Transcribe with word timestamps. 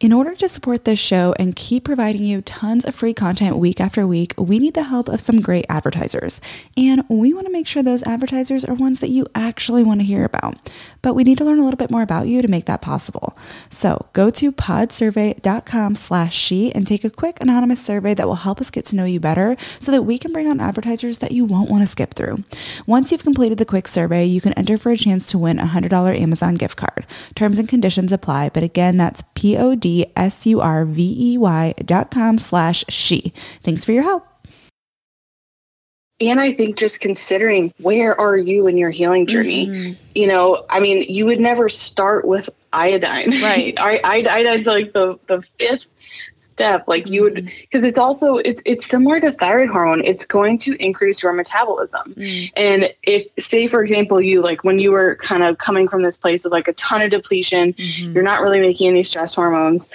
In 0.00 0.14
order 0.14 0.34
to 0.34 0.48
support 0.48 0.86
this 0.86 0.98
show 0.98 1.34
and 1.38 1.54
keep 1.54 1.84
providing 1.84 2.24
you 2.24 2.40
tons 2.40 2.86
of 2.86 2.94
free 2.94 3.12
content 3.12 3.58
week 3.58 3.82
after 3.82 4.06
week, 4.06 4.32
we 4.38 4.58
need 4.58 4.72
the 4.72 4.84
help 4.84 5.10
of 5.10 5.20
some 5.20 5.42
great 5.42 5.66
advertisers. 5.68 6.40
And 6.74 7.04
we 7.10 7.34
want 7.34 7.44
to 7.48 7.52
make 7.52 7.66
sure 7.66 7.82
those 7.82 8.02
advertisers 8.04 8.64
are 8.64 8.72
ones 8.72 9.00
that 9.00 9.10
you 9.10 9.26
actually 9.34 9.84
want 9.84 10.00
to 10.00 10.06
hear 10.06 10.24
about. 10.24 10.70
But 11.02 11.12
we 11.12 11.22
need 11.22 11.36
to 11.36 11.44
learn 11.44 11.58
a 11.58 11.64
little 11.64 11.76
bit 11.76 11.90
more 11.90 12.00
about 12.00 12.28
you 12.28 12.40
to 12.40 12.48
make 12.48 12.64
that 12.64 12.80
possible. 12.80 13.36
So 13.68 14.06
go 14.14 14.30
to 14.30 14.50
podsurvey.com 14.50 15.96
slash 15.96 16.34
she 16.34 16.74
and 16.74 16.86
take 16.86 17.04
a 17.04 17.10
quick 17.10 17.38
anonymous 17.38 17.84
survey 17.84 18.14
that 18.14 18.26
will 18.26 18.36
help 18.36 18.62
us 18.62 18.70
get 18.70 18.86
to 18.86 18.96
know 18.96 19.04
you 19.04 19.20
better 19.20 19.54
so 19.80 19.92
that 19.92 20.04
we 20.04 20.16
can 20.16 20.32
bring 20.32 20.48
on 20.48 20.60
advertisers 20.60 21.18
that 21.18 21.32
you 21.32 21.44
won't 21.44 21.68
want 21.68 21.82
to 21.82 21.86
skip 21.86 22.14
through. 22.14 22.42
Once 22.86 23.12
you've 23.12 23.22
completed 23.22 23.58
the 23.58 23.66
quick 23.66 23.86
survey, 23.86 24.24
you 24.24 24.40
can 24.40 24.54
enter 24.54 24.78
for 24.78 24.92
a 24.92 24.96
chance 24.96 25.26
to 25.26 25.36
win 25.36 25.58
a 25.58 25.66
$100 25.66 26.18
Amazon 26.18 26.54
gift 26.54 26.78
card. 26.78 27.04
Terms 27.34 27.58
and 27.58 27.68
conditions 27.68 28.12
apply, 28.12 28.48
but 28.48 28.62
again, 28.62 28.96
that's 28.96 29.22
P-O-D 29.34 29.89
S-U-R-V-E-Y 30.16 31.74
dot 31.84 32.10
com 32.10 32.38
slash 32.38 32.84
she. 32.88 33.32
Thanks 33.62 33.84
for 33.84 33.92
your 33.92 34.02
help. 34.02 34.26
And 36.20 36.38
I 36.38 36.52
think 36.52 36.76
just 36.76 37.00
considering 37.00 37.72
where 37.78 38.18
are 38.20 38.36
you 38.36 38.66
in 38.66 38.76
your 38.76 38.90
healing 38.90 39.26
journey? 39.26 39.66
Mm-hmm. 39.66 40.02
You 40.14 40.26
know, 40.26 40.66
I 40.68 40.78
mean, 40.78 41.02
you 41.08 41.24
would 41.24 41.40
never 41.40 41.70
start 41.70 42.26
with 42.26 42.50
iodine. 42.74 43.30
Right. 43.42 43.74
I, 43.80 44.00
iodine's 44.04 44.66
like 44.66 44.92
the, 44.92 45.18
the 45.28 45.42
fifth 45.58 45.86
step 46.60 46.84
like 46.86 47.08
you 47.08 47.22
would 47.22 47.50
because 47.62 47.82
mm. 47.82 47.88
it's 47.88 47.98
also 47.98 48.36
it's 48.36 48.60
it's 48.66 48.86
similar 48.86 49.18
to 49.18 49.32
thyroid 49.32 49.70
hormone 49.70 50.04
it's 50.04 50.26
going 50.26 50.58
to 50.58 50.74
increase 50.76 51.22
your 51.22 51.32
metabolism 51.32 52.12
mm. 52.14 52.52
and 52.54 52.92
if 53.04 53.26
say 53.42 53.66
for 53.66 53.82
example 53.82 54.20
you 54.20 54.42
like 54.42 54.62
when 54.62 54.78
you 54.78 54.92
were 54.92 55.16
kind 55.16 55.42
of 55.42 55.56
coming 55.56 55.88
from 55.88 56.02
this 56.02 56.18
place 56.18 56.44
of 56.44 56.52
like 56.52 56.68
a 56.68 56.74
ton 56.74 57.00
of 57.00 57.10
depletion 57.10 57.72
mm-hmm. 57.72 58.12
you're 58.12 58.22
not 58.22 58.42
really 58.42 58.60
making 58.60 58.88
any 58.88 59.02
stress 59.02 59.34
hormones 59.34 59.88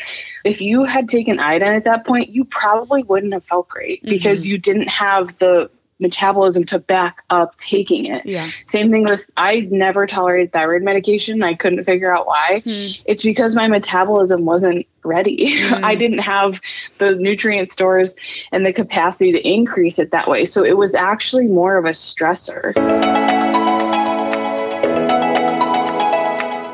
if 0.44 0.60
you 0.60 0.84
had 0.84 1.08
taken 1.08 1.40
iodine 1.40 1.74
at 1.74 1.84
that 1.84 2.04
point 2.04 2.30
you 2.30 2.44
probably 2.46 3.04
wouldn't 3.04 3.34
have 3.34 3.44
felt 3.44 3.68
great 3.68 4.02
mm-hmm. 4.02 4.10
because 4.10 4.48
you 4.48 4.58
didn't 4.58 4.88
have 4.88 5.38
the 5.38 5.70
metabolism 6.00 6.66
to 6.66 6.80
back 6.80 7.24
up 7.30 7.58
taking 7.58 8.06
it. 8.06 8.26
Yeah. 8.26 8.50
Same 8.68 8.92
thing 8.92 9.04
with 9.04 9.22
I 9.38 9.62
never 9.72 10.06
tolerated 10.06 10.52
thyroid 10.52 10.84
medication. 10.84 11.42
I 11.42 11.54
couldn't 11.54 11.84
figure 11.86 12.14
out 12.14 12.28
why. 12.28 12.62
Mm. 12.66 13.02
It's 13.06 13.24
because 13.24 13.56
my 13.56 13.68
metabolism 13.68 14.46
wasn't 14.46 14.86
ready. 15.04 15.54
Mm. 15.54 15.84
I 15.84 15.96
didn't 15.96 16.20
have 16.20 16.60
the 16.98 17.16
nutrient 17.16 17.72
stores 17.72 18.16
and 18.52 18.66
the 18.66 18.74
capacity 18.74 19.32
to 19.32 19.48
increase 19.48 19.98
it 20.00 20.12
that 20.12 20.28
way. 20.28 20.46
So 20.46 20.64
it 20.64 20.78
was 20.78 20.94
actually 20.96 21.48
more 21.48 21.78
of 21.78 21.86
a 21.86 21.92
stressor. 21.92 22.74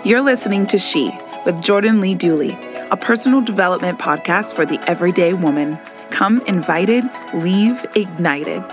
You're 0.03 0.21
listening 0.21 0.65
to 0.67 0.79
She 0.79 1.11
with 1.45 1.61
Jordan 1.61 2.01
Lee 2.01 2.15
Dooley, 2.15 2.57
a 2.89 2.97
personal 2.97 3.41
development 3.41 3.99
podcast 3.99 4.55
for 4.55 4.65
the 4.65 4.83
everyday 4.89 5.33
woman. 5.33 5.77
Come 6.09 6.41
invited, 6.47 7.03
leave 7.33 7.85
ignited. 7.95 8.63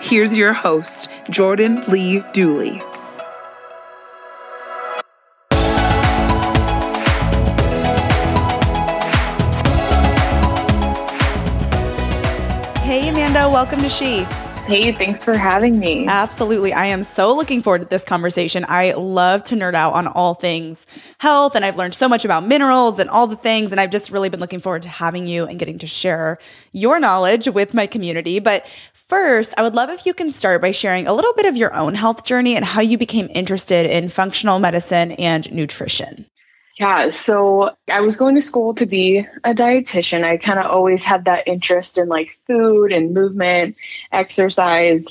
Here's 0.00 0.38
your 0.38 0.52
host, 0.52 1.10
Jordan 1.28 1.82
Lee 1.88 2.20
Dooley. 2.32 2.80
Hey, 12.80 13.08
Amanda, 13.08 13.50
welcome 13.50 13.80
to 13.80 13.88
She. 13.88 14.24
Hey, 14.68 14.92
thanks 14.92 15.24
for 15.24 15.32
having 15.32 15.78
me. 15.78 16.06
Absolutely. 16.06 16.74
I 16.74 16.84
am 16.84 17.02
so 17.02 17.34
looking 17.34 17.62
forward 17.62 17.78
to 17.78 17.84
this 17.86 18.04
conversation. 18.04 18.66
I 18.68 18.92
love 18.92 19.42
to 19.44 19.54
nerd 19.54 19.72
out 19.72 19.94
on 19.94 20.06
all 20.06 20.34
things 20.34 20.84
health, 21.16 21.56
and 21.56 21.64
I've 21.64 21.78
learned 21.78 21.94
so 21.94 22.06
much 22.06 22.26
about 22.26 22.46
minerals 22.46 22.98
and 22.98 23.08
all 23.08 23.26
the 23.26 23.34
things. 23.34 23.72
And 23.72 23.80
I've 23.80 23.88
just 23.88 24.10
really 24.10 24.28
been 24.28 24.40
looking 24.40 24.60
forward 24.60 24.82
to 24.82 24.90
having 24.90 25.26
you 25.26 25.46
and 25.46 25.58
getting 25.58 25.78
to 25.78 25.86
share 25.86 26.36
your 26.72 27.00
knowledge 27.00 27.48
with 27.48 27.72
my 27.72 27.86
community. 27.86 28.40
But 28.40 28.66
first, 28.92 29.54
I 29.56 29.62
would 29.62 29.74
love 29.74 29.88
if 29.88 30.04
you 30.04 30.12
can 30.12 30.30
start 30.30 30.60
by 30.60 30.72
sharing 30.72 31.06
a 31.06 31.14
little 31.14 31.32
bit 31.32 31.46
of 31.46 31.56
your 31.56 31.72
own 31.72 31.94
health 31.94 32.26
journey 32.26 32.54
and 32.54 32.66
how 32.66 32.82
you 32.82 32.98
became 32.98 33.30
interested 33.34 33.86
in 33.86 34.10
functional 34.10 34.58
medicine 34.58 35.12
and 35.12 35.50
nutrition. 35.50 36.26
Yeah, 36.78 37.10
so 37.10 37.74
I 37.88 38.00
was 38.00 38.16
going 38.16 38.36
to 38.36 38.42
school 38.42 38.72
to 38.74 38.86
be 38.86 39.26
a 39.42 39.52
dietitian. 39.52 40.22
I 40.22 40.36
kind 40.36 40.60
of 40.60 40.66
always 40.66 41.02
had 41.02 41.24
that 41.24 41.46
interest 41.48 41.98
in 41.98 42.08
like 42.08 42.38
food 42.46 42.92
and 42.92 43.12
movement, 43.12 43.74
exercise. 44.12 45.06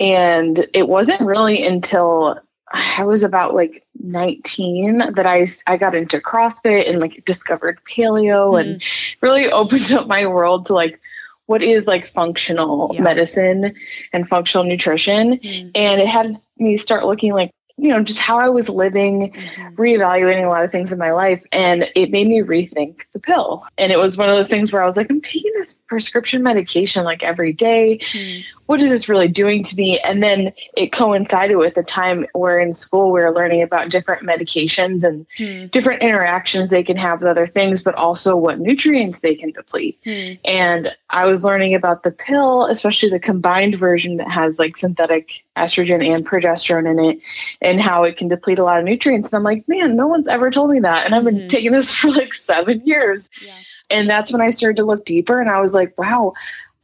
And 0.00 0.66
it 0.74 0.88
wasn't 0.88 1.20
really 1.20 1.64
until 1.64 2.40
I 2.72 3.04
was 3.04 3.22
about 3.22 3.54
like 3.54 3.84
19 4.02 5.12
that 5.14 5.26
I, 5.26 5.46
I 5.68 5.76
got 5.76 5.94
into 5.94 6.18
CrossFit 6.18 6.90
and 6.90 6.98
like 6.98 7.24
discovered 7.24 7.78
paleo 7.84 8.54
mm. 8.54 8.60
and 8.60 8.82
really 9.20 9.50
opened 9.52 9.92
up 9.92 10.08
my 10.08 10.26
world 10.26 10.66
to 10.66 10.74
like 10.74 11.00
what 11.46 11.62
is 11.62 11.86
like 11.86 12.12
functional 12.12 12.90
yeah. 12.94 13.02
medicine 13.02 13.74
and 14.12 14.28
functional 14.28 14.64
nutrition. 14.64 15.38
Mm. 15.38 15.70
And 15.76 16.00
it 16.00 16.08
had 16.08 16.36
me 16.58 16.76
start 16.76 17.04
looking 17.04 17.32
like 17.32 17.52
you 17.76 17.88
know, 17.88 18.02
just 18.02 18.18
how 18.18 18.38
I 18.38 18.48
was 18.48 18.68
living, 18.68 19.32
mm-hmm. 19.32 19.74
reevaluating 19.74 20.44
a 20.44 20.48
lot 20.48 20.64
of 20.64 20.70
things 20.72 20.92
in 20.92 20.98
my 20.98 21.12
life. 21.12 21.42
And 21.52 21.90
it 21.94 22.10
made 22.10 22.28
me 22.28 22.40
rethink 22.40 23.02
the 23.12 23.18
pill. 23.18 23.66
And 23.78 23.92
it 23.92 23.98
was 23.98 24.16
one 24.16 24.28
of 24.28 24.36
those 24.36 24.48
things 24.48 24.72
where 24.72 24.82
I 24.82 24.86
was 24.86 24.96
like, 24.96 25.10
I'm 25.10 25.20
taking 25.20 25.51
this 25.62 25.74
prescription 25.86 26.42
medication 26.42 27.04
like 27.04 27.22
every 27.22 27.52
day. 27.52 27.98
Mm 28.12 28.44
what 28.72 28.80
is 28.80 28.90
this 28.90 29.06
really 29.06 29.28
doing 29.28 29.62
to 29.62 29.76
me? 29.76 30.00
And 30.00 30.22
then 30.22 30.50
it 30.78 30.92
coincided 30.92 31.56
with 31.56 31.76
a 31.76 31.82
time 31.82 32.26
where 32.32 32.58
in 32.58 32.72
school 32.72 33.12
we 33.12 33.20
were 33.20 33.30
learning 33.30 33.60
about 33.60 33.90
different 33.90 34.22
medications 34.22 35.04
and 35.04 35.26
hmm. 35.36 35.66
different 35.66 36.02
interactions 36.02 36.70
they 36.70 36.82
can 36.82 36.96
have 36.96 37.20
with 37.20 37.28
other 37.28 37.46
things, 37.46 37.82
but 37.82 37.94
also 37.96 38.34
what 38.34 38.60
nutrients 38.60 39.18
they 39.18 39.34
can 39.34 39.50
deplete. 39.50 39.98
Hmm. 40.04 40.34
And 40.46 40.88
I 41.10 41.26
was 41.26 41.44
learning 41.44 41.74
about 41.74 42.02
the 42.02 42.12
pill, 42.12 42.64
especially 42.64 43.10
the 43.10 43.20
combined 43.20 43.78
version 43.78 44.16
that 44.16 44.30
has 44.30 44.58
like 44.58 44.78
synthetic 44.78 45.44
estrogen 45.54 46.02
and 46.02 46.26
progesterone 46.26 46.90
in 46.90 46.98
it, 46.98 47.18
and 47.60 47.78
how 47.78 48.04
it 48.04 48.16
can 48.16 48.28
deplete 48.28 48.58
a 48.58 48.64
lot 48.64 48.78
of 48.78 48.86
nutrients. 48.86 49.30
And 49.30 49.36
I'm 49.36 49.44
like, 49.44 49.68
man, 49.68 49.96
no 49.96 50.06
one's 50.06 50.28
ever 50.28 50.50
told 50.50 50.70
me 50.70 50.80
that. 50.80 51.04
And 51.04 51.14
I've 51.14 51.24
been 51.24 51.36
mm-hmm. 51.36 51.48
taking 51.48 51.72
this 51.72 51.94
for 51.94 52.10
like 52.10 52.32
seven 52.32 52.80
years. 52.86 53.28
Yeah. 53.44 53.52
And 53.92 54.08
that's 54.08 54.32
when 54.32 54.40
I 54.40 54.50
started 54.50 54.76
to 54.76 54.84
look 54.84 55.04
deeper 55.04 55.40
and 55.40 55.50
I 55.50 55.60
was 55.60 55.74
like, 55.74 55.96
wow, 55.98 56.34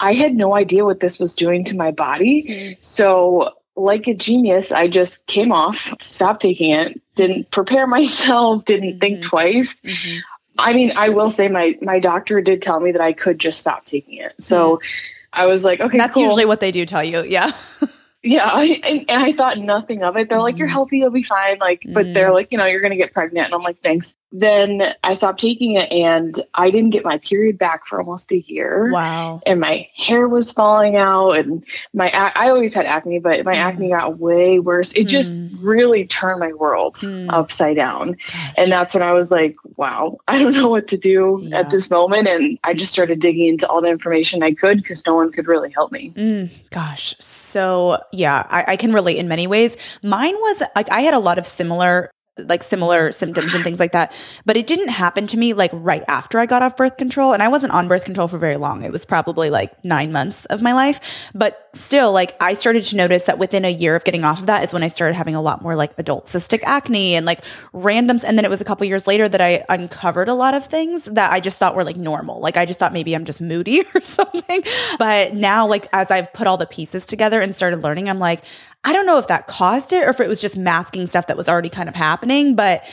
I 0.01 0.13
had 0.13 0.35
no 0.35 0.55
idea 0.55 0.85
what 0.85 1.01
this 1.01 1.19
was 1.19 1.35
doing 1.35 1.65
to 1.65 1.77
my 1.77 1.91
body. 1.91 2.45
Mm-hmm. 2.49 2.73
So, 2.81 3.55
like 3.77 4.09
a 4.09 4.15
genius, 4.15 4.73
I 4.73 4.89
just 4.89 5.27
came 5.27 5.53
off, 5.53 5.93
stopped 6.01 6.43
taking 6.43 6.71
it, 6.71 7.01
didn't 7.15 7.51
prepare 7.51 7.87
myself, 7.99 8.65
didn't 8.65 8.91
mm-hmm. 8.91 8.99
think 8.99 9.23
twice. 9.25 9.81
Mm-hmm. 9.81 10.19
I 10.61 10.73
mean, 10.73 10.93
I 10.97 11.09
will 11.09 11.31
say 11.31 11.49
my 11.49 11.79
my 11.81 12.01
doctor 12.01 12.41
did 12.41 12.63
tell 12.63 12.81
me 12.81 12.93
that 12.93 13.01
I 13.01 13.13
could 13.13 13.39
just 13.39 13.61
stop 13.61 13.85
taking 13.85 14.19
it. 14.19 14.35
So 14.41 14.77
mm-hmm. 14.77 14.87
I 15.33 15.47
was 15.47 15.65
like, 15.65 15.81
okay, 15.81 15.99
that's 15.99 16.15
cool. 16.15 16.25
usually 16.25 16.47
what 16.47 16.61
they 16.61 16.71
do 16.71 16.85
tell 16.85 17.05
you. 17.05 17.25
Yeah. 17.25 17.53
yeah. 18.23 18.51
I, 18.53 18.81
and, 18.85 19.05
and, 19.09 19.23
I 19.23 19.33
thought 19.33 19.59
nothing 19.59 20.03
of 20.03 20.17
it. 20.17 20.29
They're 20.29 20.41
like, 20.41 20.59
you're 20.59 20.69
mm-hmm. 20.69 20.73
healthy, 20.73 20.99
you'll 20.99 21.11
be 21.11 21.23
fine. 21.23 21.59
Like, 21.59 21.85
but 21.89 22.13
they're 22.15 22.27
mm-hmm. 22.27 22.35
like, 22.35 22.53
you 22.53 22.59
know, 22.59 22.67
you're 22.67 22.81
going 22.81 22.91
to 22.91 22.97
get 22.97 23.13
pregnant. 23.13 23.47
And 23.47 23.55
I'm 23.55 23.63
like, 23.63 23.81
thanks 23.83 24.17
then 24.31 24.95
I 25.05 25.15
stopped 25.15 25.41
taking 25.41 25.73
it 25.73 25.91
and 25.91 26.41
I 26.55 26.71
didn't 26.71 26.91
get 26.91 27.05
my 27.05 27.19
period 27.19 27.57
back 27.57 27.87
for 27.87 27.99
almost 27.99 28.31
a 28.31 28.41
year. 28.41 28.91
Wow. 28.93 29.41
And 29.47 29.59
my 29.59 29.89
hair 29.97 30.29
was 30.29 30.53
falling 30.53 30.97
out 30.97 31.33
and 31.33 31.65
my 31.95 32.11
I 32.13 32.51
always 32.51 32.75
had 32.75 32.85
acne, 32.85 33.21
but 33.21 33.45
my 33.45 33.55
mm. 33.55 33.59
acne 33.59 33.89
got 33.89 34.19
way 34.19 34.59
worse. 34.59 34.93
It 34.93 35.05
mm. 35.05 35.09
just 35.09 35.43
really 35.61 36.07
turned 36.07 36.41
my 36.41 36.53
world 36.53 36.97
mm. 36.97 37.27
upside 37.31 37.77
down. 37.77 38.13
Gosh. 38.13 38.55
And 38.59 38.71
that's 38.71 38.93
when 38.93 39.03
I 39.03 39.13
was 39.13 39.31
like, 39.31 39.57
wow, 39.77 40.19
I 40.29 40.39
don't 40.39 40.53
know 40.53 40.69
what 40.69 40.89
to 40.89 40.99
do 40.99 41.41
yeah. 41.43 41.61
at 41.61 41.71
this 41.71 41.91
moment 41.91 42.29
and 42.29 42.59
I 42.65 42.75
just 42.75 42.93
started 42.93 43.21
digging 43.21 43.49
into 43.49 43.67
all 43.67 43.81
the 43.81 43.89
information 43.89 44.43
I 44.43 44.53
could 44.53 44.79
because 44.79 45.07
no 45.07 45.15
one 45.15 45.33
could 45.33 45.47
really 45.47 45.71
help 45.71 45.91
me. 45.91 46.13
Mm. 46.15 46.51
Gosh. 46.71 47.15
So, 47.19 48.03
yeah, 48.13 48.47
I, 48.49 48.73
I 48.73 48.77
can 48.77 48.93
relate 48.93 49.17
in 49.19 49.29
many 49.29 49.47
ways. 49.47 49.77
Mine 50.03 50.35
was 50.35 50.63
like 50.75 50.91
I 50.91 51.01
had 51.01 51.15
a 51.15 51.19
lot 51.19 51.39
of 51.39 51.47
similar 51.47 52.11
like 52.39 52.63
similar 52.63 53.13
symptoms 53.13 53.55
and 53.55 53.65
things 53.65 53.81
like 53.81 53.93
that. 53.93 54.15
But 54.45 54.57
it 54.57 54.67
didn't 54.67 54.89
happen 54.89 55.27
to 55.29 55.37
me 55.37 55.55
like 55.55 55.71
right 55.75 56.05
after 56.09 56.39
I 56.39 56.47
got 56.47 56.63
off 56.63 56.77
birth 56.77 56.97
control. 56.97 57.33
And 57.33 57.43
I 57.43 57.49
wasn't 57.49 57.73
on 57.73 57.89
birth 57.89 58.05
control 58.05 58.29
for 58.29 58.39
very 58.39 58.57
long. 58.57 58.83
It 58.83 58.93
was 58.93 59.05
probably 59.05 59.51
like 59.51 59.85
nine 59.85 60.13
months 60.13 60.45
of 60.47 60.63
my 60.63 60.73
life. 60.73 61.01
But 61.35 61.69
still, 61.75 62.13
like 62.13 62.37
I 62.41 62.55
started 62.55 62.85
to 62.85 62.97
notice 62.97 63.27
that 63.27 63.39
within 63.39 63.65
a 63.65 63.71
year 63.71 63.97
of 63.97 64.05
getting 64.05 64.25
off 64.25 64.41
of 64.41 64.47
that 64.47 64.65
is 64.65 64.73
when 64.73 64.83
I 64.83 64.89
started 64.89 65.15
having 65.15 65.35
a 65.35 65.43
lot 65.43 65.63
more 65.63 65.77
like 65.77 65.93
adult 65.99 66.27
cystic 66.27 66.63
acne 66.65 67.15
and 67.15 67.27
like 67.27 67.43
randoms. 67.73 68.25
And 68.25 68.39
then 68.39 68.45
it 68.45 68.51
was 68.51 68.61
a 68.61 68.65
couple 68.65 68.87
years 68.87 69.07
later 69.07 69.29
that 69.29 69.41
I 69.41 69.65
uncovered 69.69 70.29
a 70.29 70.35
lot 70.35 70.55
of 70.55 70.67
things 70.67 71.05
that 71.07 71.33
I 71.33 71.41
just 71.41 71.59
thought 71.59 71.75
were 71.75 71.85
like 71.85 71.97
normal. 71.97 72.41
Like 72.41 72.57
I 72.57 72.67
just 72.67 72.79
thought 72.79 72.93
maybe 72.93 73.15
I'm 73.15 73.25
just 73.25 73.41
moody 73.41 73.85
or 73.95 74.01
something. 74.01 74.63
But 74.99 75.35
now, 75.35 75.67
like 75.67 75.89
as 75.93 76.11
I've 76.11 76.33
put 76.33 76.47
all 76.47 76.57
the 76.57 76.67
pieces 76.67 77.07
together 77.07 77.41
and 77.41 77.55
started 77.55 77.83
learning, 77.83 78.09
I'm 78.09 78.19
like, 78.19 78.45
I 78.85 78.93
don't 78.93 79.07
know 79.07 79.19
if 79.19 79.27
that 79.27 79.47
caused 79.47 79.93
it 79.93 80.07
or 80.07 80.11
if 80.11 80.21
it 80.21 80.29
was 80.29 80.41
just 80.41 80.57
masking 80.57 81.07
stuff 81.07 81.27
that 81.27 81.37
was 81.37 81.49
already 81.49 81.69
kind 81.69 81.89
of 81.89 81.95
happening, 81.95 82.55
but 82.55 82.85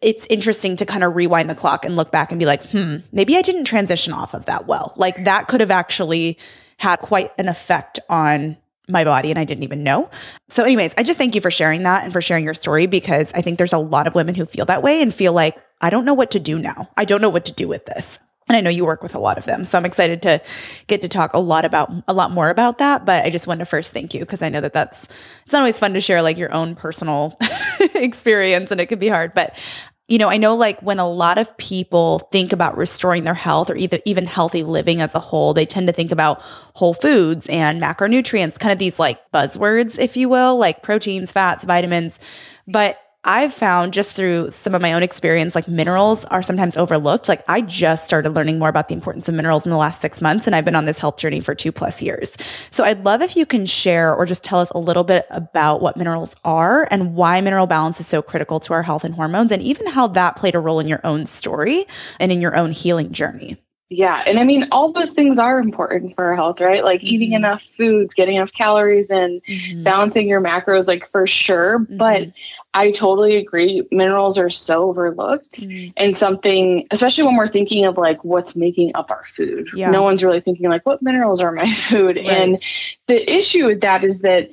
it's 0.00 0.26
interesting 0.26 0.76
to 0.76 0.86
kind 0.86 1.04
of 1.04 1.14
rewind 1.14 1.50
the 1.50 1.54
clock 1.54 1.84
and 1.84 1.96
look 1.96 2.10
back 2.10 2.32
and 2.32 2.38
be 2.38 2.46
like, 2.46 2.64
hmm, 2.70 2.96
maybe 3.12 3.36
I 3.36 3.42
didn't 3.42 3.64
transition 3.64 4.12
off 4.12 4.34
of 4.34 4.46
that 4.46 4.66
well. 4.66 4.94
Like 4.96 5.24
that 5.24 5.48
could 5.48 5.60
have 5.60 5.70
actually 5.70 6.38
had 6.78 7.00
quite 7.00 7.32
an 7.38 7.48
effect 7.48 7.98
on 8.08 8.56
my 8.88 9.04
body 9.04 9.30
and 9.30 9.38
I 9.38 9.44
didn't 9.44 9.62
even 9.62 9.82
know. 9.82 10.10
So, 10.48 10.64
anyways, 10.64 10.94
I 10.98 11.02
just 11.02 11.18
thank 11.18 11.34
you 11.34 11.40
for 11.40 11.50
sharing 11.50 11.84
that 11.84 12.04
and 12.04 12.12
for 12.12 12.20
sharing 12.20 12.44
your 12.44 12.54
story 12.54 12.86
because 12.86 13.32
I 13.34 13.42
think 13.42 13.58
there's 13.58 13.72
a 13.72 13.78
lot 13.78 14.06
of 14.06 14.14
women 14.14 14.34
who 14.34 14.44
feel 14.44 14.64
that 14.66 14.82
way 14.82 15.02
and 15.02 15.12
feel 15.12 15.32
like, 15.32 15.56
I 15.80 15.90
don't 15.90 16.04
know 16.04 16.14
what 16.14 16.32
to 16.32 16.40
do 16.40 16.58
now. 16.58 16.90
I 16.96 17.04
don't 17.04 17.22
know 17.22 17.28
what 17.28 17.44
to 17.46 17.52
do 17.52 17.68
with 17.68 17.86
this. 17.86 18.18
And 18.48 18.56
I 18.56 18.60
know 18.60 18.70
you 18.70 18.84
work 18.84 19.02
with 19.02 19.14
a 19.14 19.18
lot 19.18 19.38
of 19.38 19.44
them. 19.44 19.64
So 19.64 19.78
I'm 19.78 19.84
excited 19.84 20.22
to 20.22 20.42
get 20.88 21.02
to 21.02 21.08
talk 21.08 21.34
a 21.34 21.38
lot 21.38 21.64
about 21.64 21.92
a 22.08 22.12
lot 22.12 22.32
more 22.32 22.50
about 22.50 22.78
that, 22.78 23.04
but 23.04 23.24
I 23.24 23.30
just 23.30 23.46
want 23.46 23.60
to 23.60 23.66
first 23.66 23.92
thank 23.92 24.12
you 24.12 24.20
because 24.20 24.42
I 24.42 24.48
know 24.48 24.60
that 24.60 24.72
that's 24.72 25.06
it's 25.44 25.52
not 25.52 25.60
always 25.60 25.78
fun 25.78 25.94
to 25.94 26.00
share 26.00 26.20
like 26.20 26.36
your 26.36 26.52
own 26.52 26.74
personal 26.74 27.36
experience 27.94 28.72
and 28.72 28.80
it 28.80 28.86
can 28.86 28.98
be 28.98 29.08
hard, 29.08 29.34
but 29.34 29.54
you 30.10 30.18
know, 30.18 30.28
I 30.28 30.38
know 30.38 30.56
like 30.56 30.80
when 30.82 30.98
a 30.98 31.08
lot 31.08 31.38
of 31.38 31.56
people 31.56 32.18
think 32.32 32.52
about 32.52 32.76
restoring 32.76 33.22
their 33.22 33.32
health 33.32 33.70
or 33.70 33.76
either 33.76 34.00
even 34.04 34.26
healthy 34.26 34.64
living 34.64 35.00
as 35.00 35.14
a 35.14 35.20
whole, 35.20 35.54
they 35.54 35.64
tend 35.64 35.86
to 35.86 35.92
think 35.92 36.10
about 36.10 36.42
whole 36.74 36.94
foods 36.94 37.46
and 37.46 37.80
macronutrients, 37.80 38.58
kind 38.58 38.72
of 38.72 38.80
these 38.80 38.98
like 38.98 39.20
buzzwords, 39.30 40.00
if 40.00 40.16
you 40.16 40.28
will, 40.28 40.56
like 40.56 40.82
proteins, 40.82 41.30
fats, 41.30 41.62
vitamins. 41.62 42.18
But 42.66 42.98
I've 43.24 43.52
found 43.52 43.92
just 43.92 44.16
through 44.16 44.50
some 44.50 44.74
of 44.74 44.80
my 44.80 44.94
own 44.94 45.02
experience, 45.02 45.54
like 45.54 45.68
minerals 45.68 46.24
are 46.26 46.42
sometimes 46.42 46.76
overlooked. 46.78 47.28
Like 47.28 47.44
I 47.48 47.60
just 47.60 48.06
started 48.06 48.30
learning 48.30 48.58
more 48.58 48.70
about 48.70 48.88
the 48.88 48.94
importance 48.94 49.28
of 49.28 49.34
minerals 49.34 49.66
in 49.66 49.70
the 49.70 49.76
last 49.76 50.00
six 50.00 50.22
months, 50.22 50.46
and 50.46 50.56
I've 50.56 50.64
been 50.64 50.74
on 50.74 50.86
this 50.86 50.98
health 50.98 51.18
journey 51.18 51.40
for 51.40 51.54
two 51.54 51.70
plus 51.70 52.02
years. 52.02 52.34
So 52.70 52.82
I'd 52.82 53.04
love 53.04 53.20
if 53.20 53.36
you 53.36 53.44
can 53.44 53.66
share 53.66 54.14
or 54.14 54.24
just 54.24 54.42
tell 54.42 54.58
us 54.58 54.70
a 54.70 54.78
little 54.78 55.04
bit 55.04 55.26
about 55.30 55.82
what 55.82 55.98
minerals 55.98 56.34
are 56.44 56.88
and 56.90 57.14
why 57.14 57.42
mineral 57.42 57.66
balance 57.66 58.00
is 58.00 58.06
so 58.06 58.22
critical 58.22 58.58
to 58.60 58.72
our 58.72 58.82
health 58.82 59.04
and 59.04 59.14
hormones, 59.14 59.52
and 59.52 59.60
even 59.60 59.86
how 59.86 60.06
that 60.08 60.36
played 60.36 60.54
a 60.54 60.60
role 60.60 60.80
in 60.80 60.88
your 60.88 61.00
own 61.04 61.26
story 61.26 61.84
and 62.18 62.32
in 62.32 62.40
your 62.40 62.56
own 62.56 62.72
healing 62.72 63.12
journey. 63.12 63.58
Yeah. 63.92 64.22
And 64.24 64.38
I 64.38 64.44
mean, 64.44 64.68
all 64.70 64.92
those 64.92 65.12
things 65.12 65.36
are 65.36 65.58
important 65.58 66.14
for 66.14 66.26
our 66.26 66.36
health, 66.36 66.60
right? 66.60 66.84
Like 66.84 67.02
eating 67.02 67.30
mm-hmm. 67.30 67.44
enough 67.44 67.64
food, 67.76 68.14
getting 68.14 68.36
enough 68.36 68.52
calories 68.52 69.08
and 69.10 69.42
mm-hmm. 69.42 69.82
balancing 69.82 70.28
your 70.28 70.40
macros, 70.40 70.86
like 70.86 71.10
for 71.10 71.26
sure. 71.26 71.80
Mm-hmm. 71.80 71.96
But 71.96 72.28
I 72.72 72.92
totally 72.92 73.36
agree. 73.36 73.86
Minerals 73.90 74.38
are 74.38 74.50
so 74.50 74.88
overlooked 74.88 75.62
mm-hmm. 75.62 75.90
and 75.96 76.16
something, 76.16 76.86
especially 76.92 77.24
when 77.24 77.36
we're 77.36 77.48
thinking 77.48 77.84
of 77.84 77.98
like 77.98 78.22
what's 78.24 78.54
making 78.54 78.92
up 78.94 79.10
our 79.10 79.24
food. 79.24 79.68
Yeah. 79.74 79.90
No 79.90 80.02
one's 80.02 80.22
really 80.22 80.40
thinking 80.40 80.68
like, 80.68 80.86
what 80.86 81.02
minerals 81.02 81.40
are 81.40 81.50
my 81.50 81.70
food? 81.88 82.16
Right. 82.16 82.26
And 82.26 82.62
the 83.08 83.30
issue 83.30 83.66
with 83.66 83.80
that 83.80 84.04
is 84.04 84.20
that 84.20 84.50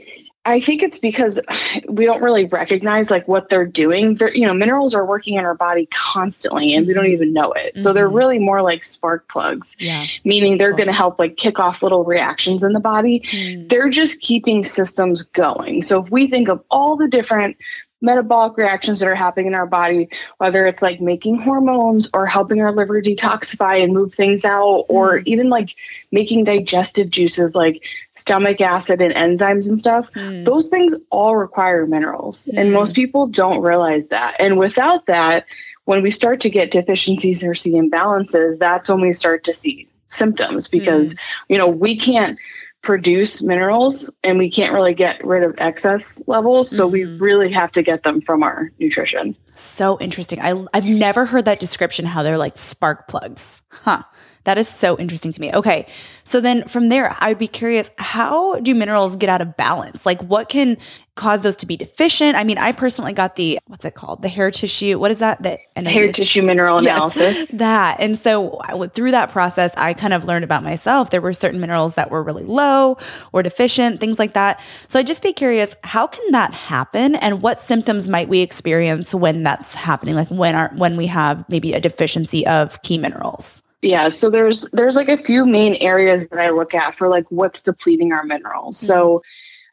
I 0.47 0.61
think 0.61 0.81
it's 0.81 0.97
because 0.97 1.41
we 1.89 2.05
don't 2.05 2.23
really 2.23 2.45
recognize 2.45 3.11
like 3.11 3.27
what 3.27 3.49
they're 3.49 3.65
doing. 3.65 4.15
They're, 4.15 4.33
you 4.33 4.47
know, 4.47 4.53
minerals 4.53 4.95
are 4.95 5.05
working 5.05 5.33
in 5.33 5.43
our 5.43 5.53
body 5.53 5.87
constantly 5.91 6.73
and 6.73 6.87
we 6.87 6.93
don't 6.93 7.03
mm-hmm. 7.03 7.13
even 7.13 7.33
know 7.33 7.51
it. 7.51 7.73
Mm-hmm. 7.73 7.83
So 7.83 7.91
they're 7.91 8.07
mm-hmm. 8.07 8.15
really 8.15 8.39
more 8.39 8.61
like 8.61 8.85
spark 8.85 9.27
plugs, 9.27 9.75
yeah. 9.77 10.05
meaning 10.23 10.57
they're 10.57 10.71
going 10.71 10.87
to 10.87 10.93
help 10.93 11.19
like 11.19 11.35
kick 11.35 11.59
off 11.59 11.83
little 11.83 12.05
reactions 12.05 12.63
in 12.63 12.71
the 12.71 12.79
body. 12.79 13.19
Mm. 13.31 13.67
They're 13.67 13.89
just 13.89 14.21
keeping 14.21 14.63
systems 14.63 15.21
going. 15.21 15.81
So 15.81 16.01
if 16.01 16.09
we 16.09 16.27
think 16.27 16.47
of 16.47 16.63
all 16.71 16.95
the 16.95 17.09
different 17.09 17.57
metabolic 18.01 18.57
reactions 18.57 18.99
that 18.99 19.07
are 19.07 19.15
happening 19.15 19.47
in 19.47 19.55
our 19.55 19.65
body, 19.65 20.07
whether 20.37 20.67
it's 20.67 20.81
like 20.81 21.01
making 21.01 21.39
hormones 21.39 22.09
or 22.13 22.25
helping 22.25 22.61
our 22.61 22.71
liver 22.71 23.01
detoxify 23.01 23.83
and 23.83 23.93
move 23.93 24.13
things 24.13 24.45
out, 24.45 24.85
or 24.87 25.19
mm. 25.19 25.23
even 25.25 25.49
like 25.49 25.75
making 26.11 26.43
digestive 26.43 27.09
juices 27.09 27.55
like 27.55 27.83
stomach 28.15 28.61
acid 28.61 29.01
and 29.01 29.13
enzymes 29.13 29.67
and 29.67 29.79
stuff, 29.79 30.11
mm. 30.13 30.45
those 30.45 30.69
things 30.69 30.95
all 31.09 31.35
require 31.35 31.87
minerals. 31.87 32.47
Mm. 32.53 32.61
And 32.61 32.73
most 32.73 32.95
people 32.95 33.27
don't 33.27 33.61
realize 33.61 34.07
that. 34.09 34.35
And 34.39 34.57
without 34.57 35.05
that, 35.07 35.45
when 35.85 36.01
we 36.01 36.11
start 36.11 36.41
to 36.41 36.49
get 36.49 36.71
deficiencies 36.71 37.43
or 37.43 37.55
see 37.55 37.73
imbalances, 37.73 38.59
that's 38.59 38.89
when 38.89 39.01
we 39.01 39.13
start 39.13 39.43
to 39.45 39.53
see 39.53 39.87
symptoms 40.07 40.67
because, 40.67 41.13
mm. 41.13 41.17
you 41.49 41.57
know, 41.57 41.67
we 41.67 41.95
can't 41.95 42.37
produce 42.83 43.41
minerals 43.43 44.09
and 44.23 44.37
we 44.37 44.49
can't 44.49 44.73
really 44.73 44.93
get 44.93 45.23
rid 45.25 45.43
of 45.43 45.53
excess 45.57 46.21
levels. 46.27 46.69
So 46.69 46.85
mm-hmm. 46.85 46.93
we 46.93 47.03
really 47.05 47.51
have 47.51 47.71
to 47.73 47.81
get 47.81 48.03
them 48.03 48.21
from 48.21 48.43
our 48.43 48.71
nutrition. 48.79 49.35
So 49.55 49.97
interesting. 49.99 50.39
I, 50.41 50.65
I've 50.73 50.85
never 50.85 51.25
heard 51.25 51.45
that 51.45 51.59
description, 51.59 52.05
how 52.05 52.23
they're 52.23 52.37
like 52.37 52.57
spark 52.57 53.07
plugs. 53.07 53.61
Huh. 53.71 54.03
That 54.47 54.57
is 54.57 54.69
so 54.69 54.97
interesting 54.97 55.33
to 55.33 55.41
me. 55.41 55.53
Okay. 55.53 55.85
So 56.23 56.39
then 56.39 56.65
from 56.69 56.87
there, 56.87 57.13
I'd 57.19 57.37
be 57.37 57.49
curious 57.49 57.91
how 57.97 58.57
do 58.61 58.73
minerals 58.73 59.17
get 59.17 59.27
out 59.27 59.41
of 59.41 59.57
balance? 59.57 60.05
Like 60.05 60.21
what 60.21 60.47
can 60.47 60.77
cause 61.15 61.41
those 61.41 61.57
to 61.57 61.65
be 61.65 61.75
deficient? 61.75 62.37
I 62.37 62.45
mean, 62.45 62.57
I 62.57 62.71
personally 62.71 63.11
got 63.11 63.35
the 63.35 63.59
what's 63.67 63.83
it 63.83 63.93
called? 63.93 64.21
The 64.21 64.29
hair 64.29 64.49
tissue. 64.49 64.97
What 64.99 65.11
is 65.11 65.19
that? 65.19 65.43
The 65.43 65.59
hair 65.75 66.13
tissue 66.13 66.43
mineral 66.43 66.81
yes, 66.81 66.95
analysis. 66.95 67.49
That. 67.57 67.99
And 67.99 68.17
so 68.17 68.61
through 68.93 69.11
that 69.11 69.33
process, 69.33 69.73
I 69.75 69.93
kind 69.93 70.13
of 70.13 70.23
learned 70.23 70.45
about 70.45 70.63
myself. 70.63 71.09
There 71.09 71.19
were 71.19 71.33
certain 71.33 71.59
minerals 71.59 71.95
that 71.95 72.09
were 72.09 72.23
really 72.23 72.45
low 72.45 72.97
or 73.33 73.43
deficient, 73.43 73.99
things 73.99 74.17
like 74.17 74.33
that. 74.35 74.61
So 74.87 74.97
I'd 74.97 75.07
just 75.07 75.23
be 75.23 75.33
curious, 75.33 75.75
how 75.83 76.07
can 76.07 76.31
that 76.31 76.53
happen 76.53 77.15
and 77.15 77.41
what 77.41 77.59
symptoms 77.59 78.07
might 78.07 78.29
we 78.29 78.39
experience 78.39 79.13
when 79.13 79.43
that's 79.43 79.75
happening? 79.75 80.15
Like 80.15 80.29
when 80.29 80.55
our 80.55 80.71
when 80.77 80.95
we 80.95 81.07
have 81.07 81.43
maybe 81.49 81.73
a 81.73 81.81
deficiency 81.81 82.47
of 82.47 82.81
key 82.83 82.97
minerals? 82.97 83.61
Yeah, 83.81 84.09
so 84.09 84.29
there's 84.29 84.65
there's 84.73 84.95
like 84.95 85.09
a 85.09 85.17
few 85.17 85.45
main 85.45 85.75
areas 85.75 86.27
that 86.29 86.39
I 86.39 86.49
look 86.49 86.73
at 86.73 86.95
for 86.95 87.07
like 87.07 87.25
what's 87.29 87.61
depleting 87.61 88.11
our 88.11 88.23
minerals. 88.23 88.77
Mm-hmm. 88.77 88.87
So 88.87 89.23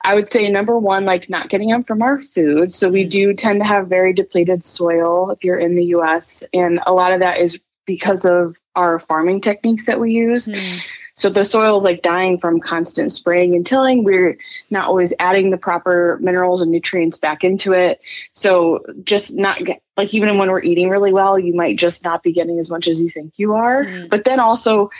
I 0.02 0.14
would 0.14 0.30
say 0.30 0.48
number 0.50 0.78
one, 0.78 1.06
like 1.06 1.30
not 1.30 1.48
getting 1.48 1.70
them 1.70 1.82
from 1.82 2.02
our 2.02 2.20
food. 2.20 2.72
So 2.72 2.90
we 2.90 3.02
mm-hmm. 3.02 3.08
do 3.08 3.34
tend 3.34 3.60
to 3.60 3.66
have 3.66 3.88
very 3.88 4.12
depleted 4.12 4.66
soil 4.66 5.30
if 5.30 5.42
you're 5.42 5.58
in 5.58 5.76
the 5.76 5.86
US. 5.86 6.44
And 6.52 6.80
a 6.86 6.92
lot 6.92 7.12
of 7.12 7.20
that 7.20 7.40
is 7.40 7.58
because 7.86 8.26
of 8.26 8.56
our 8.76 9.00
farming 9.00 9.40
techniques 9.40 9.86
that 9.86 10.00
we 10.00 10.12
use. 10.12 10.48
Mm-hmm. 10.48 10.78
So 11.14 11.30
the 11.30 11.44
soil 11.44 11.78
is 11.78 11.84
like 11.84 12.02
dying 12.02 12.38
from 12.38 12.60
constant 12.60 13.12
spraying 13.12 13.54
and 13.54 13.64
tilling. 13.64 14.02
We're 14.02 14.36
not 14.70 14.88
always 14.88 15.12
adding 15.20 15.50
the 15.50 15.56
proper 15.56 16.18
minerals 16.20 16.60
and 16.60 16.72
nutrients 16.72 17.18
back 17.18 17.44
into 17.44 17.72
it. 17.72 18.00
So 18.32 18.84
just 19.04 19.32
not 19.34 19.64
get, 19.64 19.80
like 19.96 20.12
even 20.12 20.38
when 20.38 20.50
we're 20.50 20.62
eating 20.62 20.88
really 20.88 21.12
well, 21.12 21.38
you 21.38 21.54
might 21.54 21.76
just 21.76 22.02
not 22.02 22.24
be 22.24 22.32
getting 22.32 22.58
as 22.58 22.68
much 22.68 22.88
as 22.88 23.00
you 23.00 23.08
think 23.08 23.34
you 23.36 23.54
are. 23.54 23.84
Mm. 23.84 24.10
But 24.10 24.24
then 24.24 24.40
also, 24.40 24.90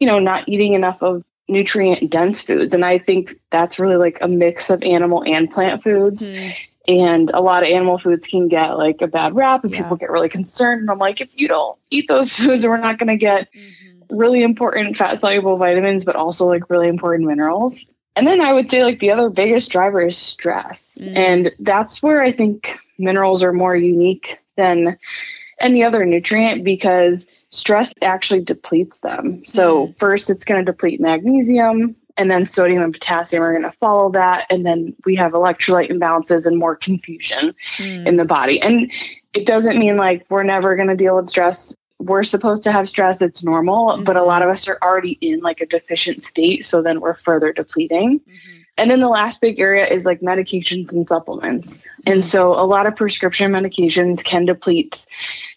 you 0.00 0.08
know, 0.08 0.18
not 0.18 0.48
eating 0.48 0.72
enough 0.72 1.00
of 1.02 1.24
nutrient 1.46 2.10
dense 2.10 2.42
foods. 2.42 2.74
And 2.74 2.84
I 2.84 2.98
think 2.98 3.38
that's 3.50 3.78
really 3.78 3.96
like 3.96 4.18
a 4.20 4.28
mix 4.28 4.70
of 4.70 4.82
animal 4.82 5.22
and 5.24 5.48
plant 5.48 5.84
foods. 5.84 6.30
Mm. 6.30 6.52
And 6.88 7.30
a 7.30 7.40
lot 7.40 7.62
of 7.62 7.68
animal 7.68 7.96
foods 7.98 8.26
can 8.26 8.48
get 8.48 8.76
like 8.76 9.02
a 9.02 9.06
bad 9.06 9.36
rap 9.36 9.62
and 9.62 9.72
yeah. 9.72 9.82
people 9.82 9.96
get 9.96 10.10
really 10.10 10.28
concerned. 10.28 10.80
And 10.80 10.90
I'm 10.90 10.98
like, 10.98 11.20
if 11.20 11.28
you 11.34 11.46
don't 11.46 11.78
eat 11.90 12.08
those 12.08 12.34
foods, 12.36 12.66
we're 12.66 12.76
not 12.76 12.98
going 12.98 13.08
to 13.08 13.16
get 13.16 13.52
mm-hmm 13.52 13.99
really 14.10 14.42
important 14.42 14.96
fat 14.96 15.20
soluble 15.20 15.56
vitamins, 15.56 16.04
but 16.04 16.16
also 16.16 16.46
like 16.46 16.68
really 16.70 16.88
important 16.88 17.28
minerals. 17.28 17.84
And 18.16 18.26
then 18.26 18.40
I 18.40 18.52
would 18.52 18.70
say 18.70 18.84
like 18.84 19.00
the 19.00 19.10
other 19.10 19.30
biggest 19.30 19.70
driver 19.70 20.06
is 20.06 20.16
stress. 20.16 20.96
Mm. 21.00 21.16
And 21.16 21.52
that's 21.60 22.02
where 22.02 22.22
I 22.22 22.32
think 22.32 22.76
minerals 22.98 23.42
are 23.42 23.52
more 23.52 23.76
unique 23.76 24.38
than 24.56 24.98
any 25.60 25.84
other 25.84 26.04
nutrient 26.04 26.64
because 26.64 27.26
stress 27.50 27.92
actually 28.02 28.42
depletes 28.42 28.98
them. 28.98 29.42
So 29.46 29.88
mm. 29.88 29.98
first 29.98 30.30
it's 30.30 30.44
going 30.44 30.64
to 30.64 30.70
deplete 30.70 31.00
magnesium 31.00 31.96
and 32.16 32.30
then 32.30 32.44
sodium 32.44 32.82
and 32.82 32.92
potassium 32.92 33.42
are 33.42 33.52
going 33.52 33.70
to 33.70 33.76
follow 33.78 34.10
that 34.10 34.46
and 34.50 34.66
then 34.66 34.94
we 35.06 35.14
have 35.14 35.32
electrolyte 35.32 35.90
imbalances 35.90 36.44
and 36.44 36.58
more 36.58 36.76
confusion 36.76 37.54
mm. 37.76 38.06
in 38.06 38.16
the 38.16 38.24
body. 38.24 38.60
And 38.60 38.90
it 39.32 39.46
doesn't 39.46 39.78
mean 39.78 39.96
like 39.96 40.26
we're 40.28 40.42
never 40.42 40.74
going 40.76 40.88
to 40.88 40.96
deal 40.96 41.16
with 41.16 41.28
stress 41.28 41.74
we're 42.00 42.24
supposed 42.24 42.62
to 42.64 42.72
have 42.72 42.88
stress 42.88 43.20
it's 43.20 43.44
normal 43.44 43.90
mm-hmm. 43.90 44.04
but 44.04 44.16
a 44.16 44.24
lot 44.24 44.42
of 44.42 44.48
us 44.48 44.66
are 44.66 44.78
already 44.82 45.12
in 45.20 45.40
like 45.40 45.60
a 45.60 45.66
deficient 45.66 46.24
state 46.24 46.64
so 46.64 46.82
then 46.82 47.00
we're 47.00 47.14
further 47.14 47.52
depleting 47.52 48.18
mm-hmm. 48.20 48.60
and 48.78 48.90
then 48.90 49.00
the 49.00 49.08
last 49.08 49.40
big 49.40 49.60
area 49.60 49.86
is 49.86 50.04
like 50.04 50.20
medications 50.20 50.92
and 50.92 51.06
supplements 51.06 51.84
mm-hmm. 51.84 52.12
and 52.12 52.24
so 52.24 52.52
a 52.54 52.64
lot 52.64 52.86
of 52.86 52.96
prescription 52.96 53.52
medications 53.52 54.24
can 54.24 54.44
deplete 54.44 55.06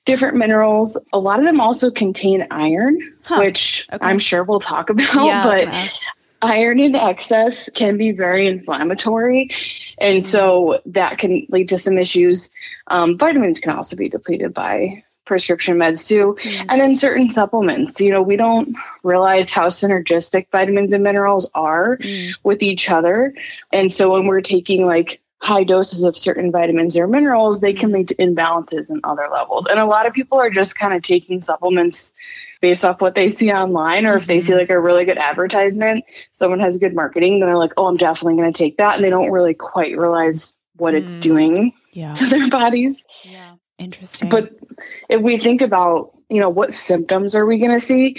different 0.05 0.35
minerals 0.35 0.99
a 1.13 1.19
lot 1.19 1.39
of 1.39 1.45
them 1.45 1.61
also 1.61 1.89
contain 1.89 2.45
iron 2.51 2.97
huh. 3.23 3.37
which 3.39 3.87
okay. 3.93 4.05
i'm 4.05 4.19
sure 4.19 4.43
we'll 4.43 4.59
talk 4.59 4.89
about 4.91 5.25
yeah, 5.25 5.43
but 5.43 5.91
iron 6.43 6.77
in 6.77 6.93
excess 6.93 7.69
can 7.73 7.97
be 7.97 8.11
very 8.11 8.45
inflammatory. 8.47 9.49
And 9.97 10.25
so 10.25 10.81
that 10.85 11.17
can 11.17 11.47
lead 11.47 11.69
to 11.69 11.77
some 11.77 11.97
issues. 11.97 12.51
Um, 12.87 13.17
vitamins 13.17 13.61
can 13.61 13.77
also 13.77 13.95
be 13.95 14.09
depleted 14.09 14.53
by 14.53 15.03
prescription 15.25 15.77
meds 15.77 16.07
too. 16.07 16.37
Mm. 16.41 16.65
And 16.69 16.81
then 16.81 16.95
certain 16.95 17.31
supplements, 17.31 17.99
you 17.99 18.11
know, 18.11 18.21
we 18.21 18.35
don't 18.35 18.75
realize 19.03 19.51
how 19.51 19.67
synergistic 19.67 20.47
vitamins 20.51 20.93
and 20.93 21.03
minerals 21.03 21.49
are 21.55 21.97
mm. 21.97 22.31
with 22.43 22.61
each 22.61 22.89
other. 22.89 23.33
And 23.71 23.93
so 23.93 24.11
when 24.11 24.27
we're 24.27 24.41
taking 24.41 24.85
like 24.85 25.19
high 25.41 25.63
doses 25.63 26.03
of 26.03 26.17
certain 26.17 26.51
vitamins 26.51 26.95
or 26.95 27.05
minerals, 27.05 27.59
they 27.59 27.73
can 27.73 27.91
lead 27.91 28.07
to 28.07 28.15
imbalances 28.15 28.89
in 28.89 29.01
other 29.03 29.27
levels. 29.29 29.67
And 29.67 29.77
a 29.77 29.85
lot 29.85 30.07
of 30.07 30.13
people 30.13 30.39
are 30.39 30.49
just 30.49 30.77
kind 30.77 30.93
of 30.93 31.01
taking 31.03 31.41
supplements 31.41 32.13
based 32.61 32.85
off 32.85 33.01
what 33.01 33.15
they 33.15 33.29
see 33.29 33.51
online, 33.51 34.05
or 34.05 34.15
if 34.15 34.25
they 34.25 34.41
see 34.41 34.51
mm-hmm. 34.51 34.59
like 34.59 34.69
a 34.69 34.79
really 34.79 35.03
good 35.03 35.17
advertisement, 35.17 36.05
someone 36.33 36.61
has 36.61 36.77
good 36.77 36.95
marketing, 36.95 37.39
then 37.39 37.47
they're 37.47 37.57
like, 37.57 37.73
oh, 37.75 37.87
I'm 37.87 37.97
definitely 37.97 38.37
going 38.37 38.53
to 38.53 38.57
take 38.57 38.77
that. 38.77 38.95
And 38.95 39.03
they 39.03 39.09
don't 39.09 39.31
really 39.31 39.53
quite 39.53 39.97
realize 39.97 40.53
what 40.77 40.93
mm. 40.93 41.03
it's 41.03 41.17
doing 41.17 41.73
yeah. 41.91 42.15
to 42.15 42.25
their 42.25 42.49
bodies. 42.49 43.03
Yeah. 43.23 43.52
Interesting. 43.83 44.29
But 44.29 44.51
if 45.09 45.21
we 45.21 45.37
think 45.37 45.61
about, 45.61 46.11
you 46.29 46.39
know, 46.39 46.49
what 46.49 46.73
symptoms 46.73 47.35
are 47.35 47.45
we 47.45 47.57
going 47.57 47.71
to 47.71 47.79
see? 47.79 48.17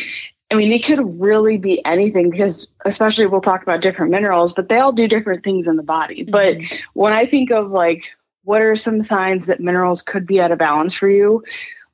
I 0.50 0.56
mean, 0.56 0.70
it 0.72 0.84
could 0.84 1.00
really 1.20 1.56
be 1.56 1.84
anything 1.84 2.30
because, 2.30 2.68
especially, 2.84 3.26
we'll 3.26 3.40
talk 3.40 3.62
about 3.62 3.80
different 3.80 4.10
minerals, 4.12 4.52
but 4.52 4.68
they 4.68 4.78
all 4.78 4.92
do 4.92 5.08
different 5.08 5.42
things 5.42 5.66
in 5.66 5.76
the 5.76 5.82
body. 5.82 6.24
Mm-hmm. 6.24 6.30
But 6.30 6.58
when 6.92 7.12
I 7.12 7.26
think 7.26 7.50
of 7.50 7.70
like, 7.70 8.10
what 8.44 8.60
are 8.60 8.76
some 8.76 9.00
signs 9.02 9.46
that 9.46 9.60
minerals 9.60 10.02
could 10.02 10.26
be 10.26 10.40
out 10.40 10.52
of 10.52 10.58
balance 10.58 10.94
for 10.94 11.08
you? 11.08 11.42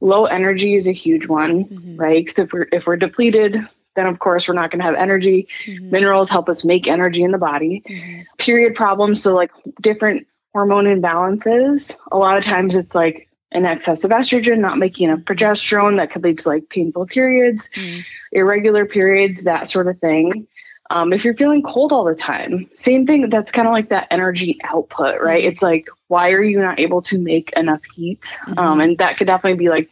Low 0.00 0.24
energy 0.24 0.74
is 0.74 0.88
a 0.88 0.92
huge 0.92 1.26
one, 1.26 1.64
mm-hmm. 1.64 1.96
right? 1.96 2.24
Because 2.24 2.44
if 2.44 2.52
we're 2.52 2.68
if 2.72 2.86
we're 2.86 2.96
depleted, 2.96 3.56
then 3.94 4.06
of 4.06 4.18
course 4.18 4.48
we're 4.48 4.54
not 4.54 4.70
going 4.70 4.80
to 4.80 4.84
have 4.84 4.96
energy. 4.96 5.46
Mm-hmm. 5.66 5.90
Minerals 5.90 6.28
help 6.28 6.48
us 6.48 6.64
make 6.64 6.88
energy 6.88 7.22
in 7.22 7.30
the 7.30 7.38
body. 7.38 7.82
Mm-hmm. 7.88 8.22
Period 8.38 8.74
problems, 8.74 9.22
so 9.22 9.34
like 9.34 9.52
different 9.80 10.26
hormone 10.52 10.86
imbalances. 10.86 11.94
A 12.10 12.18
lot 12.18 12.36
of 12.36 12.44
times 12.44 12.74
it's 12.74 12.94
like 12.94 13.29
an 13.52 13.66
excess 13.66 14.04
of 14.04 14.10
estrogen, 14.10 14.58
not 14.58 14.78
making 14.78 15.08
enough 15.08 15.20
progesterone 15.20 15.96
that 15.96 16.10
could 16.10 16.22
lead 16.22 16.38
to 16.38 16.48
like 16.48 16.68
painful 16.68 17.06
periods, 17.06 17.68
mm. 17.74 18.04
irregular 18.32 18.86
periods, 18.86 19.42
that 19.42 19.68
sort 19.68 19.88
of 19.88 19.98
thing. 19.98 20.46
Um, 20.90 21.12
if 21.12 21.24
you're 21.24 21.36
feeling 21.36 21.62
cold 21.62 21.92
all 21.92 22.04
the 22.04 22.14
time, 22.14 22.68
same 22.74 23.06
thing. 23.06 23.30
That's 23.30 23.52
kind 23.52 23.68
of 23.68 23.72
like 23.72 23.90
that 23.90 24.08
energy 24.10 24.58
output, 24.64 25.20
right? 25.20 25.44
Mm. 25.44 25.46
It's 25.48 25.62
like, 25.62 25.88
why 26.08 26.32
are 26.32 26.42
you 26.42 26.60
not 26.60 26.80
able 26.80 27.02
to 27.02 27.18
make 27.18 27.52
enough 27.52 27.84
heat? 27.94 28.22
Mm-hmm. 28.42 28.58
Um, 28.58 28.80
and 28.80 28.98
that 28.98 29.16
could 29.16 29.28
definitely 29.28 29.58
be 29.58 29.68
like 29.68 29.88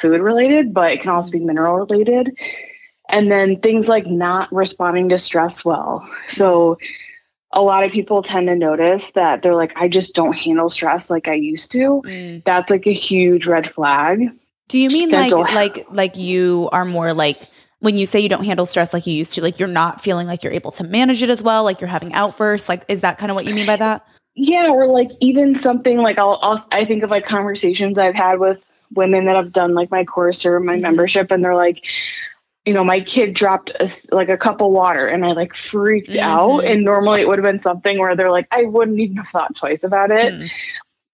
food 0.00 0.20
related, 0.20 0.72
but 0.72 0.92
it 0.92 1.00
can 1.00 1.10
also 1.10 1.30
be 1.30 1.40
mineral 1.40 1.84
related. 1.86 2.36
And 3.08 3.30
then 3.30 3.58
things 3.60 3.88
like 3.88 4.06
not 4.06 4.52
responding 4.52 5.08
to 5.08 5.18
stress 5.18 5.64
well. 5.64 6.08
So, 6.28 6.78
a 7.52 7.62
lot 7.62 7.84
of 7.84 7.90
people 7.90 8.22
tend 8.22 8.46
to 8.46 8.54
notice 8.54 9.10
that 9.12 9.42
they're 9.42 9.54
like, 9.54 9.72
I 9.76 9.88
just 9.88 10.14
don't 10.14 10.34
handle 10.34 10.68
stress 10.68 11.10
like 11.10 11.28
I 11.28 11.34
used 11.34 11.72
to. 11.72 12.02
Mm. 12.04 12.44
That's 12.44 12.70
like 12.70 12.86
a 12.86 12.92
huge 12.92 13.46
red 13.46 13.70
flag. 13.72 14.30
Do 14.68 14.78
you 14.78 14.88
mean 14.88 15.10
like 15.10 15.32
like 15.32 15.86
like 15.90 16.16
you 16.16 16.68
are 16.70 16.84
more 16.84 17.12
like 17.12 17.42
when 17.80 17.98
you 17.98 18.06
say 18.06 18.20
you 18.20 18.28
don't 18.28 18.44
handle 18.44 18.66
stress 18.66 18.94
like 18.94 19.04
you 19.06 19.14
used 19.14 19.32
to, 19.32 19.42
like 19.42 19.58
you're 19.58 19.68
not 19.68 20.00
feeling 20.00 20.28
like 20.28 20.44
you're 20.44 20.52
able 20.52 20.70
to 20.72 20.84
manage 20.84 21.24
it 21.24 21.30
as 21.30 21.42
well, 21.42 21.64
like 21.64 21.80
you're 21.80 21.88
having 21.88 22.12
outbursts? 22.12 22.68
Like 22.68 22.84
is 22.86 23.00
that 23.00 23.18
kind 23.18 23.30
of 23.30 23.34
what 23.34 23.46
you 23.46 23.54
mean 23.54 23.66
by 23.66 23.76
that? 23.76 24.06
Yeah, 24.36 24.68
or 24.68 24.86
like 24.86 25.10
even 25.18 25.58
something 25.58 25.98
like 25.98 26.18
I'll, 26.18 26.38
I'll 26.40 26.64
I 26.70 26.84
think 26.84 27.02
of 27.02 27.10
like 27.10 27.26
conversations 27.26 27.98
I've 27.98 28.14
had 28.14 28.38
with 28.38 28.64
women 28.94 29.24
that 29.24 29.34
have 29.34 29.50
done 29.52 29.74
like 29.74 29.90
my 29.90 30.04
course 30.04 30.46
or 30.46 30.60
my 30.60 30.74
mm-hmm. 30.74 30.82
membership 30.82 31.30
and 31.32 31.44
they're 31.44 31.56
like 31.56 31.84
you 32.66 32.74
know, 32.74 32.84
my 32.84 33.00
kid 33.00 33.34
dropped 33.34 33.70
a, 33.80 33.90
like 34.12 34.28
a 34.28 34.36
cup 34.36 34.60
of 34.60 34.70
water 34.70 35.06
and 35.06 35.24
I 35.24 35.32
like 35.32 35.54
freaked 35.54 36.10
mm-hmm. 36.10 36.20
out. 36.20 36.64
And 36.64 36.84
normally 36.84 37.22
it 37.22 37.28
would 37.28 37.38
have 37.38 37.44
been 37.44 37.60
something 37.60 37.98
where 37.98 38.14
they're 38.14 38.30
like, 38.30 38.46
I 38.50 38.64
wouldn't 38.64 38.98
even 38.98 39.16
have 39.16 39.28
thought 39.28 39.56
twice 39.56 39.82
about 39.82 40.10
it. 40.10 40.34
Mm. 40.34 40.50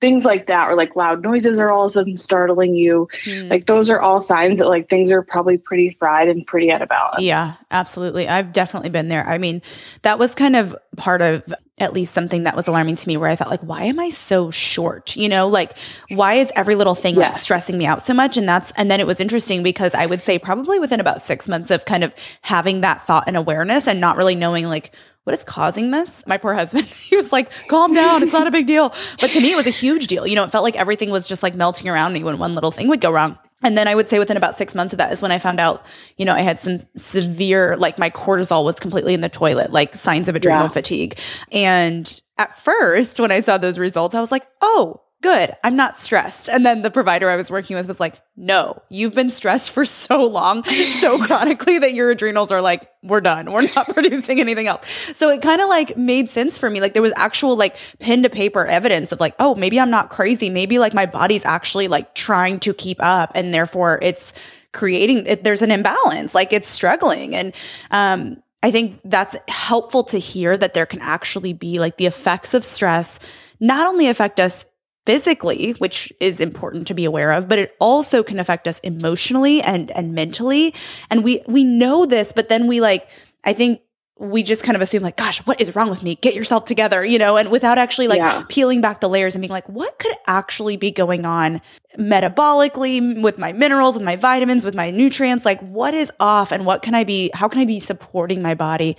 Things 0.07 0.25
like 0.25 0.47
that, 0.47 0.69
or 0.69 0.77
like 0.77 0.95
loud 0.95 1.25
noises 1.25 1.59
are 1.59 1.73
all 1.73 1.87
of 1.87 1.91
a 1.91 1.93
sudden 1.95 2.17
startling 2.17 2.77
you. 2.77 3.09
Mm. 3.25 3.51
Like 3.51 3.67
those 3.67 3.91
are 3.91 4.01
all 4.01 4.21
signs 4.21 4.61
that 4.61 4.69
like 4.69 4.89
things 4.89 5.11
are 5.11 5.21
probably 5.21 5.59
pretty 5.59 5.97
fried 5.99 6.29
and 6.29 6.47
pretty 6.47 6.71
out 6.71 6.81
of 6.81 6.89
balance. 6.89 7.25
Yeah, 7.25 7.55
absolutely. 7.73 8.29
I've 8.29 8.53
definitely 8.53 8.91
been 8.91 9.09
there. 9.09 9.27
I 9.27 9.39
mean, 9.39 9.63
that 10.03 10.21
was 10.21 10.33
kind 10.33 10.55
of 10.55 10.77
part 10.97 11.23
of 11.23 11.53
at 11.79 11.93
least 11.93 12.15
something 12.15 12.45
that 12.45 12.55
was 12.55 12.69
alarming 12.69 12.95
to 12.95 13.09
me 13.09 13.17
where 13.17 13.29
I 13.29 13.35
thought 13.35 13.51
like 13.51 13.63
why 13.63 13.83
am 13.83 13.99
I 13.99 14.11
so 14.11 14.53
short? 14.53 15.17
You 15.17 15.29
know, 15.29 15.49
like 15.49 15.77
why 16.11 16.35
is 16.35 16.53
every 16.55 16.77
little 16.77 16.95
thing 16.95 17.17
yes. 17.17 17.35
like 17.35 17.43
stressing 17.43 17.77
me 17.77 17.85
out 17.85 18.01
so 18.01 18.15
much 18.15 18.37
and 18.37 18.49
that's 18.49 18.71
and 18.77 18.89
then 18.89 19.01
it 19.01 19.09
was 19.09 19.19
interesting 19.19 19.65
because 19.65 19.93
I 19.93 20.07
would 20.07 20.23
say 20.23 20.39
probably 20.39 20.79
within 20.79 21.01
about 21.01 21.21
6 21.21 21.49
months 21.49 21.73
of 21.73 21.85
kind 21.85 22.05
of 22.05 22.15
having 22.43 22.81
that 22.83 23.03
thought 23.03 23.25
and 23.27 23.37
awareness 23.37 23.89
and 23.89 24.01
not 24.01 24.17
really 24.17 24.37
knowing 24.37 24.67
like 24.67 24.93
what 25.27 25.35
is 25.35 25.43
causing 25.43 25.91
this? 25.91 26.25
My 26.25 26.37
poor 26.37 26.55
husband, 26.55 26.85
he 26.87 27.17
was 27.17 27.33
like, 27.33 27.51
calm 27.67 27.93
down. 27.93 28.23
It's 28.23 28.33
not 28.33 28.47
a 28.47 28.53
big 28.53 28.69
deal. 28.69 28.95
But 29.21 29.31
to 29.33 29.41
me, 29.41 29.51
it 29.51 29.57
was 29.57 29.67
a 29.67 29.71
huge 29.71 30.07
deal. 30.07 30.25
You 30.25 30.37
know, 30.37 30.45
it 30.45 30.53
felt 30.53 30.63
like 30.63 30.77
everything 30.77 31.11
was 31.11 31.27
just 31.27 31.43
like 31.43 31.57
melting 31.57 31.89
around 31.89 32.13
me 32.13 32.23
when 32.23 32.39
one 32.39 32.55
little 32.55 32.71
thing 32.71 32.87
would 32.89 33.01
go 33.01 33.11
wrong. 33.11 33.37
And 33.61 33.77
then 33.77 33.89
I 33.89 33.97
would 33.97 34.09
say 34.09 34.21
within 34.21 34.37
about 34.37 34.55
six 34.55 34.73
months 34.73 34.93
of 34.93 34.99
that 34.99 35.11
is 35.11 35.21
when 35.21 35.33
I 35.33 35.41
found 35.41 35.59
out, 35.59 35.85
you 36.17 36.25
know, 36.25 36.33
I 36.33 36.43
had 36.43 36.61
some 36.61 36.79
severe, 36.95 37.77
like 37.77 37.99
my 37.99 38.09
cortisol 38.09 38.65
was 38.65 38.77
completely 38.77 39.15
in 39.15 39.21
the 39.21 39.29
toilet, 39.29 39.73
like 39.73 39.97
signs 39.97 40.29
of 40.29 40.37
adrenal 40.37 40.67
yeah. 40.67 40.69
fatigue. 40.69 41.19
And 41.51 42.21
at 42.39 42.57
first, 42.57 43.19
when 43.19 43.33
I 43.33 43.41
saw 43.41 43.59
those 43.59 43.81
results, 43.81 44.15
I 44.15 44.21
was 44.21 44.31
like, 44.31 44.47
oh, 44.61 45.03
good. 45.23 45.57
I'm 45.65 45.77
not 45.77 45.97
stressed. 45.97 46.49
And 46.49 46.65
then 46.65 46.83
the 46.83 46.91
provider 46.91 47.29
I 47.29 47.37
was 47.37 47.51
working 47.51 47.77
with 47.77 47.87
was 47.87 47.99
like, 48.01 48.21
no, 48.37 48.83
you've 48.89 49.15
been 49.15 49.31
stressed 49.31 49.71
for 49.71 49.85
so 49.85 50.25
long, 50.25 50.63
so 50.65 51.19
chronically 51.25 51.79
that 51.79 51.95
your 51.95 52.11
adrenals 52.11 52.53
are 52.53 52.61
like, 52.61 52.89
we're 53.03 53.21
done. 53.21 53.51
We're 53.51 53.69
not 53.75 53.89
producing 53.95 54.41
anything 54.41 54.67
else. 54.67 54.87
So 55.15 55.31
it 55.31 55.43
kind 55.43 55.61
of 55.61 55.69
like 55.69 55.97
made 55.97 56.29
sense 56.29 56.59
for 56.59 56.69
me. 56.69 56.81
Like 56.81 56.93
there 56.93 57.03
was 57.03 57.13
actual 57.17 57.57
like 57.57 57.77
pen 57.99 58.23
to 58.23 58.31
paper 58.31 58.67
evidence 58.67 59.13
of 59.13 59.21
like, 59.21 59.35
oh, 59.39 59.55
maybe 59.55 59.81
I'm 59.81 59.91
not 59.91 60.11
crazy. 60.11 60.51
Maybe 60.51 60.79
like 60.79 60.95
my 60.95 61.07
body's 61.07 61.45
actually 61.45 61.89
like 61.89 62.15
trying 62.15 62.61
to 62.61 62.75
keep 62.75 62.99
up 63.01 63.33
and 63.35 63.53
therefore 63.53 63.99
it's 64.03 64.33
creating, 64.73 65.27
it, 65.27 65.45
there's 65.45 65.63
an 65.63 65.71
imbalance, 65.71 66.35
like 66.35 66.53
it's 66.53 66.69
struggling. 66.69 67.35
And, 67.35 67.55
um, 67.91 68.43
I 68.63 68.71
think 68.71 69.01
that's 69.05 69.37
helpful 69.49 70.03
to 70.05 70.19
hear 70.19 70.57
that 70.57 70.75
there 70.75 70.87
can 70.87 71.01
actually 71.01 71.53
be 71.53 71.79
like 71.79 71.99
the 71.99 72.07
effects 72.07 72.53
of 72.53 72.65
stress 72.65 73.21
not 73.61 73.87
only 73.87 74.09
affect 74.09 74.41
us 74.41 74.67
physically, 75.07 75.73
which 75.73 76.13
is 76.21 76.41
important 76.41 76.87
to 76.89 76.95
be 76.95 77.05
aware 77.05 77.33
of, 77.33 77.49
but 77.49 77.59
it 77.59 77.75
also 77.81 78.23
can 78.23 78.39
affect 78.39 78.69
us 78.69 78.81
emotionally 78.81 79.63
and 79.63 79.91
and 79.93 80.13
mentally. 80.13 80.75
And 81.11 81.25
we 81.25 81.43
we 81.47 81.65
know 81.65 82.05
this, 82.05 82.33
but 82.33 82.49
then 82.49 82.67
we 82.67 82.81
like 82.81 83.09
I 83.45 83.55
think 83.55 83.81
we 84.19 84.43
just 84.43 84.63
kind 84.63 84.75
of 84.77 84.81
assume 84.81 85.03
like 85.03 85.17
gosh 85.17 85.39
what 85.47 85.61
is 85.61 85.77
wrong 85.77 85.91
with 85.91 86.03
me 86.03 86.15
get 86.15 86.35
yourself 86.35 86.65
together 86.65 87.05
you 87.05 87.19
know 87.19 87.37
and 87.37 87.51
without 87.51 87.77
actually 87.77 88.09
like 88.09 88.19
yeah. 88.19 88.43
peeling 88.49 88.81
back 88.81 89.01
the 89.01 89.09
layers 89.09 89.35
and 89.35 89.43
being 89.43 89.51
like 89.51 89.69
what 89.69 89.99
could 89.99 90.15
actually 90.27 90.77
be 90.77 90.91
going 90.91 91.27
on 91.27 91.61
metabolically 91.99 93.21
with 93.23 93.37
my 93.37 93.53
minerals 93.53 93.95
with 93.95 94.03
my 94.03 94.17
vitamins 94.17 94.65
with 94.65 94.75
my 94.75 94.91
nutrients 94.91 95.45
like 95.45 95.61
what 95.61 95.93
is 95.93 96.11
off 96.19 96.51
and 96.51 96.65
what 96.65 96.81
can 96.81 96.95
i 96.95 97.05
be 97.05 97.31
how 97.35 97.47
can 97.47 97.61
i 97.61 97.67
be 97.67 97.79
supporting 97.79 98.41
my 98.41 98.55
body 98.55 98.97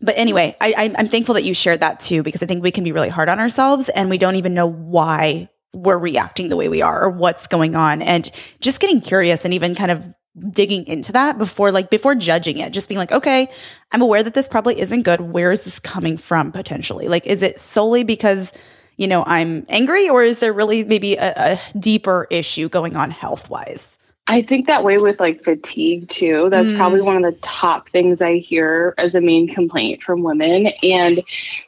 but 0.00 0.16
anyway, 0.18 0.56
I, 0.60 0.94
I'm 0.96 1.08
thankful 1.08 1.34
that 1.34 1.44
you 1.44 1.54
shared 1.54 1.80
that 1.80 2.00
too, 2.00 2.22
because 2.22 2.42
I 2.42 2.46
think 2.46 2.62
we 2.62 2.70
can 2.70 2.84
be 2.84 2.92
really 2.92 3.08
hard 3.08 3.28
on 3.28 3.40
ourselves 3.40 3.88
and 3.88 4.10
we 4.10 4.18
don't 4.18 4.36
even 4.36 4.52
know 4.52 4.66
why 4.66 5.48
we're 5.72 5.98
reacting 5.98 6.48
the 6.48 6.56
way 6.56 6.68
we 6.68 6.82
are 6.82 7.04
or 7.04 7.10
what's 7.10 7.46
going 7.46 7.74
on. 7.74 8.02
And 8.02 8.30
just 8.60 8.80
getting 8.80 9.00
curious 9.00 9.44
and 9.44 9.54
even 9.54 9.74
kind 9.74 9.90
of 9.90 10.06
digging 10.50 10.86
into 10.86 11.12
that 11.12 11.38
before 11.38 11.72
like 11.72 11.88
before 11.88 12.14
judging 12.14 12.58
it 12.58 12.70
just 12.70 12.90
being 12.90 12.98
like 12.98 13.10
okay 13.10 13.48
i'm 13.92 14.02
aware 14.02 14.22
that 14.22 14.34
this 14.34 14.48
probably 14.48 14.78
isn't 14.78 15.00
good. 15.00 15.18
Where 15.22 15.50
is 15.50 15.62
this 15.62 15.78
coming 15.78 16.18
from 16.18 16.52
potentially? 16.52 17.08
Like 17.08 17.26
is 17.26 17.40
it 17.40 17.58
solely 17.58 18.04
because 18.04 18.52
you 18.98 19.08
know 19.08 19.24
i'm 19.26 19.64
angry 19.70 20.10
or 20.10 20.22
is 20.22 20.40
there 20.40 20.52
really 20.52 20.84
maybe 20.84 21.14
a, 21.14 21.32
a 21.36 21.78
deeper 21.78 22.26
issue 22.30 22.68
going 22.68 22.96
on 22.96 23.10
health 23.10 23.48
wise 23.48 23.96
I 24.28 24.42
think 24.42 24.66
that 24.66 24.82
way 24.82 24.98
with 24.98 25.20
like 25.20 25.44
fatigue 25.44 26.08
too. 26.08 26.48
That's 26.50 26.72
mm. 26.72 26.76
probably 26.76 27.00
one 27.00 27.16
of 27.16 27.22
the 27.22 27.38
top 27.42 27.88
things 27.90 28.20
I 28.20 28.38
hear 28.38 28.94
as 28.98 29.14
a 29.14 29.20
main 29.20 29.48
complaint 29.48 30.02
from 30.02 30.22
women. 30.22 30.68
And 30.82 31.22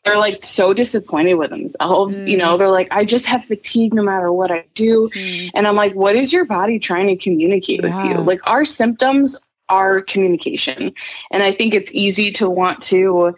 they're 0.04 0.18
like 0.18 0.42
so 0.42 0.72
disappointed 0.72 1.34
with 1.34 1.50
themselves. 1.50 2.16
Mm. 2.16 2.28
You 2.28 2.36
know, 2.36 2.54
mm. 2.54 2.58
they're 2.58 2.70
like, 2.70 2.88
I 2.90 3.04
just 3.04 3.26
have 3.26 3.44
fatigue 3.44 3.94
no 3.94 4.02
matter 4.02 4.32
what 4.32 4.50
I 4.50 4.64
do. 4.74 5.08
Mm. 5.14 5.50
And 5.54 5.68
I'm 5.68 5.76
like, 5.76 5.94
what 5.94 6.16
is 6.16 6.32
your 6.32 6.44
body 6.44 6.80
trying 6.80 7.06
to 7.06 7.16
communicate 7.16 7.82
yeah. 7.82 7.96
with 7.96 8.10
you? 8.10 8.22
Like, 8.22 8.40
our 8.48 8.64
symptoms 8.64 9.40
are 9.68 10.00
communication. 10.00 10.92
And 11.30 11.42
I 11.42 11.52
think 11.52 11.74
it's 11.74 11.92
easy 11.92 12.32
to 12.32 12.50
want 12.50 12.82
to 12.84 13.34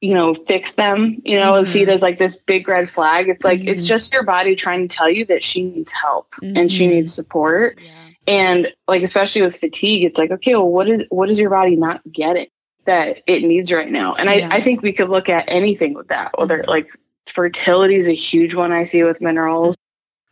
you 0.00 0.12
know, 0.12 0.34
fix 0.34 0.74
them, 0.74 1.16
you 1.24 1.34
know, 1.34 1.52
mm-hmm. 1.52 1.58
and 1.60 1.68
see 1.68 1.80
it 1.80 1.84
mm-hmm. 1.84 1.92
as 1.92 2.02
like 2.02 2.18
this 2.18 2.36
big 2.36 2.68
red 2.68 2.90
flag. 2.90 3.30
It's 3.30 3.42
like, 3.42 3.60
mm-hmm. 3.60 3.68
it's 3.68 3.86
just 3.86 4.12
your 4.12 4.22
body 4.22 4.54
trying 4.54 4.86
to 4.86 4.94
tell 4.94 5.08
you 5.08 5.24
that 5.24 5.42
she 5.42 5.64
needs 5.64 5.90
help 5.92 6.30
mm-hmm. 6.42 6.58
and 6.58 6.70
she 6.70 6.84
mm-hmm. 6.84 6.96
needs 6.96 7.14
support. 7.14 7.78
Yeah. 7.82 7.90
And 8.26 8.72
like 8.88 9.02
especially 9.02 9.42
with 9.42 9.56
fatigue, 9.56 10.04
it's 10.04 10.18
like, 10.18 10.30
okay, 10.30 10.54
well, 10.54 10.70
what 10.70 10.88
is 10.88 11.04
what 11.10 11.28
is 11.28 11.38
your 11.38 11.50
body 11.50 11.76
not 11.76 12.00
getting 12.10 12.46
that 12.86 13.22
it 13.26 13.42
needs 13.42 13.70
right 13.70 13.90
now? 13.90 14.14
And 14.14 14.28
yeah. 14.28 14.48
I, 14.50 14.56
I 14.56 14.62
think 14.62 14.82
we 14.82 14.92
could 14.92 15.10
look 15.10 15.28
at 15.28 15.44
anything 15.48 15.94
with 15.94 16.08
that, 16.08 16.32
whether 16.38 16.58
mm-hmm. 16.58 16.70
like 16.70 16.88
fertility 17.26 17.96
is 17.96 18.08
a 18.08 18.14
huge 18.14 18.54
one 18.54 18.72
I 18.72 18.84
see 18.84 19.02
with 19.02 19.20
minerals. 19.20 19.76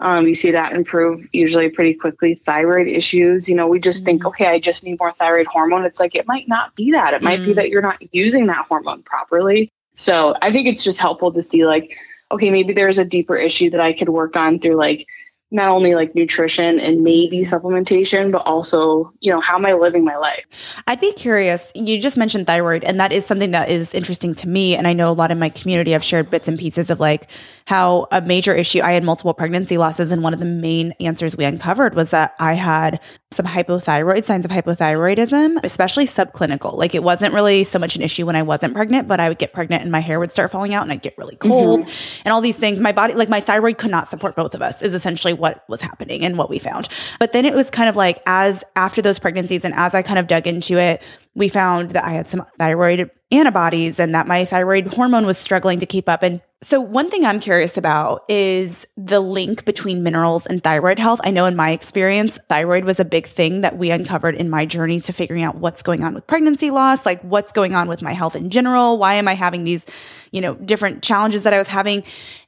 Um, 0.00 0.26
you 0.26 0.34
see 0.34 0.50
that 0.50 0.72
improve 0.72 1.24
usually 1.32 1.68
pretty 1.68 1.94
quickly. 1.94 2.34
Thyroid 2.44 2.88
issues, 2.88 3.48
you 3.48 3.54
know, 3.54 3.68
we 3.68 3.78
just 3.78 4.04
think, 4.04 4.24
okay, 4.24 4.46
I 4.46 4.58
just 4.58 4.82
need 4.82 4.98
more 4.98 5.12
thyroid 5.12 5.46
hormone. 5.46 5.84
It's 5.84 6.00
like 6.00 6.16
it 6.16 6.26
might 6.26 6.48
not 6.48 6.74
be 6.74 6.90
that. 6.90 7.14
It 7.14 7.22
might 7.22 7.44
be 7.44 7.52
that 7.52 7.68
you're 7.68 7.82
not 7.82 8.02
using 8.12 8.46
that 8.46 8.66
hormone 8.66 9.04
properly. 9.04 9.70
So 9.94 10.34
I 10.42 10.50
think 10.50 10.66
it's 10.66 10.82
just 10.82 10.98
helpful 10.98 11.32
to 11.32 11.42
see 11.42 11.66
like, 11.66 11.96
okay, 12.32 12.50
maybe 12.50 12.72
there's 12.72 12.98
a 12.98 13.04
deeper 13.04 13.36
issue 13.36 13.70
that 13.70 13.80
I 13.80 13.92
could 13.92 14.08
work 14.08 14.34
on 14.34 14.58
through 14.58 14.74
like 14.74 15.06
not 15.52 15.68
only 15.68 15.94
like 15.94 16.14
nutrition 16.14 16.80
and 16.80 17.02
maybe 17.02 17.44
supplementation, 17.44 18.32
but 18.32 18.38
also, 18.46 19.12
you 19.20 19.30
know, 19.30 19.40
how 19.40 19.56
am 19.56 19.66
I 19.66 19.74
living 19.74 20.04
my 20.04 20.16
life? 20.16 20.44
I'd 20.86 21.00
be 21.00 21.12
curious. 21.12 21.70
You 21.74 22.00
just 22.00 22.16
mentioned 22.16 22.46
thyroid, 22.46 22.84
and 22.84 22.98
that 22.98 23.12
is 23.12 23.26
something 23.26 23.50
that 23.50 23.68
is 23.68 23.94
interesting 23.94 24.34
to 24.36 24.48
me. 24.48 24.74
And 24.74 24.88
I 24.88 24.94
know 24.94 25.10
a 25.10 25.12
lot 25.12 25.30
in 25.30 25.38
my 25.38 25.50
community, 25.50 25.94
I've 25.94 26.02
shared 26.02 26.30
bits 26.30 26.48
and 26.48 26.58
pieces 26.58 26.88
of 26.88 27.00
like 27.00 27.30
how 27.66 28.08
a 28.10 28.20
major 28.20 28.54
issue, 28.54 28.80
I 28.80 28.92
had 28.92 29.04
multiple 29.04 29.34
pregnancy 29.34 29.78
losses. 29.78 30.10
And 30.10 30.22
one 30.22 30.32
of 30.32 30.40
the 30.40 30.46
main 30.46 30.92
answers 31.00 31.36
we 31.36 31.44
uncovered 31.44 31.94
was 31.94 32.10
that 32.10 32.34
I 32.40 32.54
had 32.54 33.00
some 33.30 33.46
hypothyroid, 33.46 34.24
signs 34.24 34.44
of 34.44 34.50
hypothyroidism, 34.50 35.62
especially 35.62 36.06
subclinical. 36.06 36.76
Like 36.76 36.94
it 36.94 37.02
wasn't 37.02 37.34
really 37.34 37.64
so 37.64 37.78
much 37.78 37.96
an 37.96 38.02
issue 38.02 38.26
when 38.26 38.36
I 38.36 38.42
wasn't 38.42 38.74
pregnant, 38.74 39.08
but 39.08 39.20
I 39.20 39.28
would 39.28 39.38
get 39.38 39.52
pregnant 39.52 39.82
and 39.82 39.92
my 39.92 40.00
hair 40.00 40.18
would 40.18 40.32
start 40.32 40.50
falling 40.50 40.74
out 40.74 40.82
and 40.82 40.92
I'd 40.92 41.02
get 41.02 41.16
really 41.16 41.36
cold 41.36 41.80
mm-hmm. 41.80 42.22
and 42.24 42.32
all 42.32 42.40
these 42.40 42.58
things. 42.58 42.80
My 42.80 42.92
body, 42.92 43.14
like 43.14 43.28
my 43.28 43.40
thyroid 43.40 43.78
could 43.78 43.90
not 43.90 44.08
support 44.08 44.36
both 44.36 44.54
of 44.54 44.62
us, 44.62 44.82
is 44.82 44.94
essentially 44.94 45.34
what 45.42 45.64
was 45.68 45.82
happening 45.82 46.24
and 46.24 46.38
what 46.38 46.48
we 46.48 46.58
found. 46.58 46.88
But 47.18 47.32
then 47.32 47.44
it 47.44 47.54
was 47.54 47.68
kind 47.68 47.88
of 47.88 47.96
like 47.96 48.22
as 48.24 48.64
after 48.76 49.02
those 49.02 49.18
pregnancies 49.18 49.64
and 49.64 49.74
as 49.74 49.94
I 49.94 50.02
kind 50.02 50.18
of 50.18 50.28
dug 50.28 50.46
into 50.46 50.78
it, 50.78 51.02
we 51.34 51.48
found 51.48 51.90
that 51.90 52.04
I 52.04 52.10
had 52.10 52.28
some 52.28 52.46
thyroid 52.58 53.10
antibodies 53.32 53.98
and 53.98 54.14
that 54.14 54.28
my 54.28 54.44
thyroid 54.44 54.86
hormone 54.88 55.26
was 55.26 55.38
struggling 55.38 55.80
to 55.80 55.86
keep 55.86 56.08
up. 56.08 56.22
And 56.22 56.42
so, 56.60 56.80
one 56.80 57.10
thing 57.10 57.24
I'm 57.24 57.40
curious 57.40 57.76
about 57.76 58.24
is 58.28 58.86
the 58.96 59.18
link 59.18 59.64
between 59.64 60.04
minerals 60.04 60.46
and 60.46 60.62
thyroid 60.62 61.00
health. 61.00 61.20
I 61.24 61.32
know 61.32 61.46
in 61.46 61.56
my 61.56 61.70
experience, 61.70 62.38
thyroid 62.48 62.84
was 62.84 63.00
a 63.00 63.04
big 63.04 63.26
thing 63.26 63.62
that 63.62 63.78
we 63.78 63.90
uncovered 63.90 64.36
in 64.36 64.48
my 64.48 64.64
journey 64.64 65.00
to 65.00 65.12
figuring 65.12 65.42
out 65.42 65.56
what's 65.56 65.82
going 65.82 66.04
on 66.04 66.14
with 66.14 66.26
pregnancy 66.28 66.70
loss, 66.70 67.04
like 67.04 67.20
what's 67.22 67.50
going 67.50 67.74
on 67.74 67.88
with 67.88 68.00
my 68.00 68.12
health 68.12 68.36
in 68.36 68.48
general. 68.48 68.96
Why 68.96 69.14
am 69.14 69.26
I 69.26 69.34
having 69.34 69.64
these, 69.64 69.86
you 70.32 70.40
know, 70.40 70.54
different 70.54 71.02
challenges 71.02 71.44
that 71.44 71.54
I 71.54 71.58
was 71.58 71.68
having? 71.68 72.02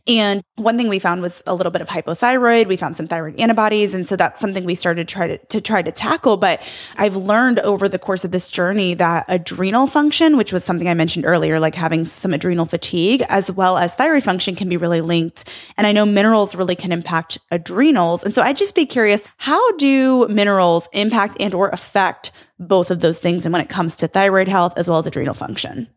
And 0.07 0.43
one 0.57 0.77
thing 0.77 0.89
we 0.89 0.99
found 0.99 1.23
was 1.23 1.43
a 1.47 1.55
little 1.55 1.73
bit 1.73 1.81
of 1.81 1.89
hypothyroid. 1.89 2.67
We 2.67 2.77
found 2.77 2.97
some 2.97 3.07
thyroid 3.07 3.41
antibodies. 3.41 3.95
And 3.95 4.07
so 4.07 4.17
that's 4.17 4.39
something 4.39 4.65
we 4.65 4.75
started 4.75 5.09
to 5.09 5.15
try 5.15 5.29
to, 5.29 5.39
to 5.39 5.61
try 5.63 5.81
to 5.81 5.91
tackle. 5.91 6.37
But 6.37 6.61
I've 6.97 7.17
learned 7.17 7.61
over 7.61 7.89
the 7.89 7.99
course 7.99 8.25
of 8.25 8.31
this 8.31 8.51
journey 8.51 8.93
that 8.95 9.25
adrenal 9.29 9.87
function, 9.87 10.37
which 10.37 10.53
was 10.53 10.63
something 10.63 10.89
I 10.89 10.95
mentioned 10.95 11.25
earlier, 11.25 11.59
like 11.59 11.75
having 11.75 12.05
some 12.05 12.35
adrenal 12.35 12.67
fatigue, 12.67 13.23
as 13.31 13.51
well 13.51 13.79
as 13.79 13.95
thyroid 13.95 14.25
function 14.25 14.55
can 14.55 14.69
be 14.69 14.77
really 14.77 15.01
linked. 15.01 15.49
And 15.79 15.87
I 15.87 15.93
know 15.93 16.05
minerals 16.05 16.55
really 16.55 16.77
can 16.77 16.93
impact 16.93 17.39
adrenals. 17.51 18.25
And 18.25 18.35
so 18.35 18.43
I'd 18.43 18.59
just 18.59 18.75
be 18.75 18.85
curious, 18.85 19.23
how 19.39 19.73
do 19.77 20.29
minerals 20.29 20.89
impact 20.93 21.39
and 21.41 21.55
or 21.55 21.71
affect 21.71 22.31
both 22.59 22.91
of 22.91 23.01
those 23.01 23.19
things 23.19 23.47
and 23.47 23.53
when 23.53 23.63
it 23.63 23.69
comes 23.71 23.97
to 23.97 24.09
thyroid 24.09 24.49
health 24.49 24.75
as 24.77 24.89
well 24.89 24.99
as 24.99 25.07
adrenal 25.07 25.35
function? 25.35 25.89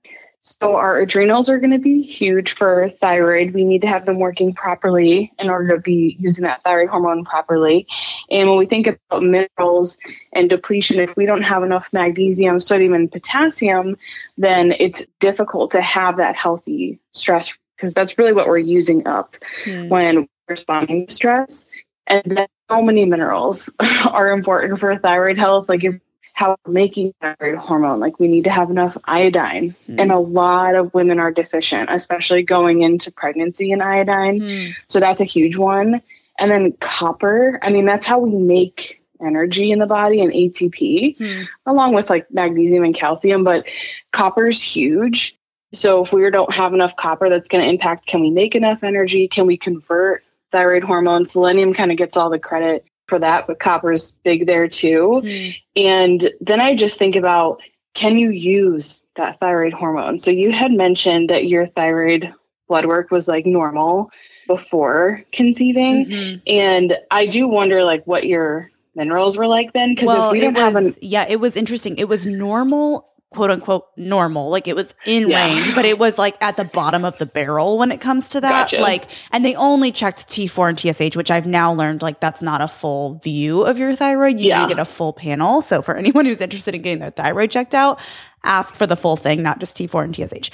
So, 0.47 0.75
our 0.75 0.99
adrenals 0.99 1.49
are 1.49 1.59
going 1.59 1.71
to 1.71 1.77
be 1.77 2.01
huge 2.01 2.53
for 2.53 2.89
thyroid. 3.01 3.53
We 3.53 3.65
need 3.65 3.81
to 3.81 3.87
have 3.87 4.05
them 4.05 4.17
working 4.17 4.53
properly 4.53 5.31
in 5.39 5.49
order 5.49 5.75
to 5.75 5.81
be 5.81 6.15
using 6.19 6.43
that 6.45 6.63
thyroid 6.63 6.87
hormone 6.87 7.25
properly. 7.25 7.85
And 8.31 8.47
when 8.47 8.57
we 8.57 8.65
think 8.65 8.87
about 8.87 9.23
minerals 9.23 9.99
and 10.31 10.49
depletion, 10.49 10.99
if 10.99 11.15
we 11.17 11.25
don't 11.25 11.41
have 11.41 11.63
enough 11.63 11.87
magnesium, 11.91 12.61
sodium, 12.61 12.93
and 12.93 13.11
potassium, 13.11 13.97
then 14.37 14.73
it's 14.79 15.03
difficult 15.19 15.69
to 15.71 15.81
have 15.81 16.15
that 16.15 16.37
healthy 16.37 16.97
stress 17.11 17.53
because 17.75 17.93
that's 17.93 18.17
really 18.17 18.33
what 18.33 18.47
we're 18.47 18.57
using 18.57 19.05
up 19.05 19.35
mm. 19.65 19.89
when 19.89 20.27
responding 20.47 21.07
to 21.07 21.13
stress. 21.13 21.67
And 22.07 22.23
then 22.25 22.47
so 22.71 22.81
many 22.81 23.03
minerals 23.03 23.69
are 24.11 24.31
important 24.31 24.79
for 24.79 24.97
thyroid 24.97 25.37
health. 25.37 25.67
Like 25.67 25.83
if 25.83 25.95
how 26.37 26.55
we're 26.65 26.71
making 26.71 27.11
thyroid 27.19 27.55
hormone. 27.55 27.99
Like 27.99 28.19
we 28.19 28.27
need 28.27 28.43
to 28.43 28.51
have 28.51 28.69
enough 28.69 28.95
iodine. 29.05 29.75
Mm. 29.89 30.01
And 30.01 30.11
a 30.11 30.19
lot 30.19 30.75
of 30.75 30.93
women 30.93 31.17
are 31.17 31.31
deficient, 31.31 31.89
especially 31.91 32.43
going 32.43 32.83
into 32.83 33.11
pregnancy 33.11 33.71
in 33.71 33.81
iodine. 33.81 34.41
Mm. 34.41 34.73
So 34.85 34.99
that's 34.99 35.19
a 35.19 35.25
huge 35.25 35.57
one. 35.57 35.99
And 36.37 36.51
then 36.51 36.73
copper. 36.73 37.57
I 37.63 37.71
mean, 37.71 37.85
that's 37.85 38.05
how 38.05 38.19
we 38.19 38.35
make 38.35 39.01
energy 39.19 39.71
in 39.71 39.79
the 39.79 39.87
body 39.87 40.21
and 40.21 40.31
ATP, 40.31 41.17
mm. 41.17 41.47
along 41.65 41.95
with 41.95 42.07
like 42.07 42.31
magnesium 42.31 42.83
and 42.83 42.93
calcium. 42.93 43.43
But 43.43 43.65
copper 44.11 44.47
is 44.47 44.61
huge. 44.61 45.35
So 45.73 46.05
if 46.05 46.13
we 46.13 46.29
don't 46.29 46.53
have 46.53 46.71
enough 46.71 46.95
copper, 46.97 47.29
that's 47.29 47.49
going 47.49 47.63
to 47.63 47.69
impact 47.69 48.05
can 48.05 48.21
we 48.21 48.29
make 48.29 48.53
enough 48.53 48.83
energy? 48.83 49.27
Can 49.27 49.47
we 49.47 49.57
convert 49.57 50.23
thyroid 50.51 50.83
hormone? 50.83 51.25
Selenium 51.25 51.73
kind 51.73 51.91
of 51.91 51.97
gets 51.97 52.15
all 52.15 52.29
the 52.29 52.37
credit 52.37 52.85
for 53.07 53.19
that, 53.19 53.47
but 53.47 53.59
copper's 53.59 54.11
big 54.23 54.47
there 54.47 54.67
too. 54.67 55.21
Mm. 55.23 55.55
And 55.75 56.29
then 56.41 56.61
I 56.61 56.75
just 56.75 56.97
think 56.97 57.15
about 57.15 57.61
can 57.93 58.19
you 58.19 58.29
use 58.29 59.03
that 59.15 59.39
thyroid 59.39 59.73
hormone? 59.73 60.19
So 60.19 60.29
you 60.29 60.51
had 60.51 60.71
mentioned 60.71 61.29
that 61.29 61.47
your 61.47 61.67
thyroid 61.67 62.31
blood 62.67 62.85
work 62.85 63.09
was 63.09 63.27
like 63.27 63.45
normal 63.45 64.11
before 64.45 65.23
conceiving. 65.31 66.05
Mm-hmm. 66.05 66.39
And 66.45 66.97
I 67.09 67.25
do 67.25 67.47
wonder 67.47 67.83
like 67.83 68.05
what 68.05 68.27
your 68.27 68.69
minerals 68.95 69.37
were 69.37 69.47
like 69.47 69.73
then 69.73 69.93
because 69.93 70.07
well, 70.07 70.29
if 70.29 70.33
we 70.33 70.39
don't 70.41 70.55
was, 70.55 70.63
have 70.63 70.75
an 70.75 70.93
yeah 71.01 71.23
it 71.29 71.39
was 71.39 71.55
interesting 71.55 71.95
it 71.97 72.09
was 72.09 72.25
normal 72.25 73.07
quote 73.31 73.51
unquote 73.51 73.85
normal. 73.97 74.49
Like 74.49 74.67
it 74.67 74.75
was 74.75 74.93
in 75.05 75.29
yeah. 75.29 75.45
range, 75.45 75.75
but 75.75 75.85
it 75.85 75.99
was 75.99 76.17
like 76.17 76.41
at 76.41 76.57
the 76.57 76.65
bottom 76.65 77.03
of 77.03 77.17
the 77.17 77.25
barrel 77.25 77.77
when 77.77 77.91
it 77.91 77.99
comes 77.99 78.29
to 78.29 78.41
that. 78.41 78.71
Gotcha. 78.71 78.81
Like, 78.81 79.09
and 79.31 79.43
they 79.43 79.55
only 79.55 79.91
checked 79.91 80.27
T4 80.27 80.69
and 80.69 80.79
TSH, 80.79 81.15
which 81.15 81.31
I've 81.31 81.47
now 81.47 81.73
learned 81.73 82.01
like 82.01 82.19
that's 82.19 82.41
not 82.41 82.61
a 82.61 82.67
full 82.67 83.15
view 83.19 83.63
of 83.63 83.77
your 83.77 83.95
thyroid. 83.95 84.39
You 84.39 84.49
yeah. 84.49 84.61
need 84.61 84.69
to 84.69 84.75
get 84.75 84.81
a 84.81 84.85
full 84.85 85.13
panel. 85.13 85.61
So 85.61 85.81
for 85.81 85.95
anyone 85.95 86.25
who's 86.25 86.41
interested 86.41 86.75
in 86.75 86.81
getting 86.81 86.99
their 86.99 87.11
thyroid 87.11 87.51
checked 87.51 87.75
out, 87.75 87.99
ask 88.43 88.75
for 88.75 88.87
the 88.87 88.95
full 88.95 89.17
thing, 89.17 89.43
not 89.43 89.59
just 89.59 89.77
T4 89.77 90.03
and 90.03 90.15
TSH. 90.15 90.49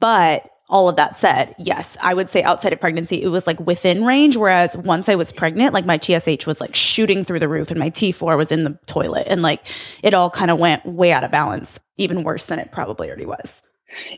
But 0.00 0.50
all 0.70 0.88
of 0.88 0.96
that 0.96 1.16
said, 1.16 1.54
yes, 1.58 1.96
I 2.02 2.12
would 2.12 2.28
say 2.28 2.42
outside 2.42 2.72
of 2.72 2.80
pregnancy, 2.80 3.22
it 3.22 3.28
was 3.28 3.46
like 3.46 3.58
within 3.60 4.04
range. 4.04 4.36
Whereas 4.36 4.76
once 4.76 5.08
I 5.08 5.14
was 5.14 5.32
pregnant, 5.32 5.72
like 5.72 5.86
my 5.86 5.98
TSH 5.98 6.46
was 6.46 6.60
like 6.60 6.74
shooting 6.74 7.24
through 7.24 7.38
the 7.38 7.48
roof 7.48 7.70
and 7.70 7.80
my 7.80 7.90
T4 7.90 8.36
was 8.36 8.52
in 8.52 8.64
the 8.64 8.78
toilet. 8.86 9.26
And 9.28 9.40
like 9.40 9.64
it 10.02 10.12
all 10.12 10.28
kind 10.28 10.50
of 10.50 10.58
went 10.58 10.84
way 10.84 11.10
out 11.10 11.24
of 11.24 11.30
balance, 11.30 11.80
even 11.96 12.22
worse 12.22 12.44
than 12.44 12.58
it 12.58 12.70
probably 12.70 13.08
already 13.08 13.26
was. 13.26 13.62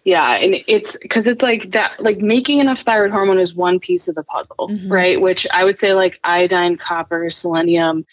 Yeah. 0.04 0.32
And 0.32 0.56
it's 0.66 0.96
because 1.00 1.28
it's 1.28 1.42
like 1.42 1.70
that, 1.70 2.00
like 2.00 2.18
making 2.18 2.58
enough 2.58 2.80
thyroid 2.80 3.12
hormone 3.12 3.38
is 3.38 3.54
one 3.54 3.78
piece 3.78 4.08
of 4.08 4.16
the 4.16 4.24
puzzle, 4.24 4.68
mm-hmm. 4.68 4.92
right? 4.92 5.20
Which 5.20 5.46
I 5.52 5.62
would 5.62 5.78
say 5.78 5.94
like 5.94 6.18
iodine, 6.24 6.76
copper, 6.76 7.30
selenium, 7.30 8.04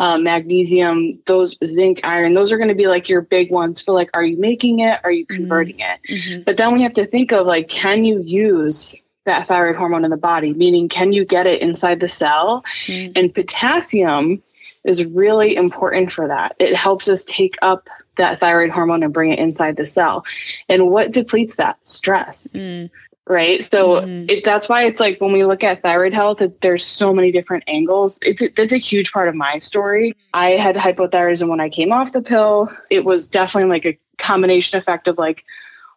uh, 0.00 0.16
magnesium, 0.16 1.18
those 1.26 1.56
zinc, 1.62 2.00
iron, 2.04 2.32
those 2.32 2.50
are 2.50 2.56
going 2.56 2.70
to 2.70 2.74
be 2.74 2.88
like 2.88 3.08
your 3.08 3.20
big 3.20 3.52
ones 3.52 3.82
for 3.82 3.92
like, 3.92 4.08
are 4.14 4.24
you 4.24 4.36
making 4.38 4.80
it? 4.80 4.98
Are 5.04 5.12
you 5.12 5.26
converting 5.26 5.76
mm-hmm. 5.76 6.14
it? 6.14 6.20
Mm-hmm. 6.20 6.42
But 6.44 6.56
then 6.56 6.72
we 6.72 6.82
have 6.82 6.94
to 6.94 7.06
think 7.06 7.32
of 7.32 7.46
like, 7.46 7.68
can 7.68 8.04
you 8.04 8.22
use 8.22 8.96
that 9.26 9.46
thyroid 9.46 9.76
hormone 9.76 10.06
in 10.06 10.10
the 10.10 10.16
body? 10.16 10.54
Meaning, 10.54 10.88
can 10.88 11.12
you 11.12 11.26
get 11.26 11.46
it 11.46 11.60
inside 11.60 12.00
the 12.00 12.08
cell? 12.08 12.64
Mm-hmm. 12.86 13.12
And 13.14 13.34
potassium 13.34 14.42
is 14.84 15.04
really 15.04 15.54
important 15.54 16.10
for 16.10 16.26
that. 16.26 16.56
It 16.58 16.74
helps 16.74 17.06
us 17.06 17.22
take 17.26 17.56
up 17.60 17.86
that 18.16 18.40
thyroid 18.40 18.70
hormone 18.70 19.02
and 19.02 19.12
bring 19.12 19.30
it 19.30 19.38
inside 19.38 19.76
the 19.76 19.86
cell. 19.86 20.24
And 20.70 20.88
what 20.88 21.12
depletes 21.12 21.56
that? 21.56 21.76
Stress. 21.86 22.46
Mm 22.54 22.90
right? 23.30 23.62
So 23.70 24.00
mm-hmm. 24.00 24.28
it, 24.28 24.44
that's 24.44 24.68
why 24.68 24.82
it's 24.82 24.98
like 24.98 25.20
when 25.20 25.32
we 25.32 25.44
look 25.44 25.62
at 25.62 25.82
thyroid 25.82 26.12
health, 26.12 26.42
it, 26.42 26.60
there's 26.60 26.84
so 26.84 27.14
many 27.14 27.30
different 27.30 27.62
angles. 27.68 28.18
It's 28.22 28.42
that's 28.56 28.72
a 28.72 28.78
huge 28.78 29.12
part 29.12 29.28
of 29.28 29.36
my 29.36 29.58
story. 29.58 30.16
I 30.34 30.50
had 30.50 30.74
hypothyroidism 30.74 31.48
when 31.48 31.60
I 31.60 31.68
came 31.68 31.92
off 31.92 32.12
the 32.12 32.22
pill. 32.22 32.70
It 32.90 33.04
was 33.04 33.28
definitely 33.28 33.70
like 33.70 33.86
a 33.86 33.98
combination 34.18 34.78
effect 34.78 35.06
of 35.06 35.16
like 35.16 35.44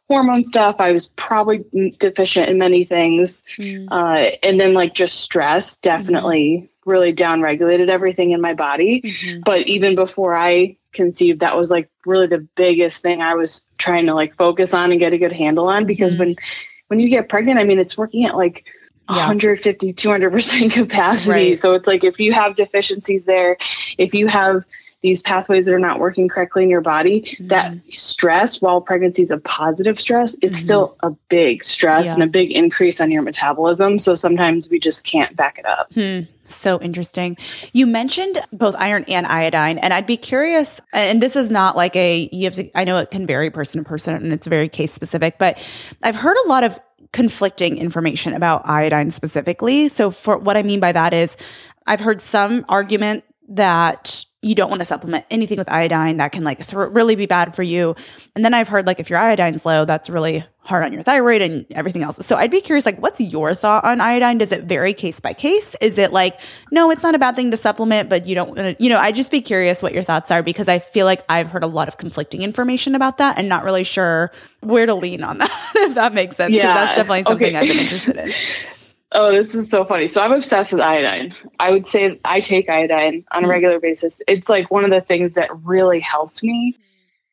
hormone 0.07 0.45
stuff. 0.45 0.75
I 0.77 0.91
was 0.91 1.09
probably 1.15 1.65
deficient 1.97 2.49
in 2.49 2.59
many 2.59 2.85
things, 2.85 3.43
mm-hmm. 3.57 3.91
uh, 3.91 4.29
and 4.43 4.59
then 4.59 4.75
like 4.75 4.93
just 4.93 5.21
stress 5.21 5.75
definitely 5.77 6.57
mm-hmm. 6.57 6.89
really 6.89 7.13
downregulated 7.13 7.89
everything 7.89 8.31
in 8.31 8.41
my 8.41 8.53
body. 8.53 9.01
Mm-hmm. 9.01 9.41
But 9.43 9.67
even 9.67 9.95
before 9.95 10.35
I 10.35 10.77
conceived, 10.93 11.39
that 11.39 11.57
was 11.57 11.71
like 11.71 11.89
really 12.05 12.27
the 12.27 12.47
biggest 12.55 13.01
thing 13.01 13.23
I 13.23 13.33
was 13.33 13.65
trying 13.79 14.05
to 14.05 14.13
like 14.13 14.35
focus 14.35 14.71
on 14.71 14.91
and 14.91 14.99
get 14.99 15.13
a 15.13 15.17
good 15.17 15.33
handle 15.33 15.67
on 15.67 15.87
because 15.87 16.13
mm-hmm. 16.13 16.19
when 16.19 16.35
when 16.93 16.99
you 16.99 17.09
get 17.09 17.27
pregnant, 17.27 17.57
I 17.57 17.63
mean, 17.63 17.79
it's 17.79 17.97
working 17.97 18.23
at 18.25 18.37
like 18.37 18.65
yeah. 19.09 19.15
150, 19.15 19.93
200% 19.93 20.71
capacity. 20.71 21.31
Right. 21.31 21.59
So 21.59 21.73
it's 21.73 21.87
like 21.87 22.03
if 22.03 22.19
you 22.19 22.33
have 22.33 22.55
deficiencies 22.55 23.25
there, 23.25 23.57
if 23.97 24.13
you 24.13 24.27
have 24.27 24.63
these 25.01 25.23
pathways 25.23 25.65
that 25.65 25.73
are 25.73 25.79
not 25.79 25.99
working 25.99 26.29
correctly 26.29 26.61
in 26.61 26.69
your 26.69 26.81
body, 26.81 27.21
mm-hmm. 27.21 27.47
that 27.47 27.73
stress, 27.89 28.61
while 28.61 28.79
pregnancy 28.79 29.23
is 29.23 29.31
a 29.31 29.39
positive 29.39 29.99
stress, 29.99 30.35
it's 30.35 30.55
mm-hmm. 30.55 30.63
still 30.63 30.95
a 31.01 31.09
big 31.29 31.63
stress 31.63 32.05
yeah. 32.05 32.13
and 32.13 32.23
a 32.23 32.27
big 32.27 32.51
increase 32.51 33.01
on 33.01 33.09
your 33.09 33.23
metabolism. 33.23 33.97
So 33.97 34.13
sometimes 34.13 34.69
we 34.69 34.79
just 34.79 35.03
can't 35.03 35.35
back 35.35 35.57
it 35.57 35.65
up. 35.65 35.91
Hmm. 35.93 36.21
So 36.53 36.79
interesting. 36.81 37.37
You 37.71 37.87
mentioned 37.87 38.39
both 38.51 38.75
iron 38.77 39.05
and 39.07 39.25
iodine, 39.25 39.77
and 39.77 39.93
I'd 39.93 40.05
be 40.05 40.17
curious. 40.17 40.79
And 40.93 41.21
this 41.21 41.35
is 41.35 41.51
not 41.51 41.75
like 41.75 41.95
a 41.95 42.29
you 42.31 42.45
have 42.45 42.55
to. 42.55 42.69
I 42.77 42.83
know 42.83 42.97
it 42.97 43.11
can 43.11 43.27
vary 43.27 43.49
person 43.49 43.83
to 43.83 43.87
person, 43.87 44.15
and 44.15 44.31
it's 44.31 44.47
very 44.47 44.69
case 44.69 44.93
specific. 44.93 45.37
But 45.37 45.65
I've 46.01 46.15
heard 46.15 46.37
a 46.45 46.49
lot 46.49 46.63
of 46.63 46.79
conflicting 47.11 47.77
information 47.77 48.33
about 48.33 48.67
iodine 48.67 49.11
specifically. 49.11 49.87
So, 49.87 50.11
for 50.11 50.37
what 50.37 50.57
I 50.57 50.63
mean 50.63 50.79
by 50.79 50.91
that 50.91 51.13
is, 51.13 51.37
I've 51.85 51.99
heard 51.99 52.21
some 52.21 52.65
argument 52.69 53.23
that 53.49 54.25
you 54.43 54.55
don't 54.55 54.69
want 54.69 54.81
to 54.81 54.85
supplement 54.85 55.25
anything 55.31 55.57
with 55.57 55.71
iodine 55.71 56.17
that 56.17 56.31
can 56.31 56.43
like 56.43 56.65
th- 56.65 56.73
really 56.73 57.15
be 57.15 57.25
bad 57.25 57.55
for 57.55 57.63
you. 57.63 57.95
And 58.35 58.43
then 58.43 58.53
I've 58.53 58.67
heard 58.67 58.85
like 58.85 58.99
if 58.99 59.09
your 59.09 59.17
iodine's 59.17 59.65
low, 59.65 59.85
that's 59.85 60.09
really 60.09 60.43
hard 60.59 60.83
on 60.83 60.93
your 60.93 61.03
thyroid 61.03 61.41
and 61.41 61.65
everything 61.71 62.03
else. 62.03 62.25
So 62.25 62.37
I'd 62.37 62.51
be 62.51 62.61
curious, 62.61 62.85
like, 62.85 62.97
what's 63.01 63.19
your 63.19 63.53
thought 63.53 63.83
on 63.83 63.99
iodine? 63.99 64.37
Does 64.37 64.51
it 64.51 64.63
vary 64.63 64.93
case 64.93 65.19
by 65.19 65.33
case? 65.33 65.75
Is 65.81 65.97
it 65.97 66.13
like, 66.13 66.39
no, 66.71 66.89
it's 66.89 67.03
not 67.03 67.15
a 67.15 67.19
bad 67.19 67.35
thing 67.35 67.51
to 67.51 67.57
supplement, 67.57 68.09
but 68.09 68.27
you 68.27 68.35
don't 68.35 68.47
want 68.55 68.59
to, 68.59 68.75
you 68.83 68.89
know, 68.89 68.97
I'd 68.97 69.15
just 69.15 69.29
be 69.29 69.41
curious 69.41 69.83
what 69.83 69.93
your 69.93 70.03
thoughts 70.03 70.31
are 70.31 70.41
because 70.41 70.69
I 70.69 70.79
feel 70.79 71.05
like 71.05 71.23
I've 71.27 71.49
heard 71.49 71.63
a 71.63 71.67
lot 71.67 71.87
of 71.87 71.97
conflicting 71.97 72.41
information 72.41 72.95
about 72.95 73.17
that 73.17 73.37
and 73.37 73.49
not 73.49 73.63
really 73.63 73.83
sure 73.83 74.31
where 74.61 74.85
to 74.85 74.95
lean 74.95 75.23
on 75.23 75.37
that, 75.39 75.73
if 75.75 75.95
that 75.95 76.13
makes 76.13 76.37
sense. 76.37 76.53
Yeah. 76.53 76.73
That's 76.73 76.95
definitely 76.95 77.23
something 77.23 77.55
okay. 77.55 77.57
I've 77.57 77.67
been 77.67 77.77
interested 77.77 78.17
in. 78.17 78.33
Oh, 79.13 79.31
this 79.31 79.53
is 79.53 79.69
so 79.69 79.85
funny. 79.85 80.07
So 80.07 80.21
I'm 80.21 80.31
obsessed 80.31 80.73
with 80.73 80.81
iodine. 80.81 81.35
I 81.59 81.71
would 81.71 81.87
say 81.87 82.19
I 82.25 82.39
take 82.39 82.69
iodine 82.69 83.23
on 83.31 83.39
a 83.39 83.41
mm-hmm. 83.41 83.51
regular 83.51 83.79
basis. 83.79 84.21
It's 84.27 84.49
like 84.49 84.71
one 84.71 84.83
of 84.83 84.89
the 84.89 85.01
things 85.01 85.35
that 85.35 85.49
really 85.63 85.99
helped 85.99 86.43
me 86.43 86.75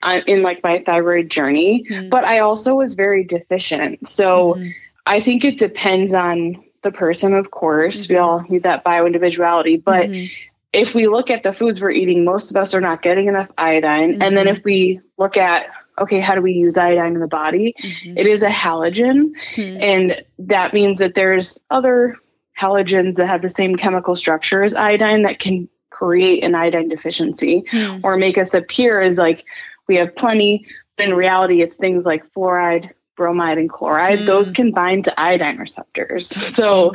uh, 0.02 0.20
in 0.26 0.42
like 0.42 0.62
my 0.62 0.82
thyroid 0.84 1.30
journey. 1.30 1.84
Mm-hmm. 1.88 2.10
But 2.10 2.24
I 2.24 2.40
also 2.40 2.74
was 2.74 2.94
very 2.94 3.24
deficient. 3.24 4.06
So 4.08 4.54
mm-hmm. 4.54 4.70
I 5.06 5.20
think 5.20 5.44
it 5.44 5.58
depends 5.58 6.12
on 6.12 6.62
the 6.82 6.92
person, 6.92 7.34
of 7.34 7.50
course. 7.50 8.08
We 8.08 8.16
all 8.16 8.40
need 8.48 8.62
that 8.62 8.84
bio 8.84 9.06
individuality. 9.06 9.76
But 9.76 10.10
if 10.72 10.94
we 10.94 11.08
look 11.08 11.30
at 11.30 11.42
the 11.42 11.52
foods 11.52 11.80
we're 11.80 11.90
eating, 11.90 12.24
most 12.24 12.50
of 12.50 12.56
us 12.56 12.74
are 12.74 12.80
not 12.80 13.02
getting 13.02 13.26
enough 13.26 13.50
iodine. 13.58 14.22
And 14.22 14.36
then 14.36 14.48
if 14.48 14.62
we 14.64 15.00
look 15.18 15.36
at 15.36 15.66
okay, 16.00 16.20
how 16.20 16.34
do 16.34 16.40
we 16.40 16.52
use 16.52 16.76
iodine 16.76 17.14
in 17.14 17.20
the 17.20 17.26
body? 17.26 17.74
Mm-hmm. 17.82 18.18
It 18.18 18.26
is 18.26 18.42
a 18.42 18.48
halogen, 18.48 19.32
mm-hmm. 19.54 19.82
and 19.82 20.24
that 20.38 20.72
means 20.72 20.98
that 20.98 21.14
there's 21.14 21.58
other 21.70 22.16
halogens 22.58 23.16
that 23.16 23.26
have 23.26 23.42
the 23.42 23.48
same 23.48 23.76
chemical 23.76 24.16
structure 24.16 24.62
as 24.62 24.74
iodine 24.74 25.22
that 25.22 25.38
can 25.38 25.68
create 25.90 26.42
an 26.42 26.54
iodine 26.54 26.88
deficiency 26.88 27.62
mm-hmm. 27.70 28.04
or 28.04 28.16
make 28.16 28.38
us 28.38 28.54
appear 28.54 29.00
as 29.00 29.18
like 29.18 29.44
we 29.86 29.96
have 29.96 30.14
plenty. 30.16 30.66
But 30.96 31.08
in 31.08 31.14
reality, 31.14 31.62
it's 31.62 31.76
things 31.76 32.04
like 32.04 32.30
fluoride, 32.32 32.90
bromide 33.20 33.58
and 33.58 33.68
chloride, 33.68 34.20
mm. 34.20 34.26
those 34.26 34.50
can 34.50 34.70
bind 34.70 35.04
to 35.04 35.20
iodine 35.20 35.58
receptors. 35.58 36.30
So 36.60 36.92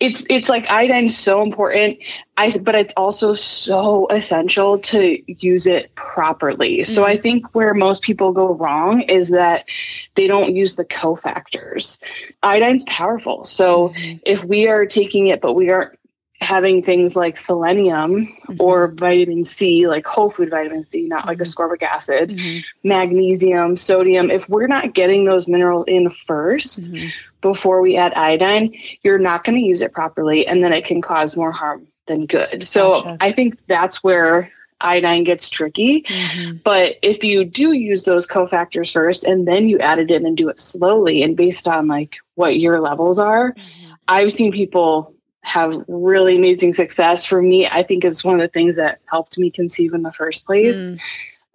it's 0.00 0.24
it's 0.30 0.48
like 0.48 0.70
iodine 0.70 1.06
is 1.06 1.18
so 1.18 1.42
important. 1.42 1.98
I 2.36 2.56
but 2.58 2.74
it's 2.74 2.94
also 2.96 3.34
so 3.34 4.06
essential 4.08 4.78
to 4.78 5.00
use 5.26 5.66
it 5.66 5.94
properly. 5.96 6.78
Mm. 6.78 6.86
So 6.86 7.04
I 7.04 7.16
mm. 7.16 7.22
think 7.22 7.54
where 7.54 7.74
most 7.74 8.02
people 8.02 8.32
go 8.32 8.54
wrong 8.54 9.02
is 9.02 9.30
that 9.30 9.68
they 10.14 10.26
don't 10.26 10.54
use 10.54 10.76
the 10.76 10.84
cofactors. 10.84 11.98
Iodine's 12.44 12.84
powerful. 12.84 13.44
So 13.44 13.90
mm. 13.90 14.20
if 14.24 14.44
we 14.44 14.68
are 14.68 14.86
taking 14.86 15.26
it 15.26 15.40
but 15.40 15.54
we 15.54 15.70
aren't 15.70 15.97
having 16.40 16.82
things 16.82 17.16
like 17.16 17.36
selenium 17.36 18.26
mm-hmm. 18.26 18.56
or 18.60 18.88
vitamin 18.88 19.44
C, 19.44 19.88
like 19.88 20.06
whole 20.06 20.30
food 20.30 20.50
vitamin 20.50 20.86
C, 20.86 21.02
not 21.02 21.20
mm-hmm. 21.20 21.28
like 21.28 21.38
ascorbic 21.38 21.82
acid, 21.82 22.30
mm-hmm. 22.30 22.60
magnesium, 22.84 23.76
sodium, 23.76 24.30
if 24.30 24.48
we're 24.48 24.68
not 24.68 24.94
getting 24.94 25.24
those 25.24 25.48
minerals 25.48 25.84
in 25.88 26.08
1st 26.08 26.90
mm-hmm. 26.90 27.08
before 27.40 27.80
we 27.80 27.96
add 27.96 28.14
iodine, 28.14 28.72
you're 29.02 29.18
not 29.18 29.44
going 29.44 29.56
to 29.56 29.64
use 29.64 29.82
it 29.82 29.92
properly 29.92 30.46
and 30.46 30.62
then 30.62 30.72
it 30.72 30.84
can 30.84 31.02
cause 31.02 31.36
more 31.36 31.52
harm 31.52 31.86
than 32.06 32.26
good. 32.26 32.62
So 32.62 32.94
gotcha. 32.94 33.16
I 33.20 33.32
think 33.32 33.58
that's 33.66 34.04
where 34.04 34.50
iodine 34.80 35.24
gets 35.24 35.50
tricky. 35.50 36.02
Mm-hmm. 36.02 36.58
But 36.62 36.98
if 37.02 37.24
you 37.24 37.44
do 37.44 37.72
use 37.72 38.04
those 38.04 38.28
cofactors 38.28 38.92
first 38.92 39.24
and 39.24 39.48
then 39.48 39.68
you 39.68 39.78
add 39.80 39.98
it 39.98 40.10
in 40.10 40.24
and 40.24 40.36
do 40.36 40.48
it 40.48 40.60
slowly 40.60 41.22
and 41.24 41.36
based 41.36 41.66
on 41.66 41.88
like 41.88 42.18
what 42.36 42.60
your 42.60 42.80
levels 42.80 43.18
are, 43.18 43.54
mm-hmm. 43.54 43.92
I've 44.06 44.32
seen 44.32 44.52
people 44.52 45.14
have 45.42 45.74
really 45.88 46.36
amazing 46.36 46.74
success. 46.74 47.24
For 47.24 47.40
me, 47.40 47.66
I 47.66 47.82
think 47.82 48.04
is 48.04 48.24
one 48.24 48.34
of 48.34 48.40
the 48.40 48.48
things 48.48 48.76
that 48.76 49.00
helped 49.06 49.38
me 49.38 49.50
conceive 49.50 49.94
in 49.94 50.02
the 50.02 50.12
first 50.12 50.44
place. 50.46 50.78
Mm. 50.78 51.00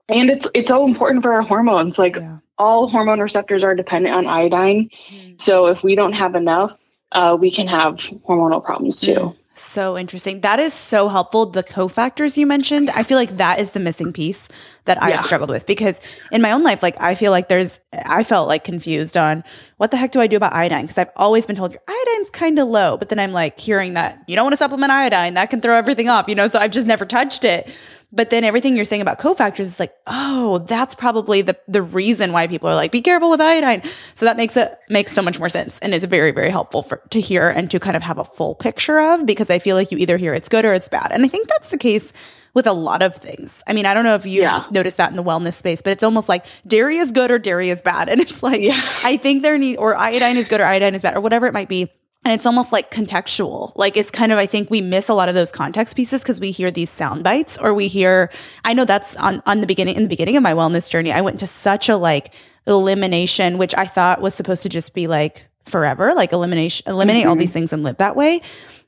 And 0.10 0.30
it's 0.30 0.48
it's 0.54 0.68
so 0.68 0.86
important 0.86 1.24
for 1.24 1.34
our 1.34 1.42
hormones. 1.42 1.98
Like 1.98 2.16
yeah. 2.16 2.38
all 2.58 2.88
hormone 2.88 3.20
receptors 3.20 3.64
are 3.64 3.76
dependent 3.76 4.16
on 4.16 4.28
iodine. 4.28 4.90
Mm. 5.10 5.42
So 5.42 5.68
if 5.68 5.84
we 5.84 5.96
don't 5.96 6.14
have 6.14 6.36
enough, 6.36 6.74
uh, 7.12 7.38
we 7.40 7.52
can 7.52 7.68
have 7.68 7.96
hormonal 8.28 8.64
problems 8.64 9.00
too. 9.00 9.16
Mm. 9.16 9.38
So 9.56 9.98
interesting. 9.98 10.42
That 10.42 10.60
is 10.60 10.74
so 10.74 11.10
helpful. 11.10 11.46
The 11.46 11.64
cofactors 11.64 12.38
you 12.38 12.48
mentioned, 12.48 12.90
I 12.90 13.04
feel 13.04 13.20
like 13.20 13.38
that 13.38 13.60
is 13.60 13.72
the 13.72 13.80
missing 13.80 14.12
piece 14.12 14.50
that 14.86 15.02
I've 15.02 15.24
struggled 15.24 15.52
with 15.52 15.68
because 15.68 16.02
in 16.32 16.42
my 16.42 16.52
own 16.52 16.64
life, 16.64 16.82
like 16.82 17.00
I 17.00 17.14
feel 17.14 17.32
like 17.32 17.50
there's, 17.50 17.80
I 17.94 18.24
felt 18.24 18.48
like 18.48 18.64
confused 18.64 19.16
on 19.16 19.44
what 19.78 19.92
the 19.92 19.98
heck 19.98 20.12
do 20.12 20.20
I 20.20 20.28
do 20.28 20.38
about 20.38 20.54
iodine? 20.54 20.86
Because 20.86 20.98
I've 20.98 21.12
always 21.16 21.46
been 21.46 21.56
told 21.56 21.72
your 21.72 21.82
iodine's 21.88 22.32
kind 22.32 22.58
of 22.58 22.68
low, 22.68 22.98
but 22.98 23.10
then 23.10 23.20
I'm 23.20 23.32
like 23.32 23.60
hearing 23.60 23.94
that 23.94 24.24
you 24.28 24.36
don't 24.36 24.46
want 24.46 24.54
to 24.54 24.58
supplement 24.58 24.92
iodine, 24.92 25.36
that 25.36 25.52
can 25.52 25.62
throw 25.62 25.78
everything 25.78 26.10
off, 26.10 26.28
you 26.28 26.36
know? 26.36 26.48
So 26.48 26.58
I've 26.58 26.72
just 26.72 26.88
never 26.88 27.06
touched 27.06 27.46
it. 27.46 27.70
But 28.16 28.30
then 28.30 28.44
everything 28.44 28.76
you're 28.76 28.86
saying 28.86 29.02
about 29.02 29.20
cofactors 29.20 29.62
is 29.62 29.80
like, 29.80 29.94
oh, 30.06 30.60
that's 30.60 30.94
probably 30.94 31.42
the 31.42 31.58
the 31.68 31.82
reason 31.82 32.32
why 32.32 32.46
people 32.46 32.70
are 32.70 32.76
like, 32.76 32.92
be 32.92 33.02
careful 33.02 33.32
with 33.32 33.42
iodine. 33.42 33.82
So 34.14 34.26
that 34.26 34.38
makes 34.38 34.56
it 34.56 34.78
makes 34.88 35.12
so 35.12 35.24
much 35.24 35.40
more 35.40 35.50
sense 35.50 35.80
and 35.80 35.94
is 35.94 36.04
very 36.04 36.32
very 36.32 36.52
helpful 36.52 36.84
for 36.84 37.02
to 37.10 37.20
hear 37.20 37.50
and 37.50 37.72
to 37.72 37.80
kind 37.80 37.98
of 37.98 38.04
have 38.04 38.20
a 38.20 38.24
full 38.24 38.54
picture 38.54 39.00
of 39.00 39.26
because 39.26 39.50
I 39.50 39.58
feel 39.58 39.76
like 39.76 39.92
you 39.92 39.98
either 39.98 40.18
hear 40.18 40.34
it's 40.36 40.48
good 40.48 40.64
or 40.64 40.74
it's 40.74 40.88
bad, 40.88 41.12
and 41.12 41.26
I 41.26 41.28
think 41.28 41.48
that's 41.48 41.70
the 41.70 41.78
case 41.78 42.14
with 42.54 42.68
a 42.68 42.74
lot 42.74 43.02
of 43.02 43.16
things. 43.16 43.64
I 43.66 43.74
mean, 43.74 43.88
I 43.88 43.96
don't 43.96 44.04
know 44.04 44.14
if 44.14 44.28
you 44.28 44.42
yeah. 44.42 44.64
noticed 44.70 44.98
that 44.98 45.10
in 45.10 45.18
the 45.18 45.24
wellness 45.24 45.56
space, 45.56 45.82
but 45.82 45.92
it's 45.92 46.04
almost 46.04 46.30
like 46.30 46.46
dairy 46.68 46.98
is 46.98 47.12
good 47.12 47.32
or 47.32 47.40
dairy 47.40 47.70
is 47.70 47.82
bad, 47.82 48.10
and 48.10 48.22
it's 48.22 48.44
like 48.44 48.62
yeah. 48.62 48.80
I 49.04 49.18
think 49.18 49.42
there 49.42 49.58
need 49.58 49.78
or 49.78 49.98
iodine 49.98 50.38
is 50.38 50.48
good 50.48 50.62
or 50.62 50.66
iodine 50.66 50.94
is 50.94 51.02
bad 51.02 51.18
or 51.18 51.22
whatever 51.22 51.48
it 51.48 51.54
might 51.54 51.70
be 51.70 51.92
and 52.26 52.34
it's 52.34 52.46
almost 52.46 52.72
like 52.72 52.92
contextual. 52.92 53.72
Like 53.76 53.98
it's 53.98 54.10
kind 54.10 54.32
of, 54.32 54.38
I 54.38 54.46
think 54.46 54.70
we 54.70 54.82
miss 54.82 55.10
a 55.10 55.14
lot 55.14 55.30
of 55.30 55.36
those 55.36 55.52
context 55.52 55.96
pieces 55.96 56.22
because 56.22 56.40
we 56.40 56.52
hear 56.52 56.72
these 56.72 56.90
sound 56.90 57.24
bites 57.24 57.58
or 57.58 57.74
we 57.74 57.88
hear, 57.88 58.32
I 58.64 58.74
know 58.74 58.86
that's 58.86 59.16
on, 59.18 59.44
on 59.46 59.62
the 59.62 59.68
beginning, 59.68 59.96
in 59.96 60.04
the 60.04 60.10
beginning 60.10 60.38
of 60.38 60.44
my 60.44 60.54
wellness 60.54 60.90
journey, 60.90 61.12
I 61.12 61.22
went 61.22 61.40
to 61.42 61.48
such 61.48 61.90
a 61.90 61.98
like 61.98 62.34
elimination, 62.66 63.58
which 63.58 63.76
I 63.76 63.86
thought 63.86 64.22
was 64.22 64.34
supposed 64.34 64.64
to 64.64 64.70
just 64.70 64.94
be 64.94 65.08
like 65.08 65.46
forever, 65.66 66.14
like 66.14 66.32
elimination, 66.32 66.84
eliminate 66.88 67.24
mm-hmm. 67.24 67.30
all 67.30 67.36
these 67.36 67.52
things 67.52 67.74
and 67.74 67.84
live 67.84 67.98
that 67.98 68.16
way 68.16 68.42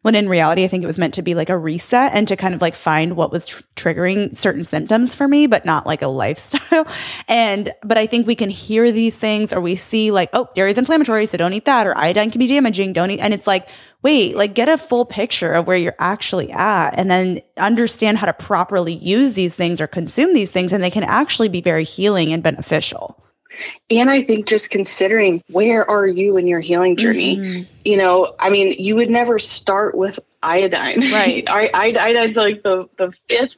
when 0.05 0.13
in 0.13 0.29
reality 0.29 0.63
i 0.63 0.67
think 0.67 0.83
it 0.83 0.87
was 0.87 0.99
meant 0.99 1.15
to 1.15 1.23
be 1.23 1.33
like 1.33 1.49
a 1.49 1.57
reset 1.57 2.13
and 2.13 2.27
to 2.27 2.35
kind 2.35 2.53
of 2.53 2.61
like 2.61 2.75
find 2.75 3.15
what 3.15 3.31
was 3.31 3.47
tr- 3.47 3.63
triggering 3.75 4.35
certain 4.35 4.61
symptoms 4.61 5.15
for 5.15 5.27
me 5.27 5.47
but 5.47 5.65
not 5.65 5.87
like 5.87 6.03
a 6.03 6.07
lifestyle. 6.07 6.85
And 7.27 7.73
but 7.81 7.97
i 7.97 8.05
think 8.05 8.27
we 8.27 8.35
can 8.35 8.51
hear 8.51 8.91
these 8.91 9.17
things 9.17 9.51
or 9.51 9.59
we 9.59 9.75
see 9.75 10.11
like 10.11 10.29
oh 10.33 10.47
dairy 10.53 10.69
is 10.69 10.77
inflammatory 10.77 11.25
so 11.25 11.39
don't 11.39 11.53
eat 11.53 11.65
that 11.65 11.87
or 11.87 11.97
iodine 11.97 12.29
can 12.29 12.37
be 12.37 12.45
damaging 12.45 12.93
don't 12.93 13.09
eat 13.09 13.19
and 13.19 13.33
it's 13.33 13.47
like 13.47 13.67
wait 14.03 14.37
like 14.37 14.53
get 14.53 14.69
a 14.69 14.77
full 14.77 15.05
picture 15.05 15.53
of 15.53 15.65
where 15.65 15.75
you're 15.75 15.95
actually 15.97 16.51
at 16.51 16.91
and 16.91 17.09
then 17.09 17.41
understand 17.57 18.19
how 18.19 18.27
to 18.27 18.33
properly 18.33 18.93
use 18.93 19.33
these 19.33 19.55
things 19.55 19.81
or 19.81 19.87
consume 19.87 20.35
these 20.35 20.51
things 20.51 20.71
and 20.71 20.83
they 20.83 20.91
can 20.91 21.03
actually 21.03 21.49
be 21.49 21.61
very 21.61 21.83
healing 21.83 22.31
and 22.31 22.43
beneficial 22.43 23.24
and 23.89 24.09
I 24.09 24.23
think 24.23 24.47
just 24.47 24.69
considering 24.69 25.43
where 25.49 25.89
are 25.89 26.07
you 26.07 26.37
in 26.37 26.47
your 26.47 26.59
healing 26.59 26.97
journey? 26.97 27.37
Mm-hmm. 27.37 27.63
You 27.85 27.97
know, 27.97 28.35
I 28.39 28.49
mean, 28.49 28.75
you 28.79 28.95
would 28.95 29.09
never 29.09 29.39
start 29.39 29.95
with 29.95 30.19
iodine. 30.43 30.99
Right. 31.11 31.43
I, 31.49 31.69
I, 31.73 31.91
iodine's 31.91 32.37
like 32.37 32.63
the, 32.63 32.89
the 32.97 33.13
fifth 33.29 33.55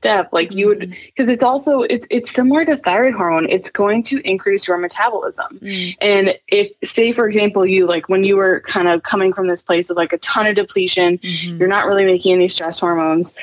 step 0.00 0.30
like 0.32 0.50
you 0.54 0.66
would 0.66 0.78
because 0.78 1.24
mm-hmm. 1.24 1.30
it's 1.30 1.44
also 1.44 1.80
it's 1.82 2.06
it's 2.08 2.30
similar 2.30 2.64
to 2.64 2.74
thyroid 2.78 3.12
hormone 3.12 3.46
it's 3.50 3.70
going 3.70 4.02
to 4.02 4.18
increase 4.26 4.66
your 4.66 4.78
metabolism 4.78 5.58
mm. 5.60 5.94
and 6.00 6.34
if 6.48 6.72
say 6.82 7.12
for 7.12 7.26
example 7.26 7.66
you 7.66 7.86
like 7.86 8.08
when 8.08 8.24
you 8.24 8.34
were 8.34 8.60
kind 8.60 8.88
of 8.88 9.02
coming 9.02 9.30
from 9.30 9.46
this 9.46 9.62
place 9.62 9.90
of 9.90 9.98
like 9.98 10.14
a 10.14 10.18
ton 10.18 10.46
of 10.46 10.54
depletion 10.54 11.18
mm-hmm. 11.18 11.58
you're 11.58 11.68
not 11.68 11.86
really 11.86 12.06
making 12.06 12.32
any 12.32 12.48
stress 12.48 12.80
hormones 12.80 13.34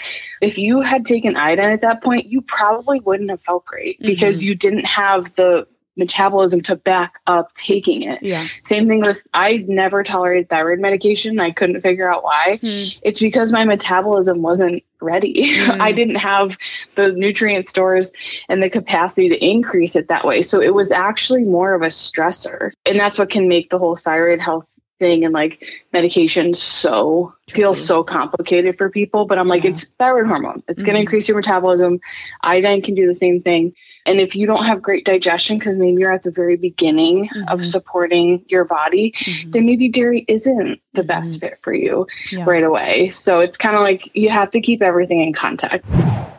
if 0.42 0.58
you 0.58 0.82
had 0.82 1.06
taken 1.06 1.38
iodine 1.38 1.70
at 1.70 1.82
that 1.82 2.02
point 2.02 2.26
you 2.26 2.42
probably 2.42 3.00
wouldn't 3.02 3.30
have 3.30 3.42
felt 3.42 3.64
great 3.64 4.00
mm-hmm. 4.00 4.08
because 4.08 4.44
you 4.44 4.56
didn't 4.56 4.86
have 4.86 5.32
the 5.36 5.68
metabolism 5.98 6.62
to 6.62 6.76
back 6.76 7.20
up 7.28 7.54
taking 7.56 8.04
it. 8.04 8.22
Yeah. 8.22 8.48
Same 8.64 8.88
thing 8.88 9.02
with 9.02 9.20
I 9.34 9.66
never 9.68 10.04
tolerated 10.04 10.50
thyroid 10.50 10.80
medication. 10.80 11.40
I 11.40 11.52
couldn't 11.52 11.82
figure 11.82 12.12
out 12.12 12.24
why. 12.24 12.60
Mm. 12.62 12.98
It's 13.02 13.20
because 13.20 13.52
my 13.52 13.66
metabolism 13.66 14.42
wasn't 14.42 14.84
ready. 15.02 15.34
Mm. 15.34 15.80
I 15.80 15.92
didn't 15.92 16.16
have 16.16 16.58
the 16.96 17.12
nutrient 17.14 17.68
stores 17.68 18.12
and 18.50 18.62
the 18.62 18.70
capacity 18.70 19.30
to 19.30 19.46
increase 19.46 19.96
it 19.96 20.08
that 20.08 20.26
way. 20.26 20.42
So 20.42 20.62
it 20.62 20.74
was 20.74 20.92
actually 20.92 21.44
more 21.44 21.74
of 21.74 21.82
a 21.82 21.88
stressor. 21.88 22.72
And 22.86 23.00
that's 23.00 23.18
what 23.18 23.30
can 23.30 23.48
make 23.48 23.70
the 23.70 23.80
whole 23.80 23.96
thyroid 23.96 24.40
health 24.40 24.66
thing 25.00 25.24
and 25.24 25.34
like 25.34 25.64
medication 25.94 26.54
so 26.54 27.34
feels 27.50 27.84
so 27.84 28.04
complicated 28.04 28.78
for 28.78 28.90
people 28.90 29.26
but 29.26 29.38
i'm 29.38 29.48
like 29.48 29.64
it's 29.64 29.86
thyroid 30.00 30.26
hormone 30.26 30.64
it's 30.68 30.82
mm-hmm. 30.82 30.88
going 30.88 30.96
to 30.96 31.02
increase 31.02 31.28
your 31.28 31.38
metabolism 31.38 32.00
iodine 32.42 32.82
can 32.82 32.96
do 32.96 33.06
the 33.06 33.16
same 33.16 33.42
thing 33.42 33.74
and 34.08 34.20
if 34.20 34.36
you 34.36 34.46
don't 34.48 34.66
have 34.66 34.82
great 34.82 35.06
digestion 35.06 35.60
because 35.60 35.76
maybe 35.78 36.00
you're 36.00 36.12
at 36.12 36.24
the 36.24 36.32
very 36.32 36.56
beginning 36.56 37.28
mm-hmm. 37.28 37.48
of 37.50 37.66
supporting 37.66 38.44
your 38.48 38.66
body 38.66 39.12
mm-hmm. 39.12 39.52
then 39.52 39.66
maybe 39.66 39.90
dairy 39.90 40.26
isn't 40.28 40.80
the 40.94 41.04
best 41.04 41.40
mm-hmm. 41.40 41.50
fit 41.50 41.60
for 41.62 41.74
you 41.74 42.08
yeah. 42.32 42.44
right 42.46 42.64
away 42.64 43.10
so 43.10 43.40
it's 43.40 43.58
kind 43.58 43.76
of 43.76 43.82
like 43.82 44.10
you 44.16 44.30
have 44.30 44.50
to 44.50 44.62
keep 44.62 44.82
everything 44.82 45.22
in 45.22 45.34
contact 45.34 45.86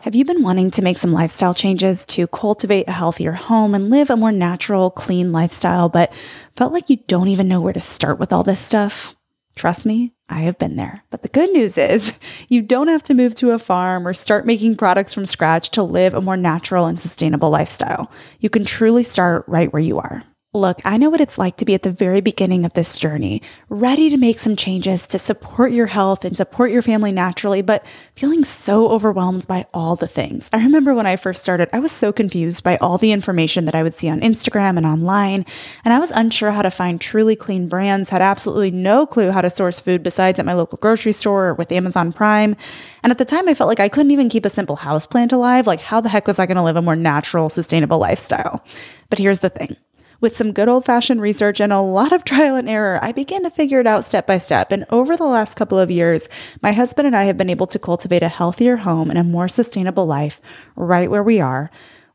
Have 0.01 0.15
you 0.15 0.25
been 0.25 0.43
wanting 0.43 0.71
to 0.71 0.81
make 0.81 0.97
some 0.97 1.11
lifestyle 1.11 1.53
changes 1.53 2.05
to 2.07 2.25
cultivate 2.27 2.87
a 2.87 2.93
healthier 2.93 3.33
home 3.33 3.75
and 3.75 3.89
live 3.89 4.09
a 4.09 4.15
more 4.15 4.31
natural, 4.31 4.89
clean 4.89 5.33
lifestyle, 5.33 5.89
but 5.89 6.11
felt 6.55 6.71
like 6.71 6.89
you 6.89 6.97
don't 7.07 7.27
even 7.27 7.49
know 7.49 7.59
where 7.59 7.73
to 7.73 7.81
start 7.81 8.17
with 8.17 8.31
all 8.31 8.41
this 8.41 8.61
stuff? 8.61 9.13
Trust 9.59 9.85
me, 9.85 10.13
I 10.29 10.39
have 10.43 10.57
been 10.57 10.77
there. 10.77 11.03
But 11.09 11.21
the 11.21 11.27
good 11.27 11.51
news 11.51 11.77
is 11.77 12.13
you 12.47 12.61
don't 12.61 12.87
have 12.87 13.03
to 13.03 13.13
move 13.13 13.35
to 13.35 13.51
a 13.51 13.59
farm 13.59 14.07
or 14.07 14.13
start 14.13 14.45
making 14.45 14.77
products 14.77 15.13
from 15.13 15.25
scratch 15.25 15.69
to 15.71 15.83
live 15.83 16.13
a 16.13 16.21
more 16.21 16.37
natural 16.37 16.85
and 16.85 16.97
sustainable 16.97 17.49
lifestyle. 17.49 18.09
You 18.39 18.49
can 18.49 18.63
truly 18.63 19.03
start 19.03 19.43
right 19.49 19.73
where 19.73 19.81
you 19.81 19.99
are. 19.99 20.23
Look, 20.51 20.81
I 20.83 20.97
know 20.97 21.11
what 21.11 21.21
it's 21.21 21.37
like 21.37 21.57
to 21.57 21.65
be 21.65 21.75
at 21.75 21.83
the 21.83 21.91
very 21.91 22.21
beginning 22.21 22.65
of 22.65 22.73
this 22.73 22.97
journey, 22.97 23.43
ready 23.69 24.09
to 24.09 24.17
make 24.17 24.39
some 24.39 24.55
changes 24.55 25.05
to 25.05 25.19
support 25.19 25.71
your 25.71 25.85
health 25.85 26.25
and 26.25 26.35
support 26.35 26.71
your 26.71 26.81
family 26.81 27.11
naturally, 27.11 27.61
but 27.61 27.85
feeling 28.15 28.43
so 28.43 28.89
overwhelmed 28.89 29.45
by 29.45 29.67
all 29.75 29.95
the 29.95 30.07
things. 30.07 30.49
I 30.51 30.57
remember 30.57 30.95
when 30.95 31.05
I 31.05 31.17
first 31.17 31.43
started, 31.43 31.69
I 31.71 31.79
was 31.79 31.91
so 31.91 32.11
confused 32.11 32.63
by 32.63 32.77
all 32.77 32.97
the 32.97 33.11
information 33.11 33.65
that 33.65 33.75
I 33.75 33.83
would 33.83 33.93
see 33.93 34.09
on 34.09 34.21
Instagram 34.21 34.77
and 34.77 34.87
online, 34.87 35.45
and 35.85 35.93
I 35.93 35.99
was 35.99 36.09
unsure 36.09 36.49
how 36.49 36.63
to 36.63 36.71
find 36.71 36.99
truly 36.99 37.35
clean 37.35 37.67
brands, 37.67 38.09
had 38.09 38.23
absolutely 38.23 38.71
no 38.71 39.05
clue 39.05 39.29
how 39.29 39.41
to 39.41 39.51
source 39.51 39.79
food 39.79 40.01
besides 40.01 40.39
at 40.39 40.47
my 40.47 40.53
local 40.53 40.79
grocery 40.79 41.13
store 41.13 41.49
or 41.49 41.53
with 41.53 41.71
Amazon 41.71 42.11
Prime. 42.11 42.55
And 43.03 43.11
at 43.11 43.19
the 43.19 43.23
time, 43.23 43.47
I 43.47 43.53
felt 43.53 43.67
like 43.67 43.79
I 43.79 43.87
couldn't 43.87 44.09
even 44.09 44.29
keep 44.29 44.45
a 44.45 44.49
simple 44.49 44.77
houseplant 44.77 45.31
alive. 45.31 45.67
Like, 45.67 45.81
how 45.81 46.01
the 46.01 46.09
heck 46.09 46.25
was 46.25 46.39
I 46.39 46.47
going 46.47 46.57
to 46.57 46.63
live 46.63 46.75
a 46.75 46.81
more 46.81 46.95
natural, 46.95 47.51
sustainable 47.51 47.99
lifestyle? 47.99 48.65
But 49.11 49.19
here's 49.19 49.39
the 49.39 49.49
thing 49.51 49.77
with 50.21 50.37
some 50.37 50.51
good 50.51 50.67
old 50.67 50.85
fashioned 50.85 51.21
research 51.21 51.59
and 51.59 51.71
a 51.71 51.79
lot 51.79 52.11
of 52.11 52.23
trial 52.23 52.55
and 52.55 52.69
error, 52.69 52.99
I 53.01 53.11
began 53.11 53.43
to 53.43 53.49
figure 53.49 53.79
it 53.79 53.87
out 53.87 54.05
step 54.05 54.27
by 54.27 54.37
step. 54.37 54.71
And 54.71 54.85
over 54.89 55.15
the 55.15 55.25
last 55.25 55.55
couple 55.55 55.79
of 55.79 55.91
years, 55.91 56.27
my 56.61 56.71
husband 56.71 57.07
and 57.07 57.15
I 57.15 57.23
have 57.23 57.37
been 57.37 57.49
able 57.49 57.67
to 57.67 57.79
cultivate 57.79 58.23
a 58.23 58.29
healthier 58.29 58.77
home 58.77 59.09
and 59.09 59.19
a 59.19 59.23
more 59.23 59.47
sustainable 59.47 60.05
life 60.05 60.41
right 60.75 61.09
where 61.09 61.23
we 61.23 61.39
are 61.39 61.71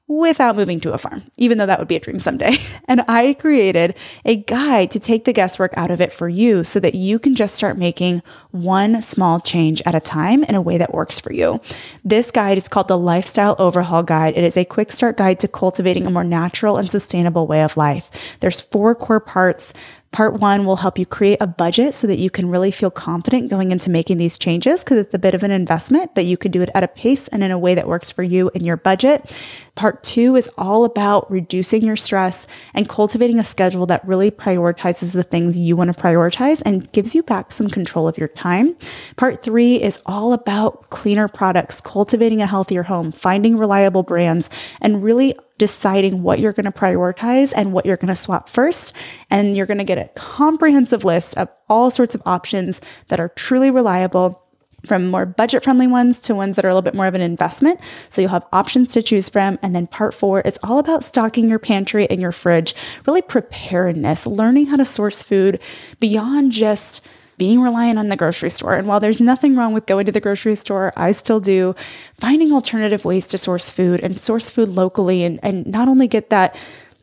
without 0.07 0.55
moving 0.55 0.81
to 0.81 0.93
a 0.93 0.99
farm, 0.99 1.23
even 1.39 1.57
though 1.57 1.67
that 1.67 1.79
would 1.79 1.89
be 1.89 1.97
a 1.97 2.01
dream 2.01 2.19
someday. 2.19 2.57
And 2.87 3.03
I 3.09 3.33
created 3.35 3.97
a 4.27 4.37
guide 4.37 4.91
to 4.91 5.01
take 5.01 5.25
the 5.25 5.33
guesswork 5.33 5.73
out 5.75 5.91
of 5.91 6.03
it 6.03 6.13
for 6.13 6.29
you 6.29 6.65
so 6.65 6.79
that 6.81 6.95
you 6.95 7.19
can 7.19 7.35
just 7.35 7.55
start 7.55 7.79
making 7.79 8.23
one 8.51 9.01
small 9.01 9.41
change 9.41 9.81
at 9.87 9.95
a 9.95 10.01
time 10.01 10.45
in 10.45 10.55
a 10.55 10.61
way 10.61 10.77
that 10.77 10.93
works 10.93 11.19
for 11.19 11.33
you. 11.33 11.63
This 12.05 12.31
guide 12.31 12.59
is 12.59 12.69
called 12.69 12.89
the 12.89 12.99
Lifestyle 12.99 13.57
Overhaul 13.59 14.03
Guide. 14.03 14.37
It 14.37 14.45
is 14.45 14.59
a 14.59 14.67
quick 14.67 14.93
start 14.93 15.17
guide 15.17 15.39
to 15.41 15.49
cultivating 15.49 16.07
a 16.07 16.11
more 16.11 16.25
natural 16.25 16.77
and 16.77 16.91
sustainable 16.91 17.47
way 17.47 17.63
of 17.63 17.77
life. 17.77 18.11
There's 18.41 18.61
four 18.61 18.95
core 18.95 19.21
parts 19.21 19.73
Part 20.15 20.35
one 20.35 20.65
will 20.65 20.77
help 20.77 20.97
you 20.97 21.07
create 21.07 21.39
a 21.41 21.47
budget 21.49 21.93
so 21.93 22.07
that 22.07 22.21
you 22.21 22.31
can 22.31 22.49
really 22.49 22.71
feel 22.71 22.89
confident 22.89 23.51
going 23.51 23.73
into 23.73 23.91
making 23.91 24.17
these 24.17 24.39
changes 24.39 24.85
because 24.85 24.99
it's 24.99 25.13
a 25.13 25.19
bit 25.19 25.35
of 25.35 25.43
an 25.43 25.51
investment, 25.51 26.15
but 26.15 26.25
you 26.25 26.37
can 26.37 26.53
do 26.53 26.63
it 26.63 26.71
at 26.73 26.85
a 26.85 26.89
pace 26.89 27.27
and 27.27 27.43
in 27.43 27.51
a 27.51 27.59
way 27.59 27.75
that 27.75 27.89
works 27.89 28.13
for 28.13 28.23
you 28.23 28.49
and 28.55 28.65
your 28.65 28.77
budget. 28.77 29.29
Part 29.75 30.05
two 30.05 30.37
is 30.37 30.49
all 30.57 30.85
about 30.85 31.29
reducing 31.33 31.83
your 31.83 31.97
stress 31.97 32.47
and 32.75 32.89
cultivating 32.89 33.41
a 33.41 33.45
schedule 33.45 33.87
that 33.87 34.07
really 34.07 34.31
prioritizes 34.31 35.15
the 35.15 35.25
things 35.25 35.59
you 35.59 35.75
want 35.75 35.93
to 35.93 36.01
prioritize 36.01 36.63
and 36.65 36.93
gives 36.93 37.17
you 37.17 37.25
back 37.25 37.51
some 37.51 37.69
control 37.69 38.07
of 38.07 38.17
your 38.17 38.29
time. 38.29 38.77
Part 39.17 39.43
three 39.43 39.83
is 39.83 40.01
all 40.07 40.33
about 40.33 40.91
cleaner 40.91 41.27
products, 41.27 41.81
cultivating 41.81 42.41
a 42.41 42.47
healthier 42.47 42.85
home, 42.85 43.11
finding 43.11 43.59
reliable 43.59 44.05
brands, 44.05 44.49
and 44.81 45.03
really 45.03 45.35
deciding 45.59 46.23
what 46.23 46.41
you're 46.41 46.53
going 46.53 46.65
to 46.65 46.73
prioritize 46.73 47.53
and 47.55 47.73
what 47.73 47.87
you're 47.87 47.97
going 47.97 48.09
to 48.09 48.17
swap 48.17 48.49
first. 48.49 48.95
And 49.31 49.57
you're 49.57 49.67
going 49.67 49.79
to 49.79 49.85
get 49.85 49.99
a 49.99 50.11
comprehensive 50.15 51.05
list 51.05 51.37
of 51.39 51.49
all 51.69 51.91
sorts 51.91 52.15
of 52.15 52.23
options 52.27 52.81
that 53.09 53.21
are 53.21 53.29
truly 53.31 53.71
reliable 53.71 54.41
from 54.87 55.11
more 55.11 55.25
budget 55.25 55.65
friendly 55.65 55.87
ones 55.87 56.19
to 56.21 56.35
ones 56.35 56.57
that 56.57 56.65
are 56.65 56.69
a 56.69 56.73
little 56.73 56.83
bit 56.83 56.95
more 56.95 57.07
of 57.07 57.15
an 57.15 57.21
investment. 57.21 57.81
So 58.11 58.21
you'll 58.21 58.31
have 58.31 58.47
options 58.53 58.93
to 58.93 59.03
choose 59.03 59.29
from. 59.29 59.59
And 59.63 59.75
then 59.75 59.87
part 59.87 60.15
four, 60.15 60.43
it's 60.45 60.59
all 60.63 60.79
about 60.79 61.05
stocking 61.05 61.49
your 61.49 61.59
pantry 61.59 62.09
and 62.11 62.21
your 62.21 62.33
fridge, 62.33 62.75
really 63.07 63.23
preparedness, 63.23 64.27
learning 64.27 64.67
how 64.67 64.77
to 64.77 64.85
source 64.85 65.23
food 65.23 65.61
beyond 66.01 66.53
just 66.53 67.01
being 67.37 67.61
reliant 67.61 67.99
on 67.99 68.09
the 68.09 68.17
grocery 68.17 68.51
store. 68.51 68.75
And 68.75 68.87
while 68.87 69.01
there's 69.01 69.21
nothing 69.21 69.57
wrong 69.57 69.73
with 69.73 69.87
going 69.87 70.07
to 70.07 70.13
the 70.13 70.21
grocery 70.21 70.57
store, 70.57 70.93
I 70.97 71.13
still 71.13 71.41
do 71.41 71.75
finding 72.19 72.53
alternative 72.53 73.05
ways 73.05 73.27
to 73.29 73.39
source 73.39 73.71
food 73.71 74.01
and 74.01 74.19
source 74.19 74.51
food 74.51 74.69
locally 74.69 75.25
and, 75.25 75.41
and 75.43 75.67
not 75.67 75.89
only 75.89 76.09
get 76.09 76.31
that 76.31 76.57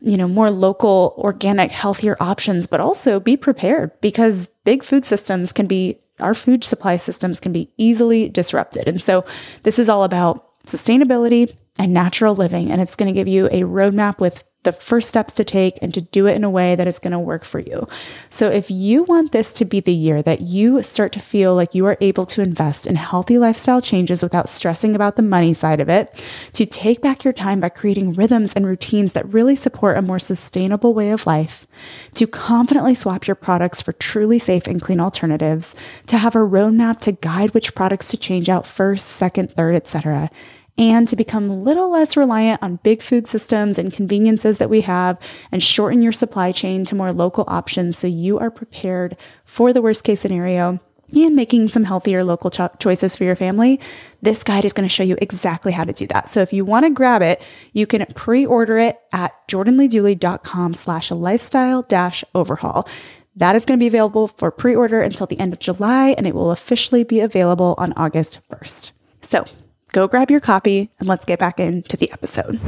you 0.04 0.16
know, 0.16 0.26
more 0.26 0.50
local, 0.50 1.14
organic, 1.16 1.70
healthier 1.70 2.16
options, 2.18 2.66
but 2.66 2.80
also 2.80 3.20
be 3.20 3.36
prepared 3.36 3.92
because 4.00 4.48
big 4.64 4.82
food 4.82 5.04
systems 5.04 5.52
can 5.52 5.66
be, 5.66 6.00
our 6.18 6.34
food 6.34 6.64
supply 6.64 6.96
systems 6.96 7.38
can 7.38 7.52
be 7.52 7.70
easily 7.76 8.28
disrupted. 8.28 8.88
And 8.88 9.00
so 9.00 9.24
this 9.62 9.78
is 9.78 9.88
all 9.88 10.02
about 10.02 10.60
sustainability 10.66 11.56
and 11.78 11.92
natural 11.92 12.34
living. 12.34 12.70
And 12.70 12.80
it's 12.80 12.96
going 12.96 13.12
to 13.12 13.18
give 13.18 13.28
you 13.28 13.46
a 13.46 13.62
roadmap 13.62 14.18
with 14.18 14.44
the 14.64 14.72
first 14.72 15.08
steps 15.08 15.32
to 15.34 15.44
take 15.44 15.78
and 15.82 15.92
to 15.92 16.00
do 16.00 16.26
it 16.26 16.36
in 16.36 16.44
a 16.44 16.50
way 16.50 16.76
that 16.76 16.86
is 16.86 16.98
going 16.98 17.12
to 17.12 17.18
work 17.18 17.44
for 17.44 17.58
you. 17.58 17.88
So, 18.30 18.48
if 18.48 18.70
you 18.70 19.02
want 19.02 19.32
this 19.32 19.52
to 19.54 19.64
be 19.64 19.80
the 19.80 19.92
year 19.92 20.22
that 20.22 20.42
you 20.42 20.82
start 20.82 21.12
to 21.12 21.18
feel 21.20 21.54
like 21.54 21.74
you 21.74 21.84
are 21.86 21.98
able 22.00 22.26
to 22.26 22.42
invest 22.42 22.86
in 22.86 22.96
healthy 22.96 23.38
lifestyle 23.38 23.80
changes 23.80 24.22
without 24.22 24.48
stressing 24.48 24.94
about 24.94 25.16
the 25.16 25.22
money 25.22 25.52
side 25.52 25.80
of 25.80 25.88
it, 25.88 26.12
to 26.52 26.64
take 26.64 27.00
back 27.00 27.24
your 27.24 27.32
time 27.32 27.60
by 27.60 27.68
creating 27.68 28.12
rhythms 28.12 28.52
and 28.54 28.66
routines 28.66 29.12
that 29.12 29.32
really 29.32 29.56
support 29.56 29.98
a 29.98 30.02
more 30.02 30.18
sustainable 30.18 30.94
way 30.94 31.10
of 31.10 31.26
life, 31.26 31.66
to 32.14 32.26
confidently 32.26 32.94
swap 32.94 33.26
your 33.26 33.34
products 33.34 33.82
for 33.82 33.92
truly 33.92 34.38
safe 34.38 34.66
and 34.66 34.80
clean 34.80 35.00
alternatives, 35.00 35.74
to 36.06 36.18
have 36.18 36.36
a 36.36 36.38
roadmap 36.38 37.00
to 37.00 37.12
guide 37.12 37.52
which 37.54 37.74
products 37.74 38.08
to 38.08 38.16
change 38.16 38.48
out 38.48 38.66
first, 38.66 39.08
second, 39.08 39.50
third, 39.52 39.74
etc 39.74 40.30
and 40.78 41.08
to 41.08 41.16
become 41.16 41.50
a 41.50 41.56
little 41.56 41.90
less 41.90 42.16
reliant 42.16 42.62
on 42.62 42.80
big 42.82 43.02
food 43.02 43.26
systems 43.26 43.78
and 43.78 43.92
conveniences 43.92 44.58
that 44.58 44.70
we 44.70 44.82
have 44.82 45.18
and 45.50 45.62
shorten 45.62 46.02
your 46.02 46.12
supply 46.12 46.52
chain 46.52 46.84
to 46.84 46.94
more 46.94 47.12
local 47.12 47.44
options 47.46 47.98
so 47.98 48.06
you 48.06 48.38
are 48.38 48.50
prepared 48.50 49.16
for 49.44 49.72
the 49.72 49.82
worst 49.82 50.04
case 50.04 50.20
scenario 50.20 50.80
and 51.14 51.36
making 51.36 51.68
some 51.68 51.84
healthier 51.84 52.24
local 52.24 52.50
cho- 52.50 52.70
choices 52.78 53.16
for 53.16 53.24
your 53.24 53.36
family, 53.36 53.80
this 54.22 54.42
guide 54.42 54.64
is 54.64 54.72
going 54.72 54.88
to 54.88 54.92
show 54.92 55.02
you 55.02 55.16
exactly 55.20 55.72
how 55.72 55.84
to 55.84 55.92
do 55.92 56.06
that. 56.08 56.28
So 56.28 56.40
if 56.40 56.52
you 56.52 56.64
want 56.64 56.86
to 56.86 56.90
grab 56.90 57.22
it, 57.22 57.46
you 57.72 57.86
can 57.86 58.06
pre-order 58.14 58.78
it 58.78 58.98
at 59.12 59.46
jordanleedooley.com 59.48 60.74
slash 60.74 61.10
lifestyle 61.10 61.82
dash 61.82 62.24
overhaul. 62.34 62.88
That 63.36 63.56
is 63.56 63.64
going 63.64 63.78
to 63.78 63.82
be 63.82 63.86
available 63.86 64.28
for 64.28 64.50
pre-order 64.50 65.00
until 65.00 65.26
the 65.26 65.38
end 65.38 65.52
of 65.52 65.58
July, 65.58 66.14
and 66.18 66.26
it 66.26 66.34
will 66.34 66.50
officially 66.50 67.04
be 67.04 67.20
available 67.20 67.74
on 67.78 67.92
August 67.94 68.40
1st. 68.50 68.92
So 69.22 69.46
Go 69.92 70.08
grab 70.08 70.30
your 70.30 70.40
copy 70.40 70.90
and 70.98 71.08
let's 71.08 71.24
get 71.24 71.38
back 71.38 71.60
into 71.60 71.96
the 71.96 72.10
episode. 72.12 72.58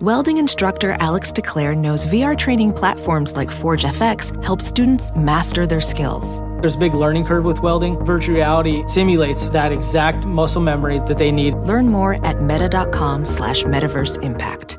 Welding 0.00 0.38
instructor 0.38 0.96
Alex 1.00 1.32
DeClaire 1.32 1.76
knows 1.76 2.04
VR 2.06 2.36
training 2.36 2.72
platforms 2.72 3.36
like 3.36 3.48
ForgeFX 3.48 4.44
help 4.44 4.60
students 4.60 5.14
master 5.16 5.66
their 5.66 5.80
skills. 5.80 6.40
There's 6.60 6.74
a 6.74 6.78
big 6.78 6.94
learning 6.94 7.24
curve 7.26 7.44
with 7.44 7.60
welding. 7.60 8.04
Virtual 8.04 8.36
reality 8.36 8.86
simulates 8.86 9.48
that 9.50 9.70
exact 9.72 10.26
muscle 10.26 10.62
memory 10.62 10.98
that 11.00 11.16
they 11.16 11.30
need. 11.30 11.54
Learn 11.54 11.88
more 11.88 12.24
at 12.24 12.42
meta.com 12.42 13.24
slash 13.24 13.62
metaverse 13.64 14.22
impact. 14.22 14.78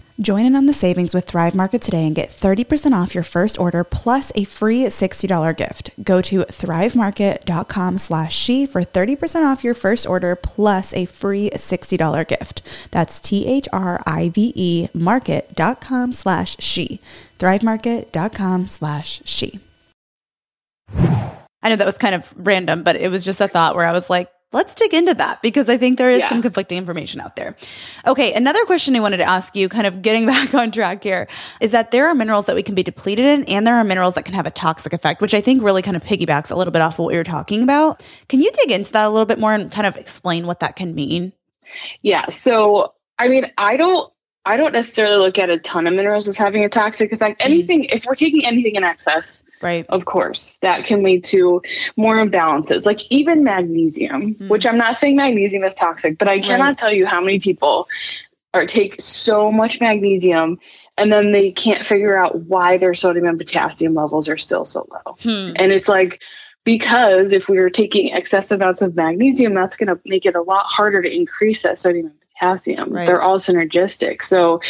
Join 0.21 0.45
in 0.45 0.55
on 0.55 0.67
the 0.67 0.73
savings 0.73 1.15
with 1.15 1.25
Thrive 1.25 1.55
Market 1.55 1.81
today 1.81 2.05
and 2.05 2.15
get 2.15 2.29
30% 2.29 2.93
off 2.93 3.15
your 3.15 3.23
first 3.23 3.59
order 3.59 3.83
plus 3.83 4.31
a 4.35 4.43
free 4.43 4.83
$60 4.83 5.57
gift. 5.57 5.89
Go 6.03 6.21
to 6.21 6.41
thrivemarket.com 6.41 7.97
slash 7.97 8.35
she 8.35 8.67
for 8.67 8.83
30% 8.83 9.51
off 9.51 9.63
your 9.63 9.73
first 9.73 10.05
order 10.05 10.35
plus 10.35 10.93
a 10.93 11.05
free 11.05 11.49
$60 11.49 12.27
gift. 12.27 12.61
That's 12.91 13.19
T-H-R-I-V-E 13.19 14.89
market.com 14.93 16.11
slash 16.11 16.55
she. 16.59 16.99
thrivemarket.com 17.39 18.67
slash 18.67 19.21
she. 19.25 19.59
I 21.63 21.69
know 21.69 21.75
that 21.75 21.85
was 21.85 21.97
kind 21.97 22.13
of 22.13 22.31
random, 22.37 22.83
but 22.83 22.95
it 22.95 23.09
was 23.09 23.25
just 23.25 23.41
a 23.41 23.47
thought 23.47 23.75
where 23.75 23.87
I 23.87 23.91
was 23.91 24.07
like, 24.09 24.29
Let's 24.53 24.75
dig 24.75 24.93
into 24.93 25.13
that 25.13 25.41
because 25.41 25.69
I 25.69 25.77
think 25.77 25.97
there 25.97 26.11
is 26.11 26.19
Yeah. 26.19 26.29
some 26.29 26.41
conflicting 26.41 26.77
information 26.77 27.21
out 27.21 27.37
there. 27.37 27.55
Okay, 28.05 28.33
another 28.33 28.63
question 28.65 28.95
I 28.95 28.99
wanted 28.99 29.17
to 29.17 29.23
ask 29.23 29.55
you, 29.55 29.69
kind 29.69 29.87
of 29.87 30.01
getting 30.01 30.25
back 30.33 30.53
on 30.53 30.71
track 30.71 31.03
here, 31.03 31.27
is 31.61 31.71
that 31.71 31.91
there 31.91 32.07
are 32.07 32.13
minerals 32.13 32.45
that 32.45 32.55
we 32.55 32.63
can 32.63 32.75
be 32.75 32.83
depleted 32.83 33.23
in, 33.25 33.45
and 33.45 33.65
there 33.65 33.75
are 33.75 33.83
minerals 33.83 34.15
that 34.15 34.25
can 34.25 34.33
have 34.35 34.45
a 34.45 34.51
toxic 34.51 34.91
effect, 34.91 35.21
which 35.21 35.33
I 35.33 35.39
think 35.41 35.63
really 35.63 35.81
kind 35.81 35.95
of 35.95 36.03
piggybacks 36.03 36.51
a 36.51 36.55
little 36.55 36.71
bit 36.73 36.81
off 36.81 36.95
of 36.95 36.99
what 36.99 37.07
we 37.13 37.17
were 37.17 37.23
talking 37.23 37.63
about. 37.63 38.03
Can 38.27 38.41
you 38.41 38.51
dig 38.51 38.71
into 38.71 38.91
that 38.91 39.05
a 39.05 39.09
little 39.09 39.25
bit 39.25 39.39
more 39.39 39.53
and 39.53 39.71
kind 39.71 39.87
of 39.87 39.95
explain 39.95 40.45
what 40.47 40.59
that 40.59 40.75
can 40.75 40.93
mean? 40.93 41.31
Yeah. 42.01 42.27
So, 42.29 42.93
I 43.19 43.29
mean, 43.29 43.49
I 43.57 43.77
don't, 43.77 44.11
I 44.45 44.57
don't 44.57 44.73
necessarily 44.73 45.15
look 45.17 45.37
at 45.39 45.49
a 45.49 45.59
ton 45.59 45.87
of 45.87 45.93
minerals 45.93 46.27
as 46.27 46.35
having 46.35 46.65
a 46.65 46.69
toxic 46.69 47.13
effect. 47.13 47.39
Mm. 47.39 47.45
Anything, 47.45 47.83
if 47.85 48.05
we're 48.05 48.15
taking 48.15 48.45
anything 48.45 48.75
in 48.75 48.83
excess, 48.83 49.43
Right. 49.61 49.85
of 49.89 50.05
course, 50.05 50.57
that 50.61 50.85
can 50.85 51.03
lead 51.03 51.23
to 51.25 51.61
more 51.97 52.15
imbalances. 52.15 52.85
Like 52.85 53.01
even 53.11 53.43
magnesium, 53.43 54.35
Mm. 54.35 54.49
which 54.49 54.65
I'm 54.65 54.77
not 54.77 54.97
saying 54.97 55.15
magnesium 55.15 55.63
is 55.63 55.75
toxic, 55.75 56.17
but 56.17 56.27
I 56.27 56.39
cannot 56.39 56.65
Right. 56.67 56.77
tell 56.77 56.93
you 56.93 57.05
how 57.05 57.21
many 57.21 57.39
people 57.39 57.87
are 58.53 58.65
take 58.65 58.99
so 58.99 59.51
much 59.51 59.79
magnesium 59.79 60.59
and 60.97 61.11
then 61.11 61.31
they 61.31 61.51
can't 61.51 61.87
figure 61.87 62.17
out 62.17 62.41
why 62.41 62.75
their 62.77 62.93
sodium 62.93 63.25
and 63.25 63.37
potassium 63.39 63.93
levels 63.93 64.27
are 64.27 64.37
still 64.37 64.65
so 64.65 64.85
low. 64.91 65.15
Hmm. 65.23 65.53
And 65.55 65.71
it's 65.71 65.87
like 65.87 66.21
because 66.63 67.31
if 67.31 67.47
we 67.49 67.57
are 67.57 67.69
taking 67.69 68.13
excessive 68.13 68.61
amounts 68.61 68.81
of 68.81 68.95
magnesium, 68.95 69.53
that's 69.55 69.75
going 69.75 69.87
to 69.87 69.99
make 70.05 70.25
it 70.27 70.35
a 70.35 70.41
lot 70.43 70.65
harder 70.65 71.01
to 71.01 71.11
increase 71.11 71.63
that 71.63 71.77
sodium 71.79 72.07
and 72.07 72.15
potassium. 72.41 72.91
Right. 72.91 73.05
They're 73.05 73.21
all 73.21 73.39
synergistic. 73.39 74.23
So 74.23 74.61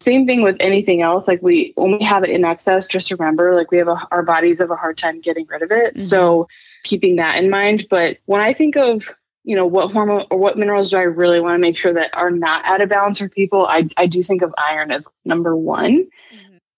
same 0.00 0.26
thing 0.26 0.42
with 0.42 0.56
anything 0.60 1.02
else. 1.02 1.28
Like 1.28 1.42
we 1.42 1.72
when 1.76 1.98
we 1.98 2.04
have 2.04 2.24
it 2.24 2.30
in 2.30 2.44
excess, 2.44 2.86
just 2.86 3.10
remember 3.10 3.54
like 3.54 3.70
we 3.70 3.78
have 3.78 3.88
a, 3.88 4.06
our 4.10 4.22
bodies 4.22 4.60
have 4.60 4.70
a 4.70 4.76
hard 4.76 4.96
time 4.98 5.20
getting 5.20 5.46
rid 5.48 5.62
of 5.62 5.70
it. 5.70 5.98
So 5.98 6.48
keeping 6.84 7.16
that 7.16 7.42
in 7.42 7.50
mind. 7.50 7.86
But 7.90 8.18
when 8.26 8.40
I 8.40 8.52
think 8.52 8.76
of 8.76 9.04
you 9.44 9.56
know 9.56 9.66
what 9.66 9.92
hormone 9.92 10.26
or 10.30 10.38
what 10.38 10.58
minerals 10.58 10.90
do 10.90 10.96
I 10.96 11.02
really 11.02 11.40
want 11.40 11.54
to 11.54 11.58
make 11.58 11.76
sure 11.76 11.92
that 11.92 12.10
are 12.14 12.30
not 12.30 12.64
out 12.64 12.82
of 12.82 12.88
balance 12.88 13.18
for 13.18 13.28
people? 13.28 13.66
I 13.66 13.88
I 13.96 14.06
do 14.06 14.22
think 14.22 14.42
of 14.42 14.54
iron 14.58 14.90
as 14.90 15.06
number 15.24 15.56
one, 15.56 16.06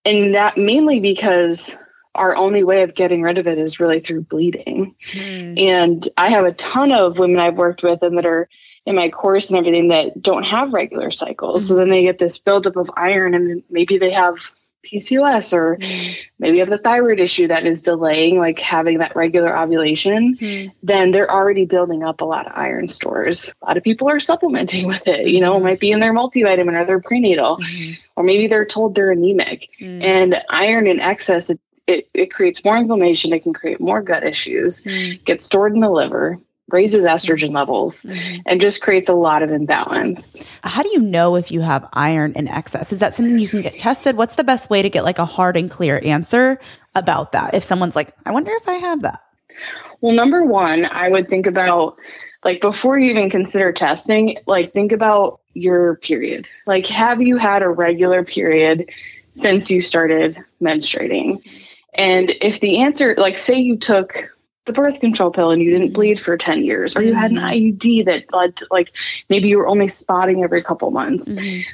and 0.04 0.34
that 0.34 0.56
mainly 0.56 1.00
because 1.00 1.76
our 2.16 2.34
only 2.34 2.64
way 2.64 2.82
of 2.82 2.94
getting 2.94 3.22
rid 3.22 3.38
of 3.38 3.46
it 3.46 3.56
is 3.56 3.78
really 3.78 4.00
through 4.00 4.22
bleeding. 4.22 4.94
Hmm. 5.12 5.54
And 5.56 6.08
I 6.16 6.28
have 6.28 6.44
a 6.44 6.52
ton 6.52 6.90
of 6.90 7.18
women 7.18 7.38
I've 7.38 7.56
worked 7.56 7.84
with 7.84 8.02
and 8.02 8.18
that 8.18 8.26
are 8.26 8.48
in 8.86 8.94
my 8.96 9.08
course 9.08 9.48
and 9.50 9.58
everything 9.58 9.88
that 9.88 10.20
don't 10.22 10.44
have 10.44 10.72
regular 10.72 11.10
cycles. 11.10 11.68
So 11.68 11.74
then 11.74 11.90
they 11.90 12.02
get 12.02 12.18
this 12.18 12.38
buildup 12.38 12.76
of 12.76 12.90
iron 12.96 13.34
and 13.34 13.62
maybe 13.70 13.98
they 13.98 14.10
have 14.10 14.36
PCOS 14.84 15.52
or 15.52 15.78
maybe 16.38 16.58
have 16.58 16.70
the 16.70 16.78
thyroid 16.78 17.20
issue 17.20 17.46
that 17.48 17.66
is 17.66 17.82
delaying 17.82 18.38
like 18.38 18.58
having 18.58 18.96
that 18.98 19.14
regular 19.14 19.54
ovulation. 19.56 20.34
Hmm. 20.40 20.68
Then 20.82 21.10
they're 21.10 21.30
already 21.30 21.66
building 21.66 22.02
up 22.02 22.22
a 22.22 22.24
lot 22.24 22.46
of 22.46 22.52
iron 22.54 22.88
stores. 22.88 23.52
A 23.60 23.66
lot 23.66 23.76
of 23.76 23.82
people 23.82 24.08
are 24.08 24.18
supplementing 24.18 24.86
with 24.88 25.06
it. 25.06 25.28
You 25.28 25.40
know, 25.40 25.54
it 25.56 25.60
might 25.60 25.80
be 25.80 25.90
in 25.90 26.00
their 26.00 26.14
multivitamin 26.14 26.80
or 26.80 26.86
their 26.86 27.00
prenatal, 27.00 27.58
or 28.16 28.24
maybe 28.24 28.46
they're 28.46 28.64
told 28.64 28.94
they're 28.94 29.10
anemic. 29.10 29.68
Hmm. 29.78 30.00
And 30.02 30.42
iron 30.48 30.86
in 30.86 30.98
excess, 30.98 31.50
it, 31.50 31.60
it, 31.86 32.08
it 32.14 32.32
creates 32.32 32.64
more 32.64 32.78
inflammation. 32.78 33.34
It 33.34 33.42
can 33.42 33.52
create 33.52 33.80
more 33.80 34.00
gut 34.00 34.24
issues, 34.24 34.78
Hmm. 34.78 35.22
gets 35.26 35.44
stored 35.44 35.74
in 35.74 35.80
the 35.80 35.90
liver, 35.90 36.38
raises 36.72 37.04
estrogen 37.04 37.52
levels, 37.52 38.02
mm-hmm. 38.02 38.40
and 38.46 38.60
just 38.60 38.80
creates 38.80 39.08
a 39.08 39.14
lot 39.14 39.42
of 39.42 39.50
imbalance. 39.50 40.42
How 40.62 40.82
do 40.82 40.90
you 40.90 41.00
know 41.00 41.36
if 41.36 41.50
you 41.50 41.60
have 41.60 41.88
iron 41.92 42.32
in 42.34 42.48
excess? 42.48 42.92
Is 42.92 42.98
that 43.00 43.14
something 43.14 43.38
you 43.38 43.48
can 43.48 43.62
get 43.62 43.78
tested? 43.78 44.16
What's 44.16 44.36
the 44.36 44.44
best 44.44 44.70
way 44.70 44.82
to 44.82 44.90
get 44.90 45.04
like 45.04 45.18
a 45.18 45.24
hard 45.24 45.56
and 45.56 45.70
clear 45.70 46.00
answer 46.04 46.58
about 46.94 47.32
that? 47.32 47.54
If 47.54 47.62
someone's 47.62 47.96
like, 47.96 48.14
I 48.26 48.32
wonder 48.32 48.52
if 48.54 48.68
I 48.68 48.74
have 48.74 49.02
that. 49.02 49.20
Well, 50.00 50.12
number 50.12 50.44
one, 50.44 50.86
I 50.86 51.08
would 51.08 51.28
think 51.28 51.46
about 51.46 51.96
like 52.44 52.60
before 52.60 52.98
you 52.98 53.10
even 53.10 53.28
consider 53.30 53.72
testing, 53.72 54.38
like 54.46 54.72
think 54.72 54.92
about 54.92 55.40
your 55.54 55.96
period. 55.96 56.46
Like, 56.66 56.86
have 56.86 57.20
you 57.20 57.36
had 57.36 57.62
a 57.62 57.68
regular 57.68 58.24
period 58.24 58.90
since 59.32 59.70
you 59.70 59.82
started 59.82 60.38
menstruating? 60.62 61.42
And 61.94 62.30
if 62.40 62.60
the 62.60 62.78
answer, 62.78 63.14
like, 63.18 63.36
say 63.36 63.58
you 63.58 63.76
took 63.76 64.30
the 64.66 64.72
birth 64.72 65.00
control 65.00 65.30
pill 65.30 65.50
and 65.50 65.62
you 65.62 65.70
didn't 65.70 65.92
bleed 65.92 66.20
for 66.20 66.36
10 66.36 66.64
years, 66.64 66.94
or 66.96 67.02
you 67.02 67.14
had 67.14 67.30
an 67.30 67.38
IUD 67.38 68.04
that 68.04 68.24
led 68.32 68.56
to, 68.56 68.66
like, 68.70 68.92
maybe 69.28 69.48
you 69.48 69.58
were 69.58 69.66
only 69.68 69.88
spotting 69.88 70.44
every 70.44 70.62
couple 70.62 70.90
months, 70.90 71.30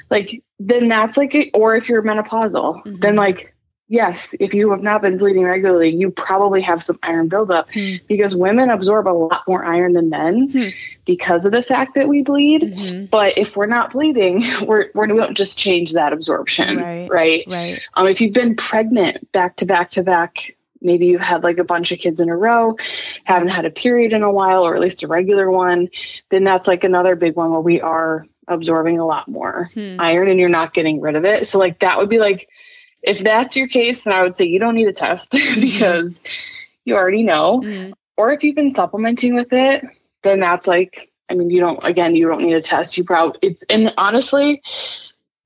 like, 0.09 0.41
then 0.59 0.87
that's 0.87 1.17
like, 1.17 1.35
a, 1.35 1.51
or 1.53 1.75
if 1.75 1.89
you're 1.89 2.01
menopausal, 2.01 2.81
then 3.01 3.15
like, 3.15 3.53
yes, 3.89 4.33
if 4.39 4.53
you 4.53 4.69
have 4.71 4.81
not 4.81 5.01
been 5.01 5.17
bleeding 5.17 5.43
regularly, 5.43 5.89
you 5.89 6.09
probably 6.11 6.61
have 6.61 6.81
some 6.81 6.97
iron 7.03 7.27
buildup 7.27 7.69
because 8.07 8.35
women 8.35 8.69
absorb 8.69 9.07
a 9.07 9.09
lot 9.11 9.43
more 9.47 9.63
iron 9.63 9.93
than 9.93 10.09
men 10.09 10.49
Hmm. 10.49 10.67
because 11.05 11.45
of 11.45 11.51
the 11.51 11.63
fact 11.63 11.93
that 11.95 12.07
we 12.07 12.23
bleed. 12.23 12.63
Mm-hmm. 12.63 13.05
But 13.05 13.37
if 13.37 13.55
we're 13.55 13.65
not 13.65 13.91
bleeding, 13.93 14.43
we're, 14.65 14.89
we're, 14.95 15.07
we 15.07 15.17
don't 15.17 15.35
just 15.37 15.57
change 15.57 15.93
that 15.93 16.11
absorption, 16.13 16.77
Right. 16.77 17.07
right? 17.09 17.43
Right. 17.47 17.79
Um, 17.93 18.07
if 18.07 18.19
you've 18.19 18.33
been 18.33 18.55
pregnant 18.55 19.31
back 19.31 19.55
to 19.57 19.65
back 19.65 19.91
to 19.91 20.03
back, 20.03 20.56
maybe 20.81 21.07
you've 21.07 21.21
had 21.21 21.43
like 21.43 21.57
a 21.57 21.63
bunch 21.63 21.91
of 21.91 21.99
kids 21.99 22.19
in 22.19 22.29
a 22.29 22.37
row, 22.37 22.75
haven't 23.23 23.49
had 23.49 23.65
a 23.65 23.69
period 23.69 24.13
in 24.13 24.23
a 24.23 24.31
while, 24.31 24.65
or 24.65 24.75
at 24.75 24.81
least 24.81 25.03
a 25.03 25.07
regular 25.07 25.49
one, 25.49 25.89
then 26.29 26.43
that's 26.43 26.67
like 26.67 26.83
another 26.83 27.15
big 27.15 27.35
one 27.35 27.51
where 27.51 27.61
we 27.61 27.81
are 27.81 28.25
absorbing 28.47 28.97
a 28.97 29.05
lot 29.05 29.27
more 29.27 29.69
Hmm. 29.73 29.99
iron 29.99 30.29
and 30.29 30.39
you're 30.39 30.49
not 30.49 30.73
getting 30.73 31.01
rid 31.01 31.15
of 31.15 31.25
it. 31.25 31.47
So 31.47 31.59
like 31.59 31.79
that 31.79 31.97
would 31.97 32.09
be 32.09 32.19
like, 32.19 32.47
if 33.03 33.19
that's 33.23 33.55
your 33.55 33.67
case, 33.67 34.03
then 34.03 34.13
I 34.13 34.21
would 34.23 34.35
say 34.35 34.45
you 34.45 34.59
don't 34.59 34.75
need 34.75 34.87
a 34.87 34.93
test 34.93 35.31
because 35.59 36.21
you 36.85 36.95
already 36.95 37.23
know. 37.23 37.61
Mhm. 37.61 37.93
Or 38.15 38.31
if 38.31 38.43
you've 38.43 38.55
been 38.55 38.73
supplementing 38.73 39.35
with 39.35 39.53
it, 39.53 39.85
then 40.23 40.39
that's 40.39 40.65
like, 40.65 41.11
I 41.29 41.35
mean, 41.35 41.49
you 41.49 41.59
don't, 41.59 41.79
again, 41.83 42.15
you 42.15 42.27
don't 42.27 42.41
need 42.41 42.53
a 42.53 42.61
test. 42.61 42.97
You 42.97 43.03
probably, 43.03 43.37
it's, 43.41 43.63
and 43.69 43.93
honestly, 43.97 44.61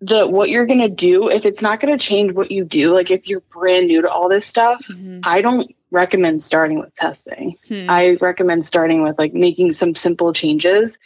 the, 0.01 0.27
what 0.27 0.49
you're 0.49 0.65
going 0.65 0.79
to 0.79 0.89
do, 0.89 1.29
if 1.29 1.45
it's 1.45 1.61
not 1.61 1.79
going 1.79 1.97
to 1.97 2.03
change 2.03 2.33
what 2.33 2.51
you 2.51 2.63
do, 2.65 2.93
like 2.93 3.11
if 3.11 3.27
you're 3.27 3.41
brand 3.51 3.87
new 3.87 4.01
to 4.01 4.09
all 4.09 4.27
this 4.27 4.45
stuff, 4.45 4.83
Mhm. 4.89 5.21
I 5.23 5.41
don't 5.41 5.73
recommend 5.91 6.41
starting 6.43 6.79
with 6.79 6.93
testing. 6.95 7.55
Hmm. 7.67 7.85
I 7.89 8.17
recommend 8.21 8.65
starting 8.65 9.03
with 9.03 9.19
like 9.19 9.33
making 9.33 9.73
some 9.73 9.93
simple 9.93 10.33
changes 10.33 10.97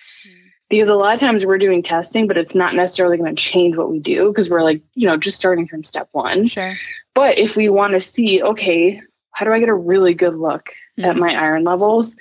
because 0.69 0.89
a 0.89 0.95
lot 0.95 1.13
of 1.13 1.19
times 1.19 1.45
we're 1.45 1.58
doing 1.58 1.84
testing, 1.84 2.25
but 2.27 2.38
it's 2.38 2.55
not 2.55 2.73
necessarily 2.73 3.17
going 3.17 3.36
to 3.36 3.41
change 3.41 3.75
what 3.75 3.89
we 3.91 3.99
do 3.99 4.29
because 4.29 4.49
we're 4.49 4.63
like, 4.63 4.81
you 4.93 5.08
know, 5.08 5.17
just 5.17 5.38
starting 5.38 5.67
from 5.67 5.84
step 5.84 6.08
one. 6.13 6.47
Sure. 6.47 6.73
But 7.13 7.38
if 7.38 7.55
we 7.55 7.67
want 7.69 7.93
to 7.93 8.01
see, 8.01 8.41
okay, 8.41 9.01
how 9.31 9.45
do 9.45 9.51
I 9.51 9.60
get 9.60 9.69
a 9.69 9.73
really 9.73 10.13
good 10.13 10.36
look 10.36 10.69
at 10.99 11.15
Mhm. 11.15 11.19
my 11.19 11.34
iron 11.36 11.63
levels? 11.65 12.15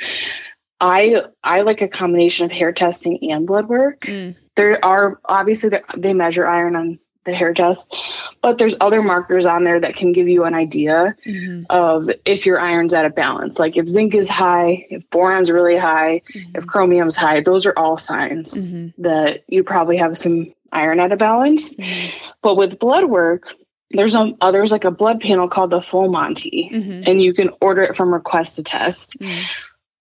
I 0.85 1.23
I 1.43 1.63
like 1.63 1.81
a 1.81 1.89
combination 1.89 2.45
of 2.45 2.53
hair 2.53 2.73
testing 2.73 3.19
and 3.31 3.47
blood 3.47 3.69
work. 3.69 4.03
Mm. 4.03 4.37
There 4.57 4.85
are 4.85 5.19
obviously 5.25 5.71
they 5.97 6.13
measure 6.13 6.47
iron 6.47 6.77
on 6.77 6.99
the 7.25 7.33
hair 7.35 7.55
test, 7.55 7.97
but 8.43 8.59
there's 8.59 8.77
other 8.83 9.03
markers 9.03 9.47
on 9.47 9.65
there 9.65 9.81
that 9.81 9.97
can 9.97 10.13
give 10.13 10.29
you 10.29 10.45
an 10.45 10.53
idea 10.55 11.17
Mm-hmm. 11.25 11.65
of 11.71 12.11
if 12.27 12.45
your 12.45 12.61
iron's 12.61 12.93
out 12.93 13.07
of 13.07 13.15
balance. 13.15 13.59
Like 13.59 13.79
if 13.79 13.89
zinc 13.89 14.15
is 14.15 14.29
high, 14.29 14.87
if 14.91 15.09
boron's 15.09 15.51
really 15.51 15.79
high, 15.79 16.21
Mm-hmm. 16.35 16.57
if 16.59 16.67
chromium's 16.67 17.17
high, 17.17 17.41
those 17.41 17.65
are 17.65 17.73
all 17.79 17.97
signs 17.97 18.71
that 18.99 19.43
you 19.49 19.65
probably 19.65 19.97
have 19.97 20.19
some 20.19 20.53
iron 20.71 21.01
out 21.01 21.13
of 21.13 21.19
balance. 21.19 21.73
Mm-hmm. 21.75 22.09
But 22.43 22.57
with 22.57 22.79
blood 22.79 23.07
work, 23.07 23.45
there's 23.91 24.15
um 24.15 24.37
others 24.43 24.71
like 24.71 24.85
a 24.85 24.91
blood 24.91 25.21
panel 25.21 25.49
called 25.49 25.71
the 25.71 25.81
Full 25.81 26.11
Monty, 26.11 26.69
Mhm. 26.71 27.09
and 27.09 27.23
you 27.23 27.33
can 27.33 27.49
order 27.63 27.81
it 27.83 27.97
from 27.97 28.13
Request 28.13 28.57
to 28.57 28.63
Test. 28.63 29.17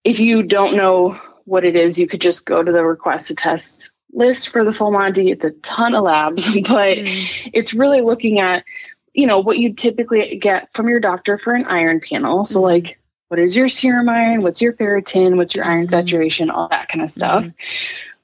Mm. 0.06 0.12
If 0.12 0.20
you 0.20 0.43
don't 0.43 0.76
know 0.76 1.20
what 1.45 1.66
it 1.66 1.76
is, 1.76 1.99
you 1.99 2.08
could 2.08 2.22
just 2.22 2.45
go 2.45 2.64
to 2.64 2.72
the 2.72 2.86
Request 2.86 3.28
to 3.28 3.36
Test 3.36 3.91
list 4.14 4.49
for 4.49 4.64
the 4.64 4.74
Full 4.74 4.91
Monty. 4.91 5.32
It's 5.32 5.43
a 5.43 5.51
ton 5.64 5.95
of 5.95 6.04
labs, 6.04 6.45
but 6.68 6.97
Mm. 6.97 7.49
it's 7.54 7.74
really 7.74 8.01
looking 8.01 8.39
at 8.39 8.64
you 9.16 9.28
know 9.28 9.39
what 9.39 9.60
you 9.60 9.72
typically 9.72 10.38
get 10.38 10.70
from 10.74 10.89
your 10.89 10.99
doctor 10.99 11.38
for 11.38 11.54
an 11.54 11.66
iron 11.66 11.99
panel. 11.99 12.45
So 12.45 12.60
Mhm. 12.60 12.64
like 12.64 12.99
what 13.28 13.39
is 13.39 13.56
your 13.56 13.70
serum 13.70 14.10
iron? 14.10 14.41
What's 14.41 14.62
your 14.62 14.74
ferritin? 14.74 15.38
What's 15.38 15.54
your 15.56 15.66
iron 15.66 15.86
Mhm. 15.88 15.91
saturation? 15.91 16.49
All 16.49 16.68
that 16.70 16.88
kind 16.89 17.04
of 17.04 17.10
stuff. 17.12 17.45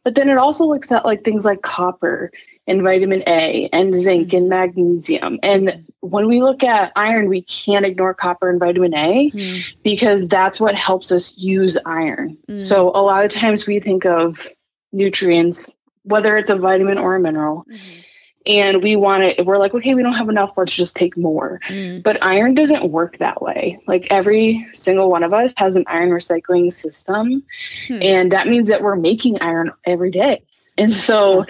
But 0.04 0.16
then 0.16 0.30
it 0.30 0.38
also 0.40 0.66
looks 0.66 0.92
at 0.92 1.06
like 1.06 1.24
things 1.24 1.46
like 1.46 1.62
copper 1.62 2.32
and 2.70 2.82
vitamin 2.84 3.24
A 3.28 3.68
and 3.74 3.94
zinc 3.96 4.32
and 4.32 4.48
magnesium. 4.48 5.40
And 5.44 5.84
when 6.02 6.28
we 6.28 6.42
look 6.42 6.64
at 6.64 6.94
iron, 6.96 7.28
we 7.28 7.42
can't 7.42 7.86
ignore 7.86 8.14
copper 8.14 8.50
and 8.50 8.60
vitamin 8.60 8.94
A 8.96 9.32
Mm. 9.32 9.64
because 9.84 10.28
that's 10.28 10.62
what 10.62 10.76
helps 10.76 11.12
us 11.12 11.38
use 11.38 11.78
iron. 11.86 12.38
Mm. 12.48 12.62
So 12.62 12.90
a 12.90 13.02
lot 13.02 13.26
of 13.26 13.32
times 13.32 13.66
we 13.68 13.80
think 13.80 14.06
of 14.06 14.48
nutrients, 14.94 15.76
whether 16.04 16.38
it's 16.38 16.50
a 16.50 16.56
vitamin 16.56 16.98
or 16.98 17.16
a 17.16 17.20
mineral, 17.20 17.66
Mm-hmm. 17.70 18.00
and 18.46 18.84
we 18.84 18.96
want 18.96 19.24
it, 19.24 19.46
we're 19.46 19.58
like, 19.58 19.74
okay, 19.74 19.94
we 19.96 20.02
don't 20.02 20.14
have 20.14 20.30
enough, 20.30 20.52
let's 20.56 20.74
just 20.74 20.96
take 20.96 21.18
more. 21.18 21.60
Mm. 21.68 22.02
But 22.04 22.24
iron 22.24 22.54
doesn't 22.56 22.90
work 22.90 23.18
that 23.18 23.42
way. 23.42 23.80
Like 23.88 24.08
every 24.10 24.66
single 24.74 25.10
one 25.10 25.24
of 25.24 25.34
us 25.34 25.54
has 25.58 25.76
an 25.76 25.84
iron 25.88 26.10
recycling 26.10 26.72
system. 26.72 27.44
Hmm. 27.88 28.00
And 28.02 28.32
that 28.32 28.48
means 28.48 28.68
that 28.70 28.82
we're 28.82 28.96
making 28.96 29.42
iron 29.42 29.72
every 29.86 30.12
day. 30.12 30.42
And 30.78 30.94
so 30.94 31.46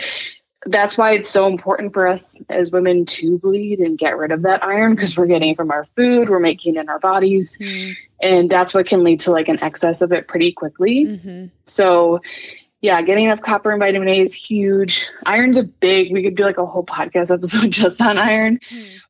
that's 0.66 0.98
why 0.98 1.14
it's 1.14 1.30
so 1.30 1.48
important 1.48 1.94
for 1.94 2.08
us 2.08 2.40
as 2.50 2.72
women 2.72 3.06
to 3.06 3.38
bleed 3.40 3.80
and 3.80 3.98
get 3.98 4.18
rid 4.18 4.32
of 4.32 4.42
that 4.42 4.62
iron 4.64 4.94
because 4.94 5.16
we're 5.16 5.26
getting 5.26 5.50
it 5.52 5.56
from 5.58 5.72
our 5.72 5.86
food, 5.96 6.30
we're 6.30 6.40
making 6.40 6.76
it 6.76 6.80
in 6.82 6.90
our 6.90 7.00
bodies. 7.00 7.58
Mm. 7.62 7.96
And 8.22 8.50
that's 8.50 8.74
what 8.74 8.86
can 8.86 9.04
lead 9.04 9.22
to 9.22 9.32
like 9.32 9.48
an 9.48 9.62
excess 9.64 10.02
of 10.02 10.12
it 10.12 10.28
pretty 10.28 10.52
quickly. 10.52 11.06
Mhm. 11.06 11.50
So, 11.66 12.20
yeah, 12.82 13.02
getting 13.02 13.26
enough 13.26 13.42
copper 13.42 13.72
and 13.72 13.80
vitamin 13.80 14.10
A 14.10 14.20
is 14.20 14.34
huge. 14.34 15.06
Iron's 15.26 15.58
a 15.58 15.64
big, 15.64 16.12
we 16.12 16.22
could 16.24 16.36
do 16.36 16.44
like 16.44 16.58
a 16.58 16.66
whole 16.66 16.86
podcast 16.86 17.32
episode 17.34 17.72
just 17.72 18.02
on 18.02 18.18
iron, 18.18 18.60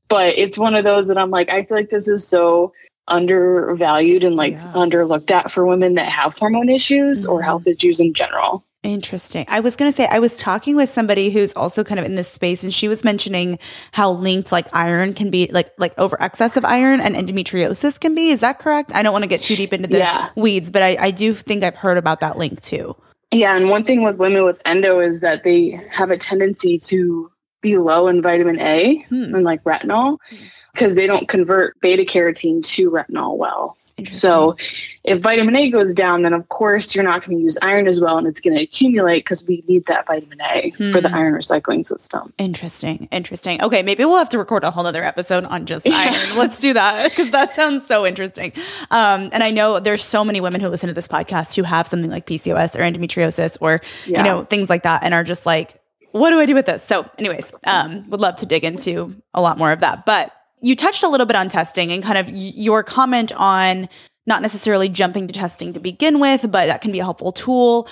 but 0.08 0.38
it's 0.38 0.58
one 0.58 0.76
of 0.76 0.84
those 0.84 1.08
that 1.08 1.18
I'm 1.18 1.32
like, 1.32 1.50
I 1.50 1.64
feel 1.64 1.78
like 1.78 1.90
this 1.90 2.08
is 2.08 2.28
so 2.28 2.74
undervalued 3.08 4.24
and 4.24 4.36
like 4.36 4.54
Yeah. 4.54 4.72
underlooked 4.76 5.32
at 5.32 5.52
for 5.52 5.66
women 5.66 5.96
that 5.96 6.10
have 6.10 6.38
hormone 6.38 6.70
issues 6.70 7.26
or 7.26 7.42
Mhm. 7.42 7.46
health 7.46 7.68
issues 7.68 8.00
in 8.00 8.14
general. 8.14 8.64
Interesting. 8.82 9.46
I 9.50 9.60
was 9.60 9.76
going 9.76 9.92
to 9.92 9.96
say, 9.96 10.08
I 10.10 10.20
was 10.20 10.38
talking 10.38 10.78
with 10.78 10.90
somebody 10.90 11.32
who's 11.32 11.54
also 11.54 11.84
kind 11.84 12.00
of 12.00 12.06
in 12.06 12.16
this 12.16 12.30
space, 12.30 12.64
and 12.64 12.74
she 12.74 12.88
was 12.88 13.04
mentioning 13.04 13.60
how 13.92 14.12
linked 14.12 14.54
like 14.54 14.68
iron 14.74 15.14
can 15.14 15.30
be, 15.30 15.50
like 15.52 15.72
like 15.78 15.94
over 16.00 16.22
excess 16.22 16.56
of 16.56 16.64
iron 16.64 17.02
and 17.02 17.14
endometriosis 17.14 18.00
can 18.00 18.16
be. 18.16 18.30
Is 18.30 18.40
that 18.40 18.60
correct? 18.60 18.96
I 18.96 19.04
don't 19.04 19.12
want 19.12 19.24
to 19.24 19.28
get 19.30 19.44
too 19.44 19.58
deep 19.58 19.74
into 19.74 19.90
the 19.90 19.98
Yeah. 19.98 20.30
weeds, 20.38 20.72
but 20.72 20.82
I, 20.82 20.96
I 20.98 21.12
do 21.12 21.34
think 21.34 21.64
I've 21.64 21.76
heard 21.76 21.98
about 21.98 22.22
that 22.22 22.38
link 22.38 22.62
too. 22.62 22.96
Yeah, 23.32 23.56
and 23.58 23.70
one 23.70 23.84
thing 23.84 24.02
with 24.04 24.16
women 24.16 24.46
with 24.46 24.62
endo 24.66 25.02
is 25.02 25.20
that 25.20 25.44
they 25.44 25.72
have 25.92 26.10
a 26.10 26.18
tendency 26.18 26.80
to 26.80 27.30
be 27.62 27.78
low 27.78 28.08
in 28.08 28.22
vitamin 28.22 28.60
A 28.62 29.00
Hmm. 29.10 29.36
and 29.36 29.44
like 29.44 29.62
retinol 29.66 30.20
because 30.74 30.96
they 30.96 31.06
don't 31.06 31.28
convert 31.28 31.78
beta 31.82 32.04
carotene 32.04 32.64
to 32.64 32.90
retinol 32.90 33.38
well. 33.38 33.76
So 34.08 34.56
if 35.04 35.22
vitamin 35.22 35.56
A 35.56 35.70
goes 35.70 35.94
down, 35.94 36.22
then 36.24 36.34
of 36.34 36.48
course 36.50 36.94
you're 36.96 37.04
not 37.04 37.26
going 37.26 37.38
to 37.38 37.44
use 37.44 37.58
iron 37.62 37.88
as 37.88 38.00
well 38.00 38.18
and 38.18 38.28
it's 38.28 38.40
going 38.42 38.56
to 38.56 38.62
accumulate 38.64 39.20
because 39.20 39.46
we 39.48 39.64
need 39.68 39.86
that 39.88 40.06
vitamin 40.08 40.40
A 40.42 40.72
for 40.92 41.02
the 41.02 41.10
Hmm. 41.10 41.16
iron 41.16 41.34
recycling 41.34 41.86
system. 41.86 42.34
Interesting. 42.38 43.08
Interesting. 43.12 43.62
Okay, 43.62 43.82
maybe 43.84 44.06
we'll 44.06 44.18
have 44.18 44.30
to 44.30 44.38
record 44.38 44.64
a 44.64 44.72
whole 44.72 44.86
other 44.86 45.04
episode 45.04 45.46
on 45.46 45.66
just 45.66 45.88
iron. 45.90 46.38
Let's 46.38 46.60
do 46.60 46.74
that 46.74 47.04
because 47.10 47.32
that 47.32 47.54
sounds 47.54 47.88
so 47.88 48.06
interesting. 48.06 48.52
Um, 48.92 49.30
and 49.32 49.44
I 49.44 49.52
know 49.52 49.80
there's 49.80 50.04
so 50.04 50.24
many 50.24 50.42
women 50.42 50.62
who 50.62 50.68
listen 50.70 50.88
to 50.88 50.94
this 50.94 51.08
podcast 51.08 51.56
who 51.56 51.64
have 51.64 51.88
something 51.88 52.12
like 52.12 52.26
PCOS 52.26 52.76
or 52.76 52.80
endometriosis 52.82 53.58
or 53.62 53.82
Yeah. 54.06 54.20
you 54.20 54.24
know 54.24 54.44
things 54.46 54.70
like 54.70 54.84
that 54.84 55.04
and 55.04 55.14
are 55.14 55.24
just 55.24 55.46
like, 55.46 55.76
what 56.12 56.32
do 56.32 56.40
I 56.40 56.46
do 56.48 56.56
with 56.56 56.66
this? 56.66 56.84
So, 56.84 57.08
anyways, 57.20 57.54
um, 57.66 58.10
would 58.10 58.20
love 58.20 58.36
to 58.38 58.46
dig 58.48 58.64
into 58.64 59.16
a 59.36 59.42
lot 59.42 59.60
more 59.60 59.72
of 59.72 59.82
that. 59.82 60.08
But 60.08 60.32
you 60.62 60.76
touched 60.76 61.04
a 61.04 61.08
little 61.08 61.26
bit 61.26 61.36
on 61.36 61.50
testing 61.50 61.92
and 61.92 62.04
kind 62.04 62.18
of 62.18 62.30
your 62.30 62.84
comment 62.84 63.32
on 63.34 63.88
not 64.26 64.42
necessarily 64.42 64.90
jumping 64.90 65.28
to 65.28 65.34
testing 65.34 65.74
to 65.74 65.80
begin 65.80 66.20
with, 66.20 66.52
but 66.52 66.68
that 66.68 66.82
can 66.82 66.92
be 66.92 67.00
a 67.00 67.04
helpful 67.04 67.32
tool. 67.32 67.88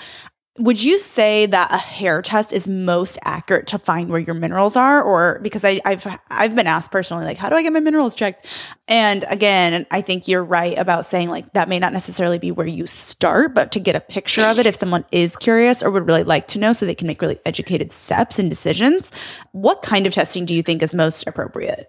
Would 0.60 0.82
you 0.82 0.98
say 0.98 1.46
that 1.46 1.72
a 1.72 1.78
hair 1.78 2.20
test 2.20 2.52
is 2.52 2.66
most 2.66 3.16
accurate 3.24 3.68
to 3.68 3.78
find 3.78 4.10
where 4.10 4.18
your 4.18 4.34
minerals 4.34 4.76
are, 4.76 5.00
or 5.00 5.38
because 5.40 5.64
I, 5.64 5.80
I've 5.84 6.04
I've 6.30 6.56
been 6.56 6.66
asked 6.66 6.90
personally, 6.90 7.24
like, 7.24 7.38
how 7.38 7.48
do 7.48 7.54
I 7.54 7.62
get 7.62 7.72
my 7.72 7.78
minerals 7.78 8.12
checked? 8.16 8.44
And 8.88 9.24
again, 9.28 9.86
I 9.92 10.00
think 10.00 10.26
you're 10.26 10.44
right 10.44 10.76
about 10.76 11.04
saying 11.04 11.28
like 11.28 11.52
that 11.52 11.68
may 11.68 11.78
not 11.78 11.92
necessarily 11.92 12.38
be 12.38 12.50
where 12.50 12.66
you 12.66 12.88
start, 12.88 13.54
but 13.54 13.70
to 13.70 13.78
get 13.78 13.94
a 13.94 14.00
picture 14.00 14.42
of 14.42 14.58
it 14.58 14.66
if 14.66 14.74
someone 14.74 15.04
is 15.12 15.36
curious 15.36 15.80
or 15.80 15.92
would 15.92 16.08
really 16.08 16.24
like 16.24 16.48
to 16.48 16.58
know, 16.58 16.72
so 16.72 16.86
they 16.86 16.94
can 16.94 17.06
make 17.06 17.22
really 17.22 17.38
educated 17.46 17.92
steps 17.92 18.40
and 18.40 18.50
decisions. 18.50 19.12
What 19.52 19.82
kind 19.82 20.08
of 20.08 20.12
testing 20.12 20.44
do 20.44 20.54
you 20.54 20.64
think 20.64 20.82
is 20.82 20.92
most 20.92 21.24
appropriate? 21.28 21.88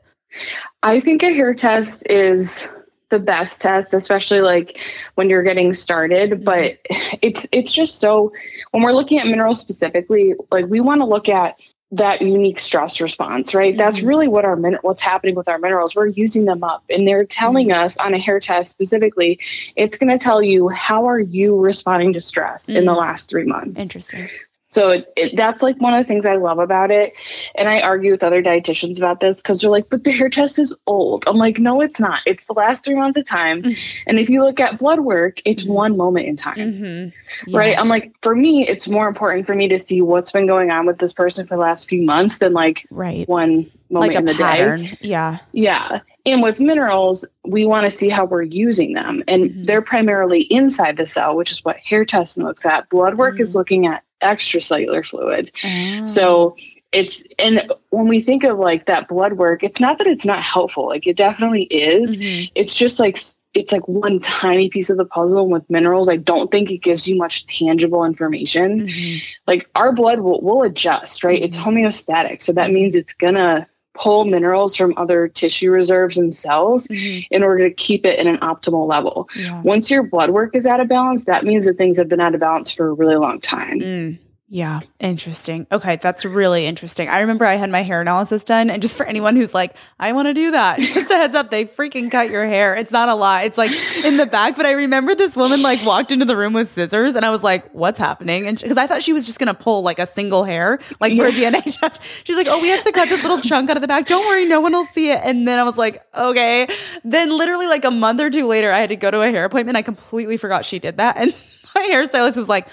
I 0.84 1.00
think 1.00 1.24
a 1.24 1.34
hair 1.34 1.54
test 1.54 2.04
is 2.10 2.68
the 3.10 3.20
best 3.20 3.60
test, 3.60 3.94
especially 3.94 4.42
like 4.42 4.78
when 5.16 5.30
you're 5.30 5.44
getting 5.44 5.74
started. 5.74 6.46
But 6.46 6.78
it's 7.22 7.46
it's 7.52 7.72
just 7.72 8.00
so 8.00 8.32
when 8.72 8.84
we're 8.84 8.94
looking 8.94 9.20
at 9.20 9.26
minerals 9.28 9.60
specifically, 9.60 10.36
like 10.52 10.66
we 10.68 10.80
want 10.80 11.02
to 11.02 11.06
look 11.06 11.28
at 11.30 11.56
that 11.92 12.22
unique 12.22 12.60
stress 12.60 13.02
response, 13.02 13.56
right? 13.56 13.76
That's 13.76 14.00
Mhm. 14.02 14.08
really 14.08 14.28
what 14.28 14.46
our 14.46 14.56
min- 14.56 14.78
what's 14.84 15.02
happening 15.02 15.34
with 15.34 15.48
our 15.48 15.58
minerals. 15.58 15.96
We're 15.96 16.06
using 16.06 16.46
them 16.46 16.64
up, 16.64 16.84
and 16.88 17.08
they're 17.08 17.26
telling 17.26 17.72
us 17.72 17.98
on 17.98 18.14
a 18.14 18.20
hair 18.20 18.40
test 18.40 18.70
specifically. 18.72 19.40
It's 19.76 19.98
going 19.98 20.16
to 20.16 20.24
tell 20.24 20.44
you 20.44 20.68
how 20.70 21.06
are 21.08 21.20
you 21.20 21.58
responding 21.58 22.14
to 22.14 22.22
stress 22.22 22.70
in 22.70 22.86
the 22.86 22.94
Mhm. 22.94 22.98
last 23.00 23.28
three 23.32 23.46
months. 23.46 23.82
Interesting. 23.82 24.30
So 24.72 24.90
it, 24.90 25.12
it, 25.18 25.36
that's 25.36 25.64
like 25.64 25.82
one 25.82 25.96
of 25.96 26.00
the 26.00 26.08
things 26.08 26.28
I 26.28 26.36
love 26.36 26.60
about 26.60 26.92
it. 26.92 27.14
And 27.56 27.68
I 27.68 27.82
argue 27.82 28.12
with 28.12 28.22
other 28.22 28.42
dietitians 28.44 28.98
about 29.00 29.20
this 29.20 29.38
because 29.38 29.62
they're 29.62 29.72
like, 29.72 29.90
but 29.90 30.04
the 30.04 30.12
hair 30.12 30.30
test 30.30 30.60
is 30.60 30.76
old. 30.86 31.24
I'm 31.28 31.38
like, 31.38 31.58
no, 31.58 31.82
it's 31.82 32.00
not. 32.00 32.22
It's 32.28 32.46
the 32.46 32.54
last 32.54 32.84
three 32.86 32.94
months 32.94 33.18
of 33.18 33.26
time. 33.26 33.64
Mm. 33.64 33.78
And 34.06 34.20
if 34.20 34.30
you 34.30 34.44
look 34.44 34.60
at 34.60 34.78
blood 34.78 35.00
work, 35.00 35.42
it's 35.44 35.64
Mhm. 35.64 35.70
one 35.74 35.98
moment 35.98 36.28
in 36.28 36.38
time. 36.38 36.56
Mm-hmm. 36.58 37.56
Right. 37.56 37.78
I'm 37.80 37.88
like, 37.88 38.14
for 38.22 38.36
me, 38.36 38.68
it's 38.68 38.88
more 38.88 39.08
important 39.08 39.48
for 39.48 39.56
me 39.56 39.68
to 39.70 39.80
see 39.80 40.02
what's 40.04 40.32
been 40.32 40.46
going 40.46 40.70
on 40.70 40.86
with 40.86 41.00
this 41.00 41.14
person 41.14 41.48
for 41.48 41.56
the 41.56 41.62
last 41.62 41.90
few 41.90 42.04
months 42.04 42.38
than 42.38 42.54
like 42.54 42.86
Right. 42.92 43.28
one 43.28 43.70
moment 43.90 44.14
Like 44.14 44.18
in 44.18 44.26
the 44.26 44.34
day. 44.36 44.98
Yeah. 45.02 45.40
Yeah. 45.52 46.02
And 46.28 46.44
with 46.44 46.60
minerals, 46.60 47.26
we 47.44 47.66
want 47.66 47.86
to 47.86 47.92
see 47.92 48.10
how 48.10 48.26
we're 48.26 48.44
using 48.44 48.94
them. 48.94 49.24
And 49.28 49.50
Mhm. 49.50 49.66
they're 49.66 49.82
primarily 49.82 50.42
inside 50.42 50.98
the 50.98 51.08
cell, 51.08 51.36
which 51.36 51.52
is 51.52 51.66
what 51.66 51.78
hair 51.78 52.06
testing 52.06 52.44
looks 52.44 52.68
at. 52.68 52.88
Blood 52.90 53.16
work 53.18 53.40
is 53.40 53.52
Mhm. 53.52 53.56
looking 53.56 53.88
at 53.88 54.04
extracellular 54.22 55.06
fluid. 55.06 55.52
Oh. 55.64 56.06
So 56.06 56.56
it's 56.92 57.24
and 57.38 57.72
when 57.90 58.08
we 58.08 58.22
think 58.22 58.44
of 58.44 58.58
like 58.58 58.86
that 58.88 59.08
blood 59.08 59.34
work, 59.34 59.64
it's 59.64 59.80
not 59.80 59.98
that 60.00 60.08
it's 60.08 60.26
not 60.26 60.42
helpful. 60.44 60.88
Like 60.88 61.06
it 61.06 61.18
definitely 61.18 61.64
is. 61.64 62.18
Mhm. 62.18 62.52
It's 62.56 62.76
just 62.76 63.00
like 63.00 63.20
it's 63.56 63.72
like 63.72 63.88
one 63.88 64.20
tiny 64.20 64.70
piece 64.70 64.90
of 64.90 64.98
the 64.98 65.06
puzzle. 65.06 65.48
With 65.50 65.68
minerals, 65.70 66.10
I 66.10 66.18
don't 66.18 66.52
think 66.52 66.70
it 66.72 66.78
gives 66.80 67.08
you 67.08 67.16
much 67.16 67.46
tangible 67.48 68.04
information. 68.06 68.88
Mhm. 68.88 69.22
Like 69.48 69.70
our 69.76 69.92
blood 69.94 70.20
will 70.20 70.42
will 70.42 70.64
adjust, 70.64 71.24
right? 71.24 71.42
It's 71.42 71.58
Mhm. 71.58 71.64
homeostatic. 71.64 72.42
So 72.42 72.54
that 72.54 72.72
means 72.72 72.96
it's 72.96 73.14
gonna 73.14 73.68
pull 73.94 74.26
minerals 74.26 74.76
from 74.76 74.94
other 74.98 75.28
tissue 75.28 75.72
reserves 75.72 76.18
and 76.18 76.34
cells 76.36 76.88
Mhm. 76.88 77.28
in 77.32 77.44
order 77.44 77.68
to 77.68 77.74
keep 77.74 78.06
it 78.06 78.18
in 78.20 78.28
an 78.28 78.38
optimal 78.38 78.88
level. 78.88 79.28
Yeah. 79.36 79.62
Once 79.64 79.90
your 79.92 80.04
blood 80.04 80.30
work 80.30 80.56
is 80.56 80.66
out 80.66 80.80
of 80.80 80.88
balance, 80.88 81.26
that 81.26 81.44
means 81.44 81.66
that 81.66 81.78
things 81.78 81.98
have 81.98 82.08
been 82.08 82.22
out 82.22 82.34
of 82.34 82.40
balance 82.40 82.72
for 82.72 82.88
a 82.90 82.94
really 82.94 83.16
long 83.16 83.40
time. 83.42 83.80
Mm, 83.80 84.18
yeah, 84.52 84.80
interesting. 85.00 85.68
Okay, 85.72 85.98
that's 85.98 86.26
really 86.26 86.66
interesting. 86.66 87.08
I 87.08 87.20
remember 87.20 87.46
I 87.46 87.56
had 87.56 87.70
my 87.70 87.84
hair 87.84 88.02
analysis 88.02 88.44
done, 88.44 88.72
and 88.72 88.82
just 88.82 88.98
for 88.98 89.06
anyone 89.06 89.36
who's 89.36 89.54
like, 89.54 89.76
I 90.00 90.12
want 90.12 90.28
to 90.28 90.34
do 90.34 90.50
that, 90.52 90.80
just 90.80 91.12
a 91.12 91.18
heads 91.18 91.36
up, 91.36 91.52
they 91.52 91.66
freaking 91.66 92.10
cut 92.10 92.32
your 92.32 92.48
hair. 92.48 92.74
It's 92.74 92.90
not 92.90 93.10
a 93.10 93.14
lie. 93.14 93.44
It's 93.44 93.60
like 93.60 93.70
in 94.04 94.18
the 94.18 94.26
back. 94.26 94.58
But 94.58 94.66
I 94.66 94.72
remember 94.72 95.14
this 95.14 95.38
woman 95.38 95.62
like 95.62 95.86
walked 95.86 96.12
into 96.12 96.26
the 96.26 96.36
room 96.36 96.54
with 96.54 96.68
scissors, 96.68 97.16
and 97.16 97.24
I 97.24 97.30
was 97.30 97.44
like, 97.44 97.72
What's 97.74 98.00
happening? 98.00 98.48
And 98.48 98.60
because 98.60 98.78
I 98.78 98.88
thought 98.88 99.04
she 99.04 99.14
was 99.14 99.28
just 99.28 99.38
gonna 99.38 99.54
pull 99.54 99.84
like 99.84 100.00
a 100.00 100.08
single 100.08 100.44
hair, 100.44 100.80
like 101.00 101.16
for 101.16 101.28
a 101.28 101.32
DNA 101.32 101.62
test. 101.80 102.02
She's 102.24 102.36
like, 102.36 102.48
Oh, 102.50 102.60
we 102.60 102.70
have 102.70 102.82
to 102.82 102.92
cut 102.92 103.08
this 103.08 103.22
little 103.22 103.42
chunk 103.42 103.70
out 103.70 103.78
of 103.78 103.82
the 103.82 103.88
back. 103.88 104.08
Don't 104.08 104.26
worry, 104.26 104.46
no 104.46 104.62
one 104.62 104.72
will 104.72 104.86
see 104.86 105.12
it. 105.12 105.22
And 105.24 105.48
then 105.48 105.60
I 105.60 105.64
was 105.64 105.78
like, 105.78 106.04
Okay. 106.16 106.68
Then 107.04 107.38
literally 107.38 107.68
like 107.68 107.86
a 107.86 107.92
month 107.92 108.20
or 108.20 108.32
two 108.32 108.48
later, 108.48 108.72
I 108.72 108.80
had 108.80 108.90
to 108.90 108.96
go 108.96 109.12
to 109.12 109.22
a 109.22 109.30
hair 109.30 109.46
appointment. 109.46 109.78
I 109.78 109.84
completely 109.84 110.38
forgot 110.38 110.66
she 110.66 110.80
did 110.80 110.98
that, 110.98 111.18
and 111.22 111.36
my 111.76 111.88
hairstylist 111.92 112.36
was 112.36 112.50
like, 112.50 112.68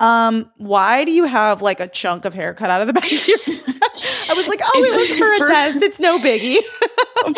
um, 0.00 0.50
why 0.56 1.04
do 1.04 1.12
you 1.12 1.24
have 1.24 1.62
like 1.62 1.78
a 1.78 1.86
chunk 1.86 2.24
of 2.24 2.34
hair 2.34 2.54
cut 2.54 2.70
out 2.70 2.80
of 2.80 2.86
the 2.86 2.92
back 2.92 3.04
of 3.04 3.28
your? 3.28 3.38
I 4.28 4.34
was 4.34 4.48
like, 4.48 4.60
oh, 4.62 4.84
it 4.84 4.96
was 4.96 5.18
for 5.18 5.32
a 5.32 5.46
test. 5.46 5.82
It's 5.82 6.00
no 6.00 6.18
biggie. 6.18 6.58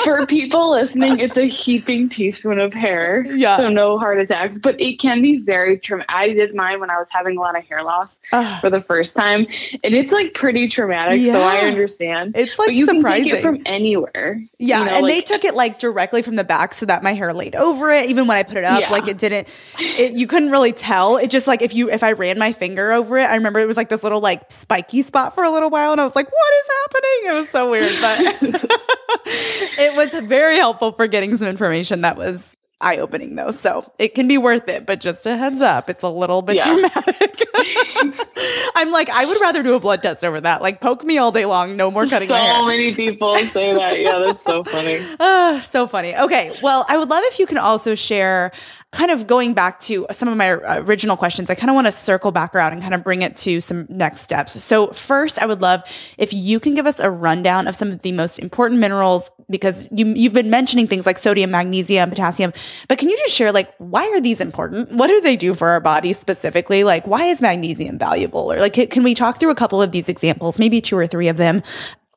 For 0.04 0.26
people 0.26 0.70
listening, 0.70 1.18
it's 1.18 1.36
a 1.36 1.48
heaping 1.48 2.08
teaspoon 2.08 2.58
of 2.60 2.72
hair. 2.72 3.26
Yeah. 3.28 3.56
So 3.56 3.68
no 3.68 3.98
heart 3.98 4.18
attacks, 4.20 4.58
but 4.58 4.80
it 4.80 4.98
can 4.98 5.20
be 5.22 5.38
very 5.38 5.78
traumatic. 5.78 6.14
I 6.14 6.28
did 6.32 6.54
mine 6.54 6.80
when 6.80 6.90
I 6.90 6.98
was 6.98 7.08
having 7.10 7.36
a 7.36 7.40
lot 7.40 7.56
of 7.58 7.64
hair 7.64 7.82
loss 7.82 8.20
Ugh, 8.32 8.60
for 8.60 8.70
the 8.70 8.80
first 8.82 9.16
time, 9.16 9.46
and 9.82 9.94
it's 9.94 10.12
like 10.12 10.34
pretty 10.34 10.68
traumatic. 10.68 11.24
So 11.26 11.40
I 11.40 11.58
understand. 11.60 12.36
it's 12.36 12.58
like 12.58 12.68
but 12.68 12.74
you 12.74 12.84
surprising. 12.86 13.24
can 13.24 13.24
take 13.24 13.32
it 13.38 13.42
from 13.42 13.62
anywhere. 13.66 14.42
yeah, 14.58 14.78
you 14.80 14.84
know, 14.86 14.90
and 14.98 15.08
they 15.08 15.20
took 15.20 15.44
it 15.44 15.54
like 15.54 15.78
directly 15.78 16.22
from 16.22 16.36
the 16.36 16.44
back 16.44 16.74
so 16.74 16.86
that 16.86 17.02
my 17.02 17.12
hair 17.14 17.32
laid 17.32 17.54
over 17.56 17.90
it. 17.90 18.08
Even 18.08 18.26
when 18.26 18.36
I 18.36 18.42
put 18.44 18.56
it 18.56 18.64
up, 18.64 18.80
Yeah. 18.80 18.90
like 18.90 19.08
it 19.08 19.18
didn't. 19.18 19.48
It, 19.78 20.12
you 20.12 20.26
couldn't 20.26 20.50
really 20.50 20.72
tell. 20.72 21.16
It 21.16 21.30
just 21.30 21.46
like 21.46 21.60
if 21.62 21.74
you 21.74 21.90
if 21.90 22.02
I 22.02 22.12
ran 22.12 22.38
my 22.38 22.52
finger 22.52 22.92
over 22.92 23.18
it, 23.18 23.24
I 23.24 23.34
remember 23.34 23.58
it 23.60 23.66
was 23.66 23.76
like 23.76 23.88
this 23.88 24.02
little 24.02 24.20
like 24.20 24.50
spiky 24.50 25.02
spot 25.02 25.34
for 25.34 25.44
a 25.44 25.50
little 25.50 25.70
while, 25.70 25.92
and 25.92 26.00
I 26.00 26.04
was 26.04 26.14
like, 26.14 26.26
"What 26.30 26.52
is 26.60 26.68
happening?" 26.80 27.20
It 27.24 27.32
was 27.34 27.48
so 27.48 27.70
weird, 27.70 27.92
but 28.00 28.70
it 29.78 29.94
was 29.94 30.08
very 30.28 30.56
helpful 30.56 30.92
for 30.92 31.06
getting 31.06 31.36
some 31.36 31.48
information 31.48 32.00
that 32.02 32.16
was 32.16 32.54
eye 32.80 32.96
opening 32.96 33.36
though. 33.36 33.52
So 33.52 33.90
it 33.98 34.14
can 34.14 34.26
be 34.26 34.36
worth 34.38 34.66
it, 34.68 34.86
but 34.86 34.98
just 35.00 35.24
a 35.26 35.36
heads 35.36 35.60
up, 35.60 35.88
it's 35.88 36.02
a 36.02 36.08
little 36.08 36.42
bit 36.42 36.56
Yeah. 36.56 36.72
dramatic. 36.74 37.40
I'm 38.74 38.90
like, 38.90 39.08
I 39.10 39.24
would 39.24 39.40
rather 39.40 39.62
do 39.62 39.74
a 39.74 39.80
blood 39.80 40.02
test 40.02 40.24
over 40.24 40.40
that. 40.40 40.62
Like 40.62 40.80
poke 40.80 41.04
me 41.04 41.16
all 41.18 41.30
day 41.30 41.44
long, 41.44 41.76
no 41.76 41.90
more 41.90 42.06
cutting 42.06 42.28
so 42.28 42.66
many 42.66 42.94
people 42.94 43.36
say 43.46 43.72
that. 43.74 44.00
Yeah, 44.00 44.18
that's 44.18 44.42
so 44.42 44.64
funny. 44.64 44.98
Ah, 45.20 45.60
so 45.64 45.86
funny. 45.86 46.16
Okay. 46.16 46.56
Well, 46.62 46.84
I 46.88 46.98
would 46.98 47.08
love 47.08 47.22
if 47.26 47.38
you 47.38 47.46
can 47.46 47.58
also 47.58 47.94
share 47.94 48.50
kind 48.92 49.10
of 49.10 49.26
going 49.26 49.54
back 49.54 49.80
to 49.80 50.06
some 50.12 50.28
of 50.28 50.36
my 50.36 50.50
original 50.50 51.16
questions. 51.16 51.48
I 51.48 51.54
kind 51.54 51.70
of 51.70 51.74
want 51.74 51.86
to 51.86 51.92
circle 51.92 52.30
back 52.30 52.54
around 52.54 52.74
and 52.74 52.82
kind 52.82 52.94
of 52.94 53.02
bring 53.02 53.22
it 53.22 53.36
to 53.38 53.60
some 53.62 53.86
next 53.88 54.20
steps. 54.20 54.62
So, 54.62 54.88
first, 54.88 55.42
I 55.42 55.46
would 55.46 55.62
love 55.62 55.82
if 56.18 56.32
you 56.32 56.60
can 56.60 56.74
give 56.74 56.86
us 56.86 57.00
a 57.00 57.10
rundown 57.10 57.66
of 57.66 57.74
some 57.74 57.90
of 57.90 58.02
the 58.02 58.12
most 58.12 58.38
important 58.38 58.80
minerals 58.80 59.30
because 59.48 59.88
you 59.92 60.06
you've 60.06 60.34
been 60.34 60.50
mentioning 60.50 60.86
things 60.86 61.06
like 61.06 61.18
sodium, 61.18 61.50
magnesium, 61.50 62.10
potassium, 62.10 62.52
but 62.86 62.98
can 62.98 63.08
you 63.08 63.16
just 63.18 63.34
share 63.34 63.50
like 63.50 63.74
why 63.78 64.06
are 64.08 64.20
these 64.20 64.40
important? 64.40 64.92
What 64.92 65.08
do 65.08 65.20
they 65.22 65.36
do 65.36 65.54
for 65.54 65.68
our 65.68 65.80
bodies 65.80 66.18
specifically? 66.18 66.84
Like 66.84 67.06
why 67.06 67.24
is 67.24 67.40
magnesium 67.40 67.98
valuable? 67.98 68.52
Or 68.52 68.60
like 68.60 68.74
can- 68.74 68.88
can 68.88 69.02
we 69.02 69.14
talk 69.14 69.40
through 69.40 69.50
a 69.50 69.56
couple 69.56 69.80
of 69.80 69.92
these 69.92 70.08
examples, 70.10 70.58
maybe 70.58 70.80
two 70.80 70.96
or 70.96 71.06
three 71.06 71.28
of 71.28 71.38
them? 71.38 71.62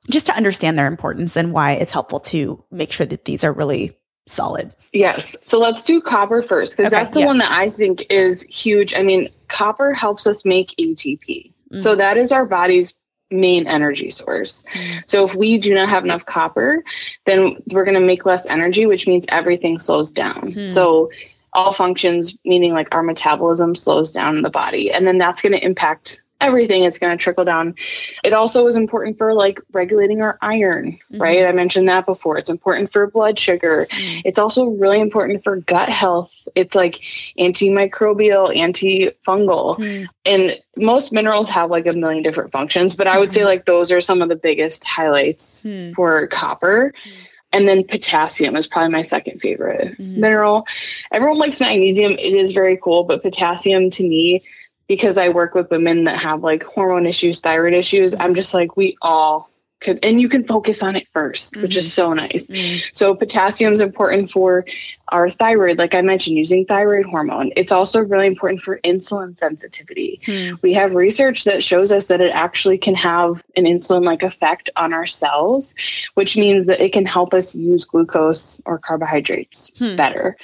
just 0.08 0.28
to 0.28 0.36
understand 0.36 0.78
their 0.78 0.86
importance 0.86 1.36
and 1.36 1.52
why 1.52 1.72
it's 1.72 1.92
helpful 1.92 2.20
to 2.20 2.64
make 2.70 2.92
sure 2.92 3.08
that 3.08 3.26
these 3.26 3.44
are 3.44 3.52
really 3.52 3.98
solid. 4.28 4.74
Yes. 4.94 5.36
So 5.44 5.60
let's 5.60 5.84
do 5.84 6.02
copper 6.02 6.42
first 6.42 6.78
because 6.78 6.94
Okay, 6.94 7.04
that's 7.04 7.16
the 7.16 7.26
one 7.26 7.38
that 7.40 7.52
I 7.52 7.70
think 7.70 8.06
is 8.10 8.44
huge. 8.44 8.94
I 8.96 9.04
mean, 9.04 9.30
copper 9.50 9.94
helps 9.94 10.26
us 10.26 10.46
make 10.46 10.70
ATP. 10.80 11.52
So 11.78 11.96
that 11.96 12.16
is 12.16 12.32
our 12.32 12.46
body's 12.46 12.94
main 13.32 13.68
energy 13.68 14.10
source. 14.10 14.64
So 15.08 15.26
if 15.26 15.36
we 15.36 15.58
do 15.58 15.74
not 15.74 15.90
have 15.90 16.06
enough 16.06 16.26
copper, 16.26 16.84
then 17.26 17.58
we're 17.72 17.84
going 17.84 18.00
to 18.00 18.06
make 18.06 18.26
less 18.26 18.46
energy, 18.46 18.86
which 18.86 19.08
means 19.08 19.26
everything 19.30 19.80
slows 19.80 20.12
down. 20.12 20.54
Hmm. 20.54 20.68
So 20.68 21.12
all 21.54 21.74
functions, 21.74 22.38
meaning 22.46 22.74
like 22.74 22.94
our 22.94 23.04
metabolism, 23.04 23.76
slows 23.76 24.12
down 24.12 24.38
in 24.38 24.42
the 24.42 24.50
body. 24.50 24.92
And 24.92 25.08
then 25.08 25.18
that's 25.18 25.42
going 25.42 25.54
to 25.54 25.66
impact 25.66 26.22
everything. 26.42 26.84
It's 26.84 27.00
going 27.00 27.18
to 27.18 27.22
trickle 27.22 27.46
down. 27.46 27.76
It 28.24 28.34
also 28.34 28.68
is 28.68 28.76
important 28.76 29.18
for 29.18 29.34
like 29.34 29.60
regulating 29.72 30.22
our 30.22 30.38
iron, 30.42 30.94
mm-hmm. 30.94 31.22
right? 31.22 31.46
I 31.46 31.52
mentioned 31.52 31.88
that 31.90 32.06
before. 32.06 32.38
It's 32.38 32.50
important 32.50 32.92
for 32.92 33.08
blood 33.08 33.40
sugar. 33.40 33.88
Mm. 33.90 34.22
It's 34.26 34.40
also 34.40 34.66
really 34.66 35.00
important 35.00 35.44
for 35.44 35.58
gut 35.58 35.90
health. 35.90 36.32
It's 36.56 36.76
like 36.76 36.96
antimicrobial, 37.40 38.56
antifungal. 38.56 39.78
Mm. 39.78 40.08
And 40.26 40.58
most 40.78 41.12
minerals 41.12 41.50
have 41.50 41.70
like 41.70 41.88
a 41.88 41.94
million 41.94 42.24
different 42.24 42.52
functions, 42.52 42.96
but 42.96 43.08
I 43.08 43.18
would 43.18 43.34
say 43.34 43.42
mm-hmm. 43.42 43.48
like 43.48 43.66
those 43.66 43.92
are 43.92 44.02
some 44.02 44.22
of 44.22 44.30
the 44.30 44.36
biggest 44.36 44.86
highlights 44.86 45.64
Hmm. 45.66 45.94
for 45.94 46.28
copper. 46.28 46.94
Mm. 47.06 47.12
And 47.54 47.68
then 47.70 47.86
potassium 47.86 48.56
is 48.58 48.68
probably 48.68 48.92
my 48.92 49.02
second 49.02 49.40
favorite 49.40 49.94
mm-hmm. 49.94 50.20
mineral. 50.20 50.68
Everyone 51.12 51.38
likes 51.38 51.62
magnesium. 51.62 52.12
It 52.14 52.34
is 52.34 52.52
very 52.52 52.78
cool, 52.82 53.06
but 53.06 53.22
potassium 53.22 53.90
to 53.92 54.04
me, 54.04 54.44
because 54.88 55.18
I 55.18 55.30
work 55.30 55.56
with 55.56 55.72
women 55.72 56.04
that 56.06 56.22
have 56.22 56.44
like 56.44 56.64
hormone 56.64 57.06
issues, 57.06 57.42
thyroid 57.42 57.74
issues, 57.74 58.14
mm-hmm. 58.14 58.22
I'm 58.22 58.36
just 58.36 58.54
like, 58.54 58.78
we 58.78 58.98
all 59.02 59.50
could, 59.82 60.00
and 60.04 60.22
you 60.22 60.30
can 60.30 60.46
focus 60.46 60.82
on 60.82 60.96
it 60.96 61.08
1st 61.14 61.62
which 61.62 61.76
is 61.76 61.86
mm-hmm. 61.86 61.92
so 61.92 62.14
nice. 62.14 62.48
Mm-hmm. 62.48 62.90
So 62.94 63.14
potassium 63.14 63.74
is 63.74 63.82
important 63.82 64.32
for 64.32 64.66
our 65.10 65.30
thyroid, 65.30 65.78
like 65.78 65.94
I 65.94 66.02
mentioned, 66.02 66.38
using 66.38 66.66
thyroid 66.66 67.06
hormone. 67.06 67.52
It's 67.56 67.72
also 67.72 68.00
really 68.00 68.26
important 68.26 68.62
for 68.62 68.80
insulin 68.80 69.38
sensitivity. 69.38 70.20
Hmm. 70.26 70.56
We 70.64 70.74
have 70.74 70.96
research 70.96 71.44
that 71.44 71.64
shows 71.64 71.92
us 71.92 72.08
that 72.08 72.22
it 72.22 72.32
actually 72.32 72.80
can 72.80 72.96
have 72.96 73.44
an 73.56 73.66
insulin-like 73.66 74.24
effect 74.24 74.70
on 74.76 74.94
our 74.94 75.06
cells, 75.06 75.76
which 76.16 76.36
means 76.36 76.66
that 76.66 76.82
it 76.82 76.92
can 76.92 77.06
help 77.06 77.36
us 77.36 77.54
use 77.54 77.86
glucose 77.86 78.60
or 78.66 78.80
carbohydrates 78.80 79.72
Hmm. 79.78 79.96
better. 79.96 80.38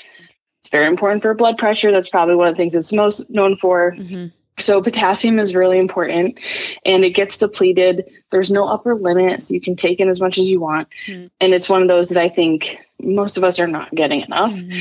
It's 0.62 0.70
very 0.70 0.88
important 0.88 1.22
for 1.24 1.34
blood 1.34 1.58
pressure. 1.58 1.92
That's 1.92 2.10
probably 2.10 2.36
one 2.36 2.48
of 2.48 2.54
the 2.54 2.58
things 2.58 2.76
it's 2.76 2.94
most 2.94 3.30
known 3.30 3.58
for. 3.58 3.96
Mhm. 3.98 4.32
So 4.60 4.82
potassium 4.82 5.40
is 5.40 5.56
really 5.56 5.80
important 5.80 6.40
and 6.86 7.04
it 7.04 7.12
gets 7.12 7.38
depleted. 7.38 8.06
There's 8.32 8.52
no 8.52 8.68
upper 8.68 8.94
limit, 8.94 9.42
so 9.42 9.56
you 9.56 9.62
can 9.62 9.76
take 9.76 10.00
in 10.00 10.08
as 10.08 10.22
much 10.22 10.38
as 10.38 10.48
you 10.48 10.60
want. 10.60 10.88
Hmm. 11.08 11.26
And 11.40 11.54
it's 11.54 11.68
one 11.68 11.82
of 11.82 11.88
those 11.88 12.10
that 12.10 12.18
I 12.20 12.30
think 12.30 12.78
most 13.02 13.38
of 13.38 13.44
us 13.44 13.60
are 13.60 13.68
not 13.68 13.94
getting 13.96 14.22
enough. 14.22 14.52
Mm-hmm. 14.52 14.80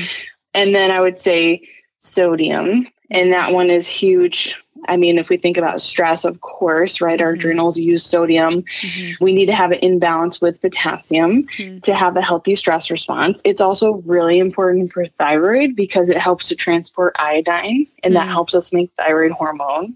And 0.53 0.75
then 0.75 0.91
I 0.91 1.01
would 1.01 1.19
say 1.19 1.67
sodium, 1.99 2.87
and 3.09 3.31
that 3.33 3.53
one 3.53 3.71
is 3.71 3.87
huge. 3.87 4.55
I 4.87 4.97
mean, 4.97 5.17
if 5.17 5.29
we 5.29 5.37
think 5.37 5.57
about 5.57 5.81
stress, 5.81 6.25
of 6.25 6.41
course, 6.41 7.01
right? 7.01 7.21
Our 7.21 7.33
Mhm. 7.33 7.37
adrenals 7.39 7.77
use 7.77 8.03
sodium. 8.03 8.63
Mhm. 8.63 9.19
We 9.19 9.31
need 9.33 9.45
to 9.47 9.53
have 9.53 9.71
an 9.71 9.79
imbalance 9.81 10.41
with 10.41 10.61
potassium 10.61 11.43
Mhm. 11.57 11.83
to 11.83 11.93
have 11.93 12.17
a 12.17 12.21
healthy 12.21 12.55
stress 12.55 12.89
response. 12.89 13.41
It's 13.45 13.61
also 13.61 14.01
really 14.05 14.39
important 14.39 14.91
for 14.91 15.05
thyroid 15.19 15.75
because 15.75 16.09
it 16.09 16.17
helps 16.17 16.47
to 16.49 16.55
transport 16.55 17.15
iodine 17.19 17.87
and 18.03 18.15
that 18.15 18.27
Mm. 18.27 18.31
helps 18.31 18.55
us 18.55 18.73
make 18.73 18.89
thyroid 18.97 19.31
hormone. 19.31 19.93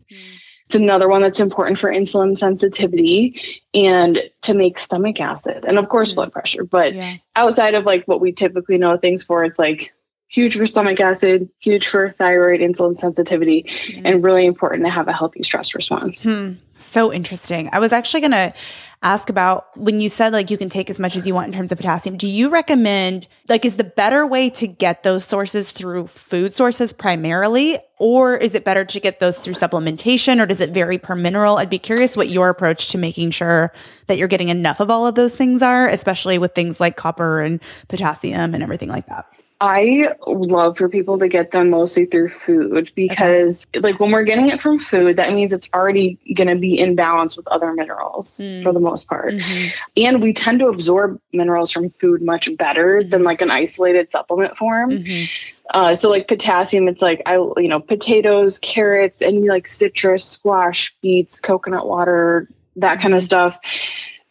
It's 0.67 0.75
another 0.75 1.07
one 1.07 1.21
that's 1.21 1.39
important 1.39 1.77
for 1.77 1.91
insulin 1.91 2.37
sensitivity 2.37 3.39
and 3.75 4.21
to 4.41 4.53
make 4.53 4.79
stomach 4.79 5.21
acid 5.21 5.63
and 5.67 5.77
of 5.77 5.89
course 5.89 6.11
Mm. 6.11 6.15
blood 6.15 6.31
pressure. 6.31 6.63
But 6.63 6.93
Yeah. 6.95 7.13
outside 7.35 7.75
of 7.75 7.85
like 7.85 8.03
what 8.05 8.19
we 8.21 8.31
typically 8.31 8.77
know 8.77 8.97
things 8.97 9.23
for, 9.23 9.43
it's 9.45 9.59
like 9.59 9.93
huge 10.27 10.57
for 10.57 10.65
stomach 10.65 10.99
acid, 10.99 11.49
huge 11.59 11.87
for 11.87 12.11
thyroid, 12.11 12.59
insulin 12.59 12.97
sensitivity, 12.97 13.65
and 14.03 14.23
really 14.23 14.45
important 14.45 14.83
to 14.83 14.89
have 14.89 15.07
a 15.07 15.13
healthy 15.13 15.43
stress 15.43 15.75
response. 15.75 16.23
Hmm. 16.23 16.53
So 16.77 17.13
interesting. 17.13 17.69
I 17.71 17.79
was 17.79 17.93
actually 17.93 18.19
going 18.21 18.31
to 18.31 18.53
ask 19.01 19.29
about 19.29 19.67
when 19.77 20.01
you 20.01 20.09
said 20.09 20.33
like 20.33 20.49
you 20.49 20.57
can 20.57 20.67
take 20.67 20.89
as 20.89 20.99
much 20.99 21.15
as 21.15 21.27
you 21.27 21.33
want 21.33 21.47
in 21.47 21.53
terms 21.53 21.71
of 21.71 21.77
potassium. 21.77 22.17
Do 22.17 22.27
you 22.27 22.49
recommend 22.49 23.27
like 23.47 23.63
is 23.63 23.77
the 23.77 23.83
better 23.83 24.25
way 24.25 24.49
to 24.49 24.67
get 24.67 25.03
those 25.03 25.23
sources 25.23 25.71
through 25.71 26.07
food 26.07 26.55
sources 26.55 26.91
primarily 26.91 27.77
or 27.99 28.35
is 28.35 28.55
it 28.55 28.65
better 28.65 28.83
to 28.83 28.99
get 28.99 29.19
those 29.19 29.37
through 29.37 29.53
supplementation 29.53 30.41
or 30.41 30.45
does 30.45 30.59
it 30.59 30.71
vary 30.71 30.97
per 30.97 31.15
mineral? 31.15 31.57
I'd 31.57 31.69
be 31.69 31.79
curious 31.79 32.17
what 32.17 32.29
your 32.29 32.49
approach 32.49 32.89
to 32.89 32.97
making 32.97 33.31
sure 33.31 33.71
that 34.07 34.17
you're 34.17 34.27
getting 34.27 34.49
enough 34.49 34.79
of 34.79 34.89
all 34.89 35.05
of 35.05 35.15
those 35.15 35.35
things 35.35 35.61
are, 35.61 35.87
especially 35.87 36.37
with 36.39 36.55
things 36.55 36.79
like 36.79 36.97
copper 36.97 37.41
and 37.41 37.61
potassium 37.87 38.53
and 38.53 38.63
everything 38.63 38.89
like 38.89 39.05
that. 39.07 39.27
I 39.61 40.09
love 40.27 40.77
for 40.77 40.89
people 40.89 41.17
to 41.19 41.27
get 41.27 41.51
them 41.51 41.69
mostly 41.69 42.05
through 42.05 42.29
food 42.29 42.91
because, 42.93 43.65
like, 43.75 43.99
when 43.99 44.11
we're 44.11 44.23
getting 44.23 44.49
it 44.49 44.61
from 44.61 44.79
food, 44.79 45.15
that 45.15 45.33
means 45.33 45.53
it's 45.53 45.69
already 45.73 46.19
going 46.35 46.49
to 46.49 46.55
be 46.55 46.77
in 46.77 46.95
balance 46.95 47.37
with 47.37 47.47
other 47.47 47.71
minerals 47.73 48.39
Mm. 48.39 48.63
for 48.63 48.73
the 48.73 48.79
most 48.79 49.07
part. 49.07 49.33
Mm-hmm. 49.33 49.67
And 49.97 50.21
we 50.21 50.33
tend 50.33 50.59
to 50.59 50.67
absorb 50.67 51.19
minerals 51.31 51.71
from 51.71 51.89
food 52.01 52.21
much 52.21 52.49
better 52.57 53.03
than 53.03 53.23
like 53.23 53.41
an 53.41 53.49
isolated 53.49 54.09
supplement 54.09 54.57
form. 54.57 54.91
Mm-hmm. 54.91 55.49
Uh, 55.71 55.95
so, 55.95 56.09
like 56.09 56.27
potassium, 56.27 56.87
it's 56.87 57.01
like 57.01 57.21
I, 57.25 57.35
you 57.35 57.67
know, 57.67 57.79
potatoes, 57.79 58.59
carrots, 58.59 59.21
and 59.21 59.45
like 59.45 59.67
citrus, 59.67 60.23
squash, 60.25 60.93
beets, 61.01 61.39
coconut 61.39 61.87
water, 61.87 62.49
that 62.75 62.99
kind 62.99 63.15
of 63.15 63.23
stuff. 63.23 63.57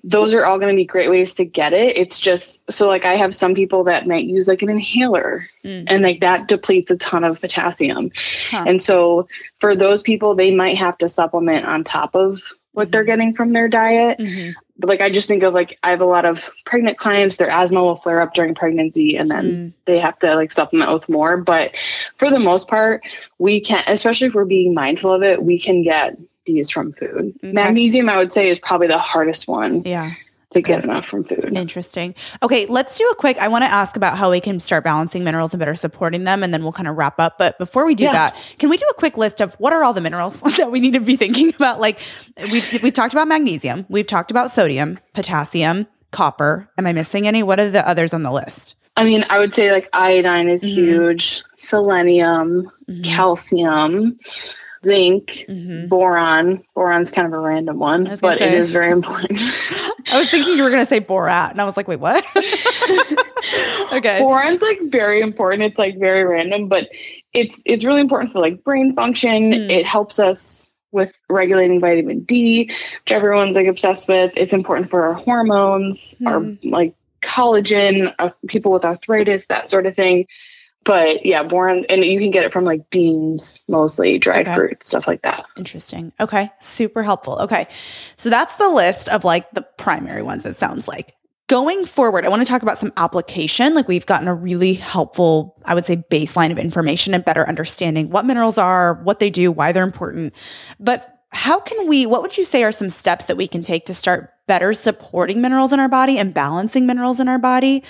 Those 0.07 0.35
are 0.35 0.45
all 0.45 0.59
going 0.59 0.71
to 0.71 0.77
be 0.77 0.85
great 0.85 1.09
ways 1.09 1.33
to 1.35 1.47
get 1.47 1.73
it. 1.73 1.97
It's 1.97 2.21
just 2.21 2.61
so 2.71 2.87
like 2.87 3.07
I 3.07 3.15
have 3.15 3.35
some 3.35 3.55
people 3.55 3.85
that 3.85 4.07
might 4.07 4.27
use 4.27 4.49
like 4.49 4.61
an 4.63 4.69
inhaler 4.69 5.45
Mm. 5.65 5.85
and 5.87 6.03
like 6.03 6.21
that 6.21 6.47
depletes 6.47 6.91
a 6.91 6.97
ton 6.99 7.25
of 7.25 7.41
potassium. 7.41 8.11
Huh. 8.51 8.65
And 8.67 8.83
so 8.83 9.27
for 9.61 9.75
those 9.75 10.03
people, 10.03 10.35
they 10.35 10.55
might 10.55 10.77
have 10.77 10.99
to 10.99 11.09
supplement 11.09 11.65
on 11.65 11.85
top 11.85 12.15
of 12.15 12.43
what 12.73 12.93
they're 12.93 13.03
getting 13.05 13.35
from 13.35 13.55
their 13.55 13.67
diet. 13.67 14.19
Mm-hmm. 14.19 14.51
But 14.77 14.89
like 14.91 15.01
I 15.01 15.09
just 15.09 15.27
think 15.27 15.43
of 15.43 15.55
like 15.55 15.79
I 15.85 15.91
have 15.91 16.03
a 16.03 16.05
lot 16.05 16.27
of 16.27 16.43
pregnant 16.67 16.99
clients, 16.99 17.39
their 17.39 17.49
asthma 17.49 17.83
will 17.83 17.97
flare 17.97 18.21
up 18.21 18.35
during 18.35 18.55
pregnancy 18.55 19.17
and 19.17 19.31
then 19.31 19.45
Mm. 19.45 19.73
they 19.87 19.99
have 20.01 20.19
to 20.19 20.35
like 20.35 20.53
supplement 20.53 20.93
with 20.93 21.09
more. 21.09 21.39
But 21.39 21.75
for 22.19 22.29
the 22.29 22.39
most 22.41 22.69
part, 22.69 23.03
we 23.39 23.59
can 23.61 23.83
especially 23.87 24.27
if 24.27 24.35
we're 24.35 24.45
being 24.45 24.75
mindful 24.75 25.13
of 25.15 25.23
it, 25.23 25.43
we 25.45 25.59
can 25.59 25.83
get 25.83 26.19
these 26.47 26.71
from 26.71 26.93
food. 26.93 27.35
Okay. 27.43 27.53
Magnesium, 27.53 28.09
I 28.09 28.17
would 28.17 28.33
say, 28.33 28.49
is 28.51 28.59
probably 28.59 28.87
the 28.87 28.99
hardest 28.99 29.49
one 29.49 29.83
Yeah. 29.85 30.13
to 30.51 30.61
get 30.63 30.85
enough 30.85 31.07
from 31.07 31.25
food. 31.25 31.53
Interesting. 31.57 32.15
Okay, 32.43 32.67
let's 32.67 32.97
do 32.99 33.09
a 33.11 33.15
quick. 33.15 33.39
I 33.39 33.49
want 33.49 33.65
to 33.65 33.71
ask 33.71 33.97
about 33.97 34.17
how 34.19 34.31
we 34.31 34.41
can 34.41 34.61
start 34.61 34.85
balancing 34.85 35.25
minerals 35.25 35.53
and 35.53 35.59
better 35.59 35.75
supporting 35.75 36.25
them, 36.25 36.43
and 36.43 36.53
then 36.55 36.63
we'll 36.63 36.73
kind 36.73 36.89
of 36.89 36.97
wrap 36.97 37.19
up. 37.19 37.39
But 37.39 37.59
before 37.59 37.85
we 37.87 37.95
do 37.95 38.05
Yeah. 38.05 38.13
that, 38.13 38.37
can 38.59 38.69
we 38.71 38.77
do 38.77 38.87
a 38.91 38.95
quick 38.95 39.17
list 39.17 39.41
of 39.41 39.55
what 39.55 39.73
are 39.73 39.83
all 39.83 39.93
the 39.93 40.01
minerals 40.01 40.41
that 40.59 40.71
we 40.71 40.81
need 40.81 40.93
to 40.95 41.01
be 41.01 41.17
thinking 41.17 41.53
about? 41.55 41.81
Like 41.81 41.99
we've 42.53 42.83
we've 42.83 42.93
talked 42.95 43.13
about 43.15 43.27
magnesium, 43.29 43.87
we've 43.89 44.07
talked 44.07 44.31
about 44.31 44.51
sodium, 44.51 44.99
potassium, 45.15 45.87
copper. 46.13 46.69
Am 46.79 46.87
I 46.87 46.93
missing 46.93 47.27
any? 47.27 47.43
What 47.43 47.59
are 47.59 47.71
the 47.71 47.87
others 47.89 48.13
on 48.15 48.23
the 48.23 48.31
list? 48.33 48.77
I 48.97 49.03
mean, 49.03 49.25
I 49.29 49.41
would 49.41 49.57
say 49.57 49.73
like 49.73 49.89
iodine 49.93 50.49
is 50.49 50.63
Mhm. 50.63 50.69
huge, 50.69 51.43
selenium, 51.57 52.71
Mhm. 52.89 53.03
calcium, 53.05 54.21
zinc, 54.85 55.45
Mhm. 55.49 55.89
boron. 55.89 56.63
Boron's 56.75 57.11
kind 57.11 57.27
of 57.27 57.33
a 57.33 57.39
random 57.39 57.79
one, 57.79 58.07
I 58.07 58.11
was 58.11 58.21
gonna 58.21 58.35
but 58.37 58.43
it 58.43 58.51
say. 58.53 58.57
is 58.57 58.71
very 58.71 58.93
important. 58.93 59.41
I 60.13 60.19
was 60.19 60.31
thinking 60.31 60.57
you 60.57 60.63
were 60.63 60.71
going 60.71 60.83
to 60.83 60.87
say 60.87 61.01
borat, 61.01 61.51
and 61.51 61.61
I 61.61 61.65
was 61.65 61.77
like, 61.77 61.89
wait, 61.89 61.99
what? 62.01 62.25
okay. 63.93 64.19
Boron's 64.21 64.63
like 64.63 64.79
very 64.85 65.21
important. 65.21 65.63
It's 65.63 65.79
like 65.79 65.99
very 65.99 66.25
random, 66.25 66.69
but 66.69 66.89
it's 67.33 67.61
it's 67.65 67.85
really 67.85 68.01
important 68.01 68.33
for 68.33 68.39
like 68.41 68.63
brain 68.65 68.95
function. 68.95 69.53
Hmm. 69.53 69.71
It 69.71 69.87
helps 69.87 70.19
us 70.19 70.71
with 70.93 71.13
regulating 71.29 71.81
vitamin 71.81 72.21
D, 72.21 72.67
which 72.67 73.13
everyone's 73.13 73.57
like 73.57 73.67
obsessed 73.67 74.09
with. 74.09 74.33
It's 74.37 74.53
important 74.53 74.91
for 74.91 75.05
our 75.07 75.15
hormones, 75.15 76.15
our 76.27 76.41
Hmm. 76.41 76.55
like 76.63 76.95
collagen, 77.23 78.15
uh, 78.19 78.31
people 78.49 78.71
with 78.71 78.85
arthritis, 78.85 79.47
that 79.47 79.69
sort 79.71 79.87
of 79.87 79.97
thing. 79.97 80.27
But 80.85 81.25
yeah, 81.25 81.43
boron, 81.43 81.85
and 81.89 82.05
you 82.05 82.19
can 82.19 82.31
get 82.31 82.45
it 82.45 82.53
from 82.53 82.65
like 82.65 82.89
beans, 82.91 83.63
mostly 83.69 84.19
dried 84.19 84.47
Okay. 84.47 84.55
fruit, 84.55 84.85
stuff 84.85 85.07
like 85.07 85.23
that. 85.23 85.47
Interesting. 85.57 86.13
Okay. 86.21 86.51
Super 86.61 87.03
helpful. 87.03 87.39
Okay. 87.41 87.67
So 88.17 88.31
that's 88.31 88.57
the 88.57 88.69
list 88.69 89.09
of 89.09 89.25
like 89.25 89.51
the 89.53 89.63
primary 89.63 90.23
ones, 90.23 90.45
it 90.45 90.57
sounds 90.57 90.87
like. 90.87 91.15
Going 91.47 91.85
forward, 91.85 92.25
I 92.25 92.29
want 92.31 92.43
to 92.43 92.49
talk 92.49 92.63
about 92.63 92.79
some 92.79 92.93
application. 92.97 93.75
Like 93.75 93.87
we've 93.89 94.07
gotten 94.07 94.29
a 94.29 94.35
really 94.35 94.75
helpful, 94.75 95.57
I 95.67 95.75
would 95.75 95.85
say, 95.85 95.97
baseline 96.11 96.51
of 96.51 96.59
information 96.59 97.13
and 97.13 97.25
better 97.25 97.47
understanding 97.49 98.09
what 98.11 98.25
minerals 98.25 98.57
are, 98.57 98.95
what 99.03 99.19
they 99.19 99.29
do, 99.31 99.53
why 99.53 99.73
they're 99.73 99.85
important. 99.85 100.33
But 100.81 101.11
how 101.31 101.61
can 101.61 101.89
we, 101.89 102.07
what 102.07 102.23
would 102.23 102.39
you 102.39 102.45
say 102.45 102.63
are 102.63 102.73
some 102.73 102.89
steps 102.89 103.27
that 103.27 103.37
we 103.37 103.47
can 103.47 103.63
take 103.63 103.85
to 103.87 103.95
start 103.95 104.31
better 104.47 104.73
supporting 104.73 105.43
minerals 105.43 105.73
in 105.73 105.81
our 105.81 105.89
body 105.89 106.17
and 106.19 106.33
balancing 106.33 106.87
minerals 106.87 107.19
in 107.21 107.29
our 107.29 107.39
body? 107.39 107.83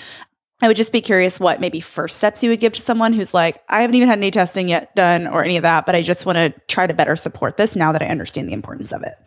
I 0.61 0.67
would 0.67 0.77
just 0.77 0.93
be 0.93 1.01
curious 1.01 1.39
what 1.39 1.59
maybe 1.59 1.81
first 1.81 2.17
steps 2.17 2.41
you 2.41 2.49
would 2.49 2.61
give 2.61 2.73
to 2.73 2.81
someone 2.81 3.11
who's 3.13 3.33
like, 3.33 3.61
I 3.67 3.81
haven't 3.81 3.95
even 3.95 4.07
had 4.07 4.19
any 4.19 4.31
testing 4.31 4.69
yet 4.69 4.95
done 4.95 5.27
or 5.27 5.43
any 5.43 5.57
of 5.57 5.63
that, 5.63 5.85
but 5.85 5.95
I 5.95 6.01
just 6.01 6.25
want 6.25 6.37
to 6.37 6.53
try 6.67 6.87
to 6.87 6.93
better 6.93 7.15
support 7.15 7.57
this 7.57 7.75
now 7.75 7.91
that 7.91 8.01
I 8.01 8.07
understand 8.07 8.47
the 8.47 8.53
importance 8.53 8.93
of 8.93 9.03
it. 9.03 9.17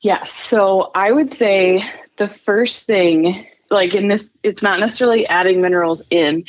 Yes. 0.00 0.32
So 0.32 0.90
I 0.94 1.12
would 1.12 1.32
say 1.32 1.82
the 2.18 2.28
first 2.28 2.86
thing, 2.86 3.46
like 3.70 3.94
in 3.94 4.08
this, 4.08 4.30
it's 4.42 4.62
not 4.62 4.80
necessarily 4.80 5.26
adding 5.26 5.62
minerals 5.62 6.02
in, 6.10 6.44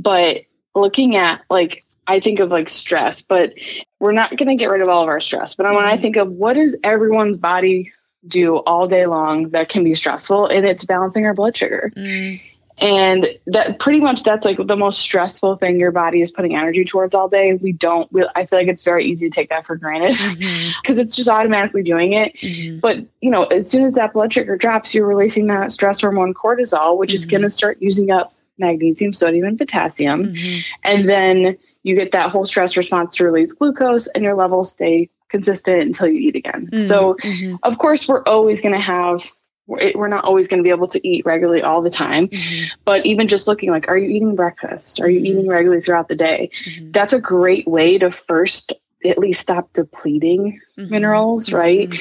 but 0.00 0.42
looking 0.74 1.16
at 1.16 1.42
like, 1.50 1.84
I 2.06 2.20
think 2.20 2.38
of 2.38 2.50
like 2.50 2.68
stress, 2.68 3.22
but 3.22 3.54
we're 3.98 4.12
not 4.12 4.36
going 4.36 4.48
to 4.48 4.56
get 4.56 4.70
rid 4.70 4.82
of 4.82 4.88
all 4.88 5.02
of 5.02 5.08
our 5.08 5.20
stress. 5.20 5.54
But 5.54 5.66
when 5.66 5.84
I 5.84 5.94
mm-hmm. 5.94 6.02
think 6.02 6.16
of 6.16 6.28
what 6.30 6.54
does 6.54 6.76
everyone's 6.84 7.38
body 7.38 7.92
do 8.26 8.58
all 8.58 8.86
day 8.86 9.06
long 9.06 9.50
that 9.50 9.68
can 9.68 9.82
be 9.82 9.94
stressful, 9.94 10.46
and 10.46 10.64
it's 10.64 10.84
balancing 10.84 11.26
our 11.26 11.34
blood 11.34 11.56
sugar. 11.56 11.92
Mm. 11.96 12.40
And 12.78 13.28
that 13.46 13.78
pretty 13.78 14.00
much 14.00 14.22
that's 14.22 14.44
like 14.44 14.58
the 14.66 14.76
most 14.76 14.98
stressful 15.00 15.56
thing 15.56 15.78
your 15.78 15.92
body 15.92 16.20
is 16.20 16.30
putting 16.30 16.56
energy 16.56 16.84
towards 16.84 17.14
all 17.14 17.28
day. 17.28 17.54
We 17.54 17.72
don't, 17.72 18.10
we, 18.12 18.26
I 18.34 18.46
feel 18.46 18.58
like 18.58 18.68
it's 18.68 18.82
very 18.82 19.04
easy 19.04 19.28
to 19.28 19.34
take 19.34 19.50
that 19.50 19.66
for 19.66 19.76
granted 19.76 20.14
mm-hmm. 20.14 20.70
because 20.82 20.98
it's 20.98 21.14
just 21.14 21.28
automatically 21.28 21.82
doing 21.82 22.12
it. 22.12 22.34
Mm-hmm. 22.36 22.80
But, 22.80 23.04
you 23.20 23.30
know, 23.30 23.44
as 23.44 23.70
soon 23.70 23.84
as 23.84 23.94
that 23.94 24.12
blood 24.12 24.32
sugar 24.32 24.56
drops, 24.56 24.94
you're 24.94 25.06
releasing 25.06 25.46
that 25.48 25.72
stress 25.72 26.00
hormone 26.00 26.34
cortisol, 26.34 26.98
which 26.98 27.14
is 27.14 27.26
going 27.26 27.42
to 27.42 27.48
mm-hmm. 27.48 27.52
start 27.52 27.78
using 27.80 28.10
up 28.10 28.34
magnesium, 28.58 29.12
sodium, 29.12 29.46
and 29.46 29.58
potassium. 29.58 30.34
And 30.82 31.08
then 31.08 31.56
you 31.82 31.94
get 31.94 32.12
that 32.12 32.30
whole 32.30 32.44
stress 32.44 32.76
response 32.76 33.16
to 33.16 33.24
release 33.24 33.52
glucose 33.52 34.06
and 34.08 34.22
your 34.24 34.34
levels 34.34 34.72
stay 34.72 35.10
consistent 35.28 35.80
until 35.82 36.08
you 36.08 36.28
eat 36.28 36.36
again. 36.36 36.68
So, 36.86 37.16
of 37.62 37.78
course, 37.78 38.06
we're 38.06 38.22
always 38.24 38.60
going 38.60 38.74
to 38.74 38.80
have, 38.80 39.24
we're 39.72 39.92
we're 39.94 40.08
not 40.08 40.24
always 40.24 40.48
going 40.48 40.58
to 40.58 40.64
be 40.64 40.70
able 40.70 40.88
to 40.88 41.08
eat 41.08 41.24
regularly 41.24 41.62
all 41.62 41.82
the 41.82 41.90
time. 41.90 42.28
Mm-hmm. 42.28 42.74
But 42.84 43.04
even 43.06 43.28
just 43.28 43.48
looking 43.48 43.70
like, 43.70 43.88
are 43.88 43.98
you 43.98 44.08
eating 44.08 44.36
breakfast? 44.36 45.00
Are 45.00 45.08
you 45.08 45.18
mm-hmm. 45.18 45.26
eating 45.26 45.48
regularly 45.48 45.82
throughout 45.82 46.08
the 46.08 46.16
day? 46.16 46.50
Mm-hmm. 46.64 46.90
That's 46.92 47.12
a 47.12 47.20
great 47.20 47.66
way 47.66 47.98
to 47.98 48.10
first 48.10 48.72
at 49.04 49.18
least 49.18 49.40
stop 49.40 49.72
depleting 49.72 50.60
minerals, 50.76 51.52
right? 51.52 51.92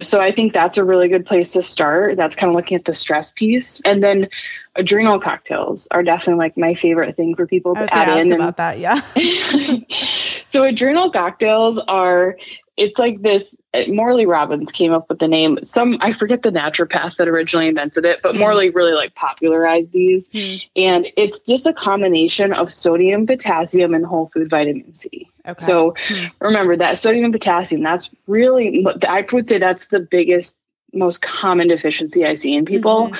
So 0.00 0.20
I 0.20 0.32
think 0.32 0.52
that's 0.52 0.76
a 0.76 0.84
really 0.84 1.08
good 1.08 1.24
place 1.24 1.52
to 1.52 1.62
start. 1.62 2.16
That's 2.16 2.34
kind 2.34 2.50
of 2.50 2.56
looking 2.56 2.76
at 2.76 2.84
the 2.84 2.94
stress 2.94 3.30
piece. 3.30 3.80
And 3.84 4.02
then 4.02 4.28
adrenal 4.74 5.20
cocktails 5.20 5.86
are 5.92 6.02
definitely 6.02 6.38
like 6.38 6.56
my 6.58 6.74
favorite 6.74 7.16
thing 7.16 7.36
for 7.36 7.46
people 7.46 7.74
to 7.74 7.94
add 7.94 8.08
ask 8.08 8.26
in. 8.26 8.32
about 8.32 8.56
that. 8.56 8.78
Yeah. 8.80 9.00
so 10.50 10.64
adrenal 10.64 11.10
cocktails 11.10 11.78
are 11.86 12.36
it's 12.76 12.98
like 12.98 13.22
this 13.22 13.54
uh, 13.72 13.84
Morley 13.88 14.26
Robbins 14.26 14.72
came 14.72 14.92
up 14.92 15.08
with 15.08 15.20
the 15.20 15.28
name. 15.28 15.58
Some 15.64 15.96
I 16.00 16.12
forget 16.12 16.42
the 16.42 16.50
naturopath 16.50 17.16
that 17.16 17.28
originally 17.28 17.68
invented 17.68 18.04
it, 18.04 18.20
but 18.22 18.34
Mm. 18.34 18.38
Morley 18.40 18.70
really 18.70 18.92
like 18.92 19.14
popularized 19.14 19.92
these. 19.92 20.28
And 20.74 21.06
it's 21.16 21.38
just 21.40 21.66
a 21.66 21.72
combination 21.72 22.52
of 22.52 22.72
sodium, 22.72 23.26
potassium, 23.26 23.94
and 23.94 24.04
whole 24.04 24.26
food 24.34 24.50
vitamin 24.50 24.92
C. 24.94 25.30
Okay. 25.46 25.64
So 25.64 25.94
remember 26.40 26.76
that 26.76 26.98
sodium 26.98 27.24
and 27.24 27.32
potassium, 27.32 27.82
that's 27.82 28.10
really, 28.26 28.84
I 29.06 29.24
would 29.30 29.48
say 29.48 29.58
that's 29.58 29.88
the 29.88 30.00
biggest, 30.00 30.58
most 30.92 31.22
common 31.22 31.68
deficiency 31.68 32.24
I 32.26 32.34
see 32.34 32.54
in 32.54 32.64
people. 32.64 33.12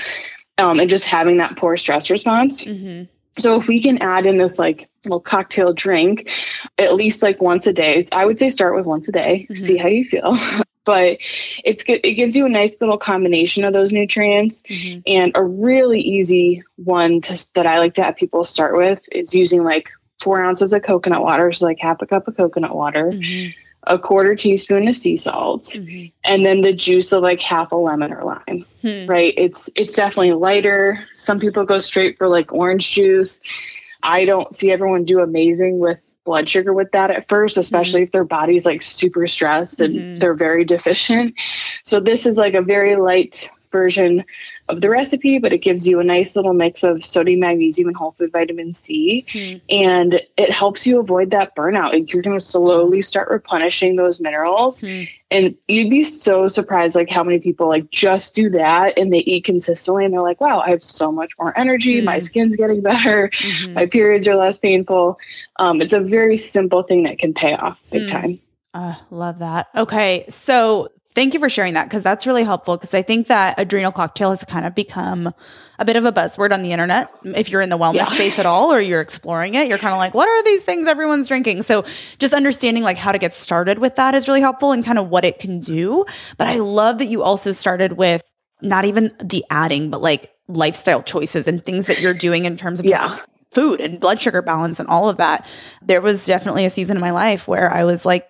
Um, 0.58 0.78
and 0.78 0.88
just 0.88 1.04
having 1.04 1.36
that 1.38 1.56
poor 1.56 1.76
stress 1.76 2.10
response. 2.10 2.64
Mhm. 2.64 3.08
So 3.38 3.60
if 3.60 3.66
we 3.66 3.82
can 3.82 3.98
add 3.98 4.26
in 4.26 4.38
this 4.38 4.58
like 4.58 4.88
little 5.04 5.20
cocktail 5.20 5.72
drink, 5.72 6.30
at 6.78 6.94
least 6.94 7.22
like 7.22 7.40
once 7.40 7.66
a 7.66 7.72
day, 7.72 8.08
I 8.12 8.24
would 8.24 8.38
say 8.38 8.50
start 8.50 8.74
with 8.74 8.86
once 8.86 9.08
a 9.08 9.12
day, 9.12 9.46
mm-hmm. 9.50 9.64
see 9.64 9.76
how 9.76 9.88
you 9.88 10.04
feel. 10.04 10.36
but 10.84 11.18
it's 11.64 11.82
good. 11.82 12.00
It 12.04 12.14
gives 12.14 12.36
you 12.36 12.46
a 12.46 12.50
nice 12.50 12.76
little 12.80 12.98
combination 12.98 13.64
of 13.64 13.72
those 13.72 13.92
nutrients, 13.92 14.62
mm-hmm. 14.62 15.00
and 15.06 15.32
a 15.34 15.42
really 15.42 16.00
easy 16.00 16.62
one 16.76 17.20
to, 17.22 17.48
that 17.54 17.66
I 17.66 17.78
like 17.78 17.94
to 17.94 18.04
have 18.04 18.16
people 18.16 18.44
start 18.44 18.76
with 18.76 19.02
is 19.10 19.34
using 19.34 19.64
like 19.64 19.90
four 20.22 20.42
ounces 20.44 20.72
of 20.72 20.82
coconut 20.82 21.22
water, 21.22 21.52
so 21.52 21.66
like 21.66 21.78
half 21.80 22.00
a 22.02 22.06
cup 22.06 22.28
of 22.28 22.36
coconut 22.36 22.74
water, 22.74 23.10
mm-hmm. 23.12 23.50
A 23.86 23.98
quarter 23.98 24.34
teaspoon 24.34 24.88
of 24.88 24.96
sea 24.96 25.16
salt, 25.16 25.78
and 26.24 26.46
then 26.46 26.62
the 26.62 26.72
juice 26.72 27.12
of 27.12 27.22
like 27.22 27.40
half 27.40 27.70
a 27.72 27.76
lemon 27.76 28.12
or 28.12 28.24
lime 28.24 28.64
Hmm. 28.82 29.06
right? 29.06 29.32
It's 29.36 29.70
it's 29.74 29.94
definitely 29.96 30.32
lighter. 30.32 31.04
Some 31.14 31.38
people 31.40 31.64
go 31.64 31.78
straight 31.78 32.18
for 32.18 32.28
like 32.28 32.52
orange 32.52 32.90
juice. 32.92 33.40
I 34.02 34.24
don't 34.24 34.54
see 34.54 34.70
everyone 34.70 35.04
do 35.04 35.20
amazing 35.20 35.78
with 35.78 35.98
blood 36.24 36.48
sugar 36.48 36.72
with 36.72 36.90
that 36.92 37.10
at 37.10 37.28
first 37.28 37.58
especially 37.58 38.02
if 38.02 38.12
their 38.12 38.24
body's 38.24 38.64
like 38.64 38.80
super 38.80 39.26
stressed 39.26 39.80
and 39.82 39.94
Mhm. 39.96 40.20
they're 40.20 40.34
very 40.34 40.64
deficient. 40.74 41.34
So 41.84 42.00
this 42.00 42.24
is 42.26 42.36
like 42.38 42.54
a 42.54 42.62
very 42.62 42.96
light 42.96 43.48
version 43.72 44.24
of 44.70 44.80
the 44.80 44.88
recipe 44.88 45.38
but 45.38 45.52
it 45.52 45.58
gives 45.58 45.86
you 45.86 46.00
a 46.00 46.04
nice 46.04 46.34
little 46.36 46.54
mix 46.54 46.82
of 46.82 47.04
sodium 47.04 47.40
magnesium 47.40 47.88
and 47.88 47.96
whole 47.96 48.12
food 48.12 48.32
vitamin 48.32 48.72
c 48.72 49.24
Hmm. 49.32 49.56
and 49.68 50.20
it 50.36 50.50
helps 50.50 50.86
you 50.86 50.98
avoid 50.98 51.30
that 51.32 51.54
burnout 51.54 52.12
you're 52.12 52.22
going 52.22 52.38
to 52.38 52.44
slowly 52.44 53.02
start 53.02 53.28
replenishing 53.28 53.96
those 53.96 54.20
minerals 54.20 54.80
Hmm. 54.80 55.02
and 55.30 55.54
you'd 55.68 55.90
be 55.90 56.02
so 56.04 56.46
surprised 56.46 56.96
like 56.96 57.10
how 57.10 57.22
many 57.22 57.38
people 57.38 57.68
like 57.68 57.90
just 57.90 58.34
do 58.34 58.48
that 58.50 58.96
and 58.98 59.12
they 59.12 59.18
eat 59.18 59.44
consistently 59.44 60.04
and 60.04 60.14
they're 60.14 60.22
like 60.22 60.40
wow 60.40 60.60
i 60.60 60.70
have 60.70 60.82
so 60.82 61.12
much 61.12 61.32
more 61.38 61.56
energy 61.58 62.00
my 62.00 62.16
Mm. 62.18 62.22
skin's 62.22 62.56
getting 62.56 62.80
better 62.80 63.30
Mhm. 63.34 63.74
my 63.74 63.86
periods 63.86 64.26
are 64.26 64.36
less 64.36 64.58
painful 64.58 65.18
um, 65.58 65.80
it's 65.82 65.92
a 65.92 66.00
very 66.00 66.38
simple 66.38 66.82
thing 66.82 67.02
that 67.02 67.18
can 67.18 67.34
pay 67.34 67.54
off 67.54 67.78
big 67.90 68.04
Mm. 68.06 68.10
time 68.10 68.38
Uh, 68.76 68.94
love 69.12 69.38
that. 69.38 69.68
Okay. 69.76 70.24
So 70.28 70.88
thank 71.14 71.32
you 71.34 71.40
for 71.40 71.48
sharing 71.48 71.74
that 71.74 71.84
because 71.84 72.02
that's 72.02 72.26
really 72.26 72.42
helpful 72.44 72.76
because 72.76 72.92
I 72.94 73.02
think 73.02 73.28
that 73.28 73.58
adrenal 73.58 73.92
cocktail 73.92 74.30
has 74.30 74.42
kind 74.44 74.66
of 74.66 74.74
become 74.74 75.32
a 75.78 75.84
bit 75.84 75.96
of 75.96 76.04
a 76.04 76.12
buzzword 76.12 76.52
on 76.52 76.62
the 76.62 76.72
internet. 76.72 77.08
If 77.24 77.48
you're 77.48 77.60
in 77.60 77.68
the 77.68 77.78
wellness 77.78 77.94
Yeah. 77.94 78.10
space 78.10 78.38
at 78.38 78.46
all 78.46 78.72
or 78.72 78.80
you're 78.80 79.00
exploring 79.00 79.54
it, 79.54 79.68
you're 79.68 79.78
kind 79.78 79.92
of 79.92 79.98
like, 79.98 80.14
what 80.14 80.28
are 80.28 80.42
these 80.44 80.62
things 80.64 80.86
everyone's 80.88 81.28
drinking? 81.28 81.62
So 81.62 81.84
just 82.18 82.32
understanding 82.34 82.82
like 82.82 82.96
how 82.96 83.12
to 83.12 83.18
get 83.18 83.32
started 83.34 83.78
with 83.78 83.96
that 83.96 84.14
is 84.14 84.26
really 84.28 84.40
helpful 84.40 84.72
and 84.72 84.84
kind 84.84 84.98
of 84.98 85.08
what 85.08 85.24
it 85.24 85.38
can 85.38 85.60
do. 85.60 86.04
But 86.36 86.48
I 86.48 86.56
love 86.56 86.98
that 86.98 87.06
you 87.06 87.22
also 87.22 87.52
started 87.52 87.92
with 87.94 88.22
not 88.60 88.84
even 88.84 89.12
the 89.22 89.44
adding, 89.50 89.90
but 89.90 90.00
like 90.02 90.32
lifestyle 90.48 91.02
choices 91.02 91.46
and 91.46 91.64
things 91.64 91.86
that 91.86 92.00
you're 92.00 92.14
doing 92.14 92.44
in 92.44 92.56
terms 92.56 92.80
of 92.80 92.86
Yeah. 92.86 93.02
just 93.06 93.24
food 93.52 93.80
and 93.80 94.00
blood 94.00 94.20
sugar 94.20 94.42
balance 94.42 94.80
and 94.80 94.88
all 94.88 95.08
of 95.08 95.16
that. 95.18 95.46
There 95.80 96.00
was 96.00 96.26
definitely 96.26 96.64
a 96.64 96.70
season 96.70 96.96
in 96.96 97.00
my 97.00 97.12
life 97.12 97.46
where 97.46 97.72
I 97.72 97.84
was 97.84 98.04
like 98.04 98.26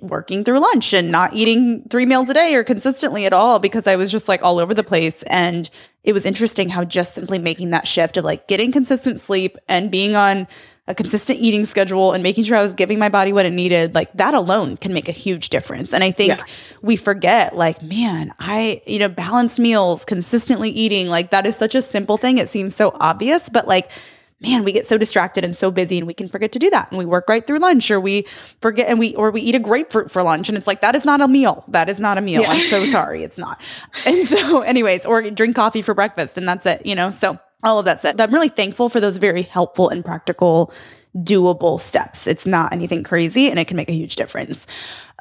working 0.00 0.44
through 0.44 0.60
lunch 0.60 0.92
and 0.92 1.10
not 1.10 1.34
eating 1.34 1.86
three 1.88 2.06
meals 2.06 2.30
a 2.30 2.34
day 2.34 2.54
or 2.54 2.64
consistently 2.64 3.26
at 3.26 3.32
all 3.32 3.58
because 3.58 3.86
I 3.86 3.96
was 3.96 4.10
just 4.10 4.28
like 4.28 4.42
all 4.42 4.58
over 4.58 4.74
the 4.74 4.84
place. 4.84 5.22
And 5.24 5.68
it 6.02 6.12
was 6.12 6.26
interesting 6.26 6.68
how 6.68 6.84
just 6.84 7.14
simply 7.14 7.38
making 7.38 7.70
that 7.70 7.88
shift 7.88 8.16
of 8.16 8.24
like 8.24 8.48
getting 8.48 8.72
consistent 8.72 9.20
sleep 9.20 9.56
and 9.68 9.90
being 9.90 10.16
on 10.16 10.46
a 10.86 10.94
consistent 10.94 11.38
eating 11.40 11.64
schedule 11.64 12.12
and 12.12 12.22
making 12.22 12.44
sure 12.44 12.58
I 12.58 12.62
was 12.62 12.74
giving 12.74 12.98
my 12.98 13.08
body 13.08 13.32
what 13.32 13.46
it 13.46 13.52
needed, 13.52 13.94
like 13.94 14.12
that 14.14 14.34
alone 14.34 14.76
can 14.76 14.92
make 14.92 15.08
a 15.08 15.12
huge 15.12 15.48
difference. 15.48 15.94
And 15.94 16.04
I 16.04 16.10
think 16.10 16.38
yeah. 16.38 16.44
we 16.82 16.96
forget, 16.96 17.56
like, 17.56 17.80
man, 17.82 18.34
I, 18.38 18.82
you 18.86 18.98
know, 18.98 19.08
balanced 19.08 19.58
meals, 19.58 20.04
consistently 20.04 20.68
eating, 20.68 21.08
like 21.08 21.30
that 21.30 21.46
is 21.46 21.56
such 21.56 21.74
a 21.74 21.80
simple 21.80 22.18
thing. 22.18 22.36
It 22.36 22.50
seems 22.50 22.74
so 22.74 22.94
obvious, 23.00 23.48
but 23.48 23.66
like, 23.66 23.90
man, 24.44 24.62
we 24.62 24.72
get 24.72 24.86
so 24.86 24.98
distracted 24.98 25.44
and 25.44 25.56
so 25.56 25.70
busy 25.70 25.98
and 25.98 26.06
we 26.06 26.14
can 26.14 26.28
forget 26.28 26.52
to 26.52 26.58
do 26.58 26.70
that. 26.70 26.90
And 26.90 26.98
we 26.98 27.06
work 27.06 27.28
right 27.28 27.46
through 27.46 27.58
lunch 27.58 27.90
or 27.90 27.98
we 27.98 28.26
forget 28.60 28.88
and 28.88 28.98
we 28.98 29.14
or 29.16 29.30
we 29.30 29.40
eat 29.40 29.54
a 29.54 29.58
grapefruit 29.58 30.10
for 30.10 30.22
lunch 30.22 30.48
and 30.48 30.58
it's 30.58 30.66
like 30.66 30.82
that 30.82 30.94
is 30.94 31.04
not 31.04 31.20
a 31.20 31.28
meal. 31.28 31.64
That 31.68 31.88
is 31.88 31.98
not 31.98 32.18
a 32.18 32.20
meal. 32.20 32.42
Yeah. 32.42 32.52
I'm 32.52 32.66
so 32.68 32.84
sorry. 32.84 33.24
It's 33.24 33.38
not. 33.38 33.60
And 34.06 34.28
so 34.28 34.60
anyways, 34.72 35.06
or 35.06 35.22
drink 35.30 35.56
coffee 35.56 35.82
for 35.82 35.94
breakfast 35.94 36.36
and 36.36 36.46
that's 36.46 36.66
it, 36.66 36.84
you 36.84 36.94
know. 36.94 37.10
So 37.10 37.38
all 37.62 37.78
of 37.78 37.86
that 37.86 38.02
said, 38.02 38.20
I'm 38.20 38.32
really 38.32 38.50
thankful 38.50 38.88
for 38.88 39.00
those 39.00 39.16
very 39.16 39.42
helpful 39.42 39.88
and 39.88 40.04
practical, 40.04 40.72
doable 41.16 41.80
steps. 41.80 42.26
It's 42.26 42.46
not 42.46 42.72
anything 42.72 43.02
crazy 43.02 43.48
and 43.48 43.58
it 43.58 43.66
can 43.66 43.76
make 43.76 43.88
a 43.88 43.94
huge 43.94 44.16
difference. 44.16 44.66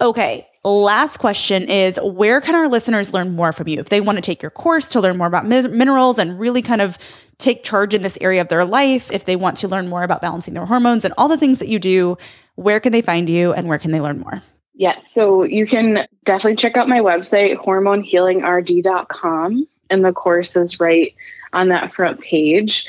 Okay. 0.01 0.47
Last 0.65 1.17
question 1.17 1.63
is 1.63 1.99
where 2.01 2.41
can 2.41 2.55
our 2.55 2.67
listeners 2.67 3.13
learn 3.13 3.35
more 3.35 3.51
from 3.51 3.67
you? 3.67 3.79
If 3.79 3.89
they 3.89 4.01
want 4.01 4.17
to 4.17 4.21
take 4.21 4.41
your 4.41 4.51
course 4.51 4.87
to 4.89 5.01
learn 5.01 5.17
more 5.17 5.27
about 5.27 5.45
mi- 5.45 5.67
minerals 5.67 6.17
and 6.17 6.39
really 6.39 6.61
kind 6.61 6.81
of 6.81 6.97
take 7.43 7.63
charge 7.63 7.93
in 7.93 8.01
this 8.01 8.17
area 8.21 8.41
of 8.41 8.47
their 8.47 8.65
life, 8.65 9.11
if 9.11 9.25
they 9.25 9.35
want 9.35 9.57
to 9.57 9.67
learn 9.67 9.89
more 9.89 10.03
about 10.03 10.21
balancing 10.21 10.53
their 10.53 10.65
hormones 10.65 11.05
and 11.05 11.13
all 11.17 11.27
the 11.27 11.37
things 11.37 11.59
that 11.59 11.67
you 11.67 11.79
do, 11.79 12.17
where 12.55 12.79
can 12.79 12.91
they 12.91 13.01
find 13.01 13.29
you 13.29 13.53
and 13.53 13.67
where 13.67 13.77
can 13.77 13.91
they 13.91 14.01
learn 14.01 14.19
more? 14.19 14.41
Yes. 14.75 14.99
So 15.13 15.43
you 15.43 15.67
can 15.67 16.07
definitely 16.25 16.55
check 16.55 16.77
out 16.77 16.89
my 16.89 16.99
website, 16.99 17.57
hormonehealingrd.com. 17.57 19.67
And 19.89 20.05
the 20.05 20.13
course 20.13 20.55
is 20.55 20.79
right 20.79 21.13
on 21.51 21.67
that 21.69 21.93
front 21.93 22.21
page. 22.21 22.87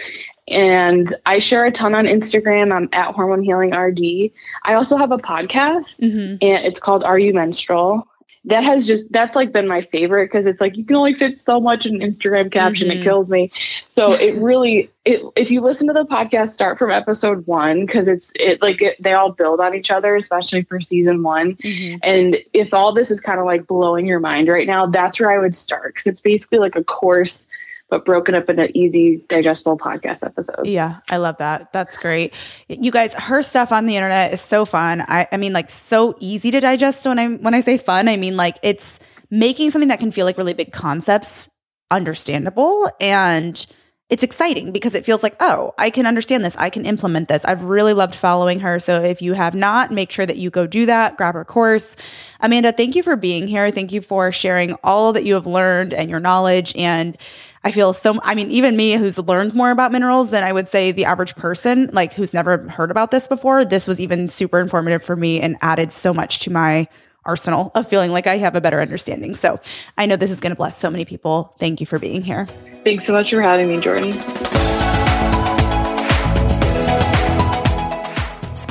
And 0.48 1.14
I 1.26 1.38
share 1.38 1.64
a 1.64 1.72
ton 1.72 1.94
on 1.94 2.07
Instagram. 2.07 2.72
I'm 2.72 2.88
at 2.92 3.14
Hormone 3.14 3.42
Healing 3.42 3.74
RD. 3.74 4.30
I 4.64 4.74
also 4.74 4.96
have 4.96 5.11
a 5.11 5.18
podcast, 5.18 6.00
mm-hmm. 6.00 6.36
and 6.42 6.66
it's 6.66 6.80
called 6.80 7.02
Are 7.02 7.18
You 7.18 7.32
Menstrual? 7.32 8.07
That 8.47 8.62
has 8.62 8.86
just 8.86 9.11
that's 9.11 9.34
like 9.34 9.53
been 9.53 9.66
my 9.66 9.82
favorite 9.82 10.26
because 10.26 10.47
it's 10.47 10.61
like 10.61 10.76
you 10.76 10.84
can 10.84 10.97
only 10.97 11.14
fit 11.14 11.38
so 11.38 11.61
much 11.61 11.86
in 11.86 12.03
an 12.03 12.12
Instagram 12.12 12.53
caption. 12.53 12.88
Mm-hmm. 12.88 13.01
It 13.01 13.05
kills 13.05 13.30
me. 13.30 13.51
So 13.88 14.12
it 14.12 14.36
really, 14.36 14.90
it, 15.07 15.22
if 15.34 15.51
you 15.51 15.62
listen 15.62 15.86
to 15.86 15.95
the 15.95 16.05
podcast, 16.05 16.51
start 16.51 16.78
from 16.78 16.90
episode 16.90 17.47
one 17.47 17.86
because 17.86 18.07
it's 18.07 18.32
it 18.34 18.61
like 18.61 18.82
it, 18.82 19.03
they 19.03 19.14
all 19.14 19.32
build 19.32 19.61
on 19.61 19.74
each 19.74 19.90
other, 19.90 20.14
especially 20.14 20.62
for 20.64 20.78
season 20.78 21.22
one. 21.22 21.57
Mm-hmm. 21.57 21.97
And 22.03 22.36
if 22.53 22.74
all 22.74 22.92
this 22.92 23.11
is 23.11 23.20
kind 23.20 23.40
of 23.40 23.47
like 23.47 23.66
blowing 23.66 24.07
your 24.07 24.20
mind 24.20 24.49
right 24.49 24.66
now, 24.66 24.86
that's 24.86 25.18
where 25.18 25.30
I 25.30 25.38
would 25.38 25.55
start 25.55 25.95
because 25.95 26.07
it's 26.07 26.20
basically 26.20 26.59
like 26.59 26.76
a 26.76 26.84
course 26.84 27.47
but 27.91 28.05
broken 28.05 28.35
up 28.35 28.49
into 28.49 28.76
easy, 28.76 29.22
digestible 29.28 29.78
podcast 29.78 30.24
episodes. 30.24 30.68
Yeah, 30.68 30.99
I 31.09 31.18
love 31.18 31.37
that. 31.39 31.72
That's 31.72 31.97
great. 31.97 32.35
You 32.68 32.91
guys, 32.91 33.14
her 33.14 33.43
stuff 33.43 33.72
on 33.72 33.87
the 33.87 33.97
internet 33.97 34.32
is 34.32 34.41
so 34.41 34.64
fun. 34.64 35.03
I, 35.03 35.28
I 35.30 35.37
mean, 35.37 35.53
like 35.53 35.70
so 35.70 36.14
easy 36.18 36.51
to 36.51 36.61
digest. 36.61 37.07
When 37.07 37.18
I 37.18 37.28
when 37.28 37.55
I 37.55 37.61
say 37.61 37.78
fun, 37.78 38.09
I 38.09 38.16
mean 38.16 38.37
like 38.37 38.59
it's 38.62 38.99
making 39.30 39.70
something 39.70 39.89
that 39.89 40.01
can 40.01 40.12
feel 40.12 40.26
like 40.26 40.39
really 40.39 40.55
big 40.55 40.72
concepts 40.72 41.49
understandable 41.91 42.91
and 43.01 43.66
it's 44.11 44.22
exciting 44.22 44.70
because 44.70 44.94
it 44.94 45.05
feels 45.05 45.22
like, 45.22 45.34
oh, 45.40 45.72
I 45.78 45.88
can 45.88 46.05
understand 46.05 46.44
this. 46.44 46.57
I 46.59 46.68
can 46.68 46.84
implement 46.84 47.28
this. 47.28 47.42
I've 47.44 47.62
really 47.64 47.94
loved 47.94 48.14
following 48.14 48.61
her. 48.61 48.78
So 48.78 49.02
if 49.02 49.22
you 49.22 49.32
have 49.32 49.55
not, 49.55 49.90
make 49.90 50.11
sure 50.11 50.26
that 50.26 50.36
you 50.36 50.50
go 50.50 50.66
do 50.66 50.84
that, 50.86 51.16
grab 51.16 51.34
her 51.34 51.44
course. 51.44 51.96
Amanda, 52.40 52.70
thank 52.70 52.94
you 52.96 53.02
for 53.02 53.16
being 53.16 53.48
here. 53.48 53.70
Thank 53.70 53.92
you 53.92 54.02
for 54.02 54.30
sharing 54.30 54.74
all 54.84 55.14
that 55.14 55.24
you 55.24 55.32
have 55.34 55.46
learned 55.46 55.94
and 55.94 56.11
your 56.11 56.20
knowledge. 56.20 56.76
And 56.76 57.16
I 57.64 57.70
feel 57.70 57.94
so, 57.94 58.20
I 58.22 58.34
mean, 58.34 58.50
even 58.50 58.76
me 58.76 58.92
who's 58.92 59.18
learned 59.18 59.55
more 59.55 59.70
about 59.70 59.90
minerals 59.90 60.28
than 60.28 60.44
I 60.44 60.52
would 60.52 60.68
say 60.68 60.92
the 60.92 61.07
average 61.07 61.34
person, 61.34 61.88
like 61.94 62.12
who's 62.12 62.34
never 62.34 62.68
heard 62.68 62.90
about 62.90 63.11
this 63.11 63.26
before, 63.26 63.64
this 63.64 63.88
was 63.88 64.00
even 64.00 64.28
super 64.28 64.61
informative 64.61 65.02
for 65.02 65.16
me 65.16 65.40
and 65.40 65.57
added 65.62 65.90
so 65.90 66.12
much 66.12 66.40
to 66.40 66.52
my 66.52 66.88
arsenal 67.26 67.70
of 67.74 67.88
feeling 67.88 68.10
like 68.10 68.26
I 68.26 68.38
have 68.38 68.54
a 68.54 68.60
better 68.60 68.80
understanding. 68.80 69.34
So 69.34 69.60
I 69.96 70.06
know 70.06 70.16
this 70.16 70.30
is 70.30 70.40
going 70.40 70.52
to 70.52 70.56
bless 70.56 70.78
so 70.78 70.90
many 70.90 71.04
people. 71.04 71.54
Thank 71.58 71.80
you 71.80 71.86
for 71.86 71.98
being 71.98 72.22
here. 72.22 72.46
Thanks 72.84 73.06
so 73.06 73.12
much 73.12 73.30
for 73.30 73.40
having 73.40 73.68
me, 73.68 73.80
Jordan. 73.80 74.12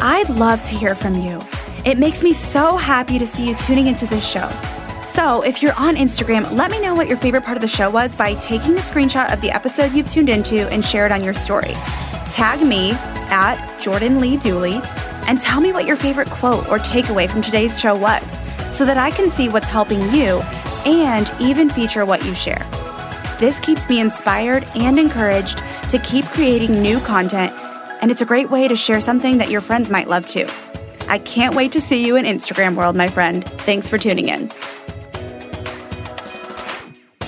I'd 0.05 0.29
love 0.29 0.61
to 0.63 0.75
hear 0.75 0.95
from 0.95 1.15
you. 1.15 1.41
It 1.85 1.97
makes 1.97 2.23
me 2.23 2.33
so 2.33 2.77
happy 2.77 3.17
to 3.19 3.25
see 3.25 3.47
you 3.47 3.55
tuning 3.55 3.87
into 3.87 4.05
this 4.05 4.27
show. 4.27 4.49
So, 5.05 5.43
if 5.43 5.61
you're 5.61 5.77
on 5.77 5.95
Instagram, 5.95 6.51
let 6.53 6.71
me 6.71 6.81
know 6.81 6.95
what 6.95 7.07
your 7.07 7.17
favorite 7.17 7.43
part 7.43 7.57
of 7.57 7.61
the 7.61 7.67
show 7.67 7.89
was 7.89 8.15
by 8.15 8.33
taking 8.35 8.73
a 8.73 8.79
screenshot 8.79 9.31
of 9.31 9.41
the 9.41 9.51
episode 9.51 9.91
you've 9.91 10.09
tuned 10.09 10.29
into 10.29 10.67
and 10.69 10.83
share 10.83 11.05
it 11.05 11.11
on 11.11 11.23
your 11.23 11.33
story. 11.33 11.73
Tag 12.31 12.65
me 12.65 12.91
at 13.29 13.79
Jordan 13.79 14.19
Lee 14.19 14.37
Dooley 14.37 14.81
and 15.27 15.41
tell 15.41 15.61
me 15.61 15.71
what 15.71 15.85
your 15.85 15.95
favorite 15.95 16.29
quote 16.29 16.67
or 16.69 16.79
takeaway 16.79 17.29
from 17.29 17.41
today's 17.41 17.79
show 17.79 17.95
was 17.95 18.23
so 18.75 18.85
that 18.85 18.97
I 18.97 19.11
can 19.11 19.29
see 19.29 19.49
what's 19.49 19.67
helping 19.67 20.01
you 20.11 20.41
and 20.85 21.31
even 21.39 21.69
feature 21.69 22.05
what 22.05 22.25
you 22.25 22.33
share. 22.35 22.65
This 23.39 23.59
keeps 23.59 23.89
me 23.89 23.99
inspired 23.99 24.65
and 24.75 24.97
encouraged 24.99 25.63
to 25.89 25.99
keep 25.99 26.25
creating 26.25 26.81
new 26.81 26.99
content, 26.99 27.53
and 28.01 28.11
it's 28.11 28.21
a 28.21 28.25
great 28.25 28.49
way 28.49 28.67
to 28.67 28.75
share 28.75 29.01
something 29.01 29.37
that 29.37 29.49
your 29.49 29.61
friends 29.61 29.89
might 29.89 30.07
love 30.07 30.25
too. 30.25 30.47
I 31.07 31.19
can't 31.19 31.55
wait 31.55 31.71
to 31.73 31.81
see 31.81 32.05
you 32.05 32.15
in 32.15 32.25
Instagram 32.25 32.75
world, 32.75 32.95
my 32.95 33.07
friend. 33.07 33.43
Thanks 33.61 33.89
for 33.89 33.97
tuning 33.97 34.29
in. 34.29 34.51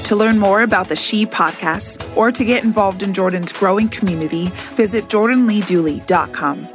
To 0.05 0.15
learn 0.15 0.37
more 0.37 0.61
about 0.61 0.87
the 0.87 0.95
She 0.95 1.25
podcast 1.25 2.15
or 2.15 2.31
to 2.31 2.45
get 2.45 2.63
involved 2.63 3.01
in 3.01 3.13
Jordan's 3.13 3.51
growing 3.51 3.89
community, 3.89 4.47
visit 4.75 5.05
jordanleedooley.com. 5.05 6.74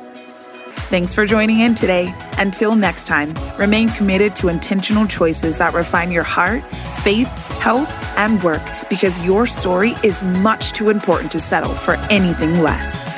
Thanks 0.89 1.15
for 1.15 1.27
joining 1.27 1.61
in 1.61 1.75
today. 1.75 2.15
Until 2.39 2.75
next 2.75 3.07
time, 3.07 3.35
remain 3.59 3.89
committed 3.91 4.35
to 4.37 4.49
intentional 4.49 5.07
choices 5.07 5.59
that 5.59 5.75
refine 5.75 6.11
your 6.11 6.25
heart, 6.25 6.63
faith, 7.03 7.29
health, 7.61 7.89
and 8.17 8.43
work 8.43 8.63
because 8.89 9.25
your 9.25 9.47
story 9.47 9.95
is 10.03 10.23
much 10.23 10.73
too 10.73 10.91
important 10.91 11.31
to 11.33 11.41
settle 11.41 11.75
for 11.75 11.95
anything 12.11 12.61
less. 12.61 13.09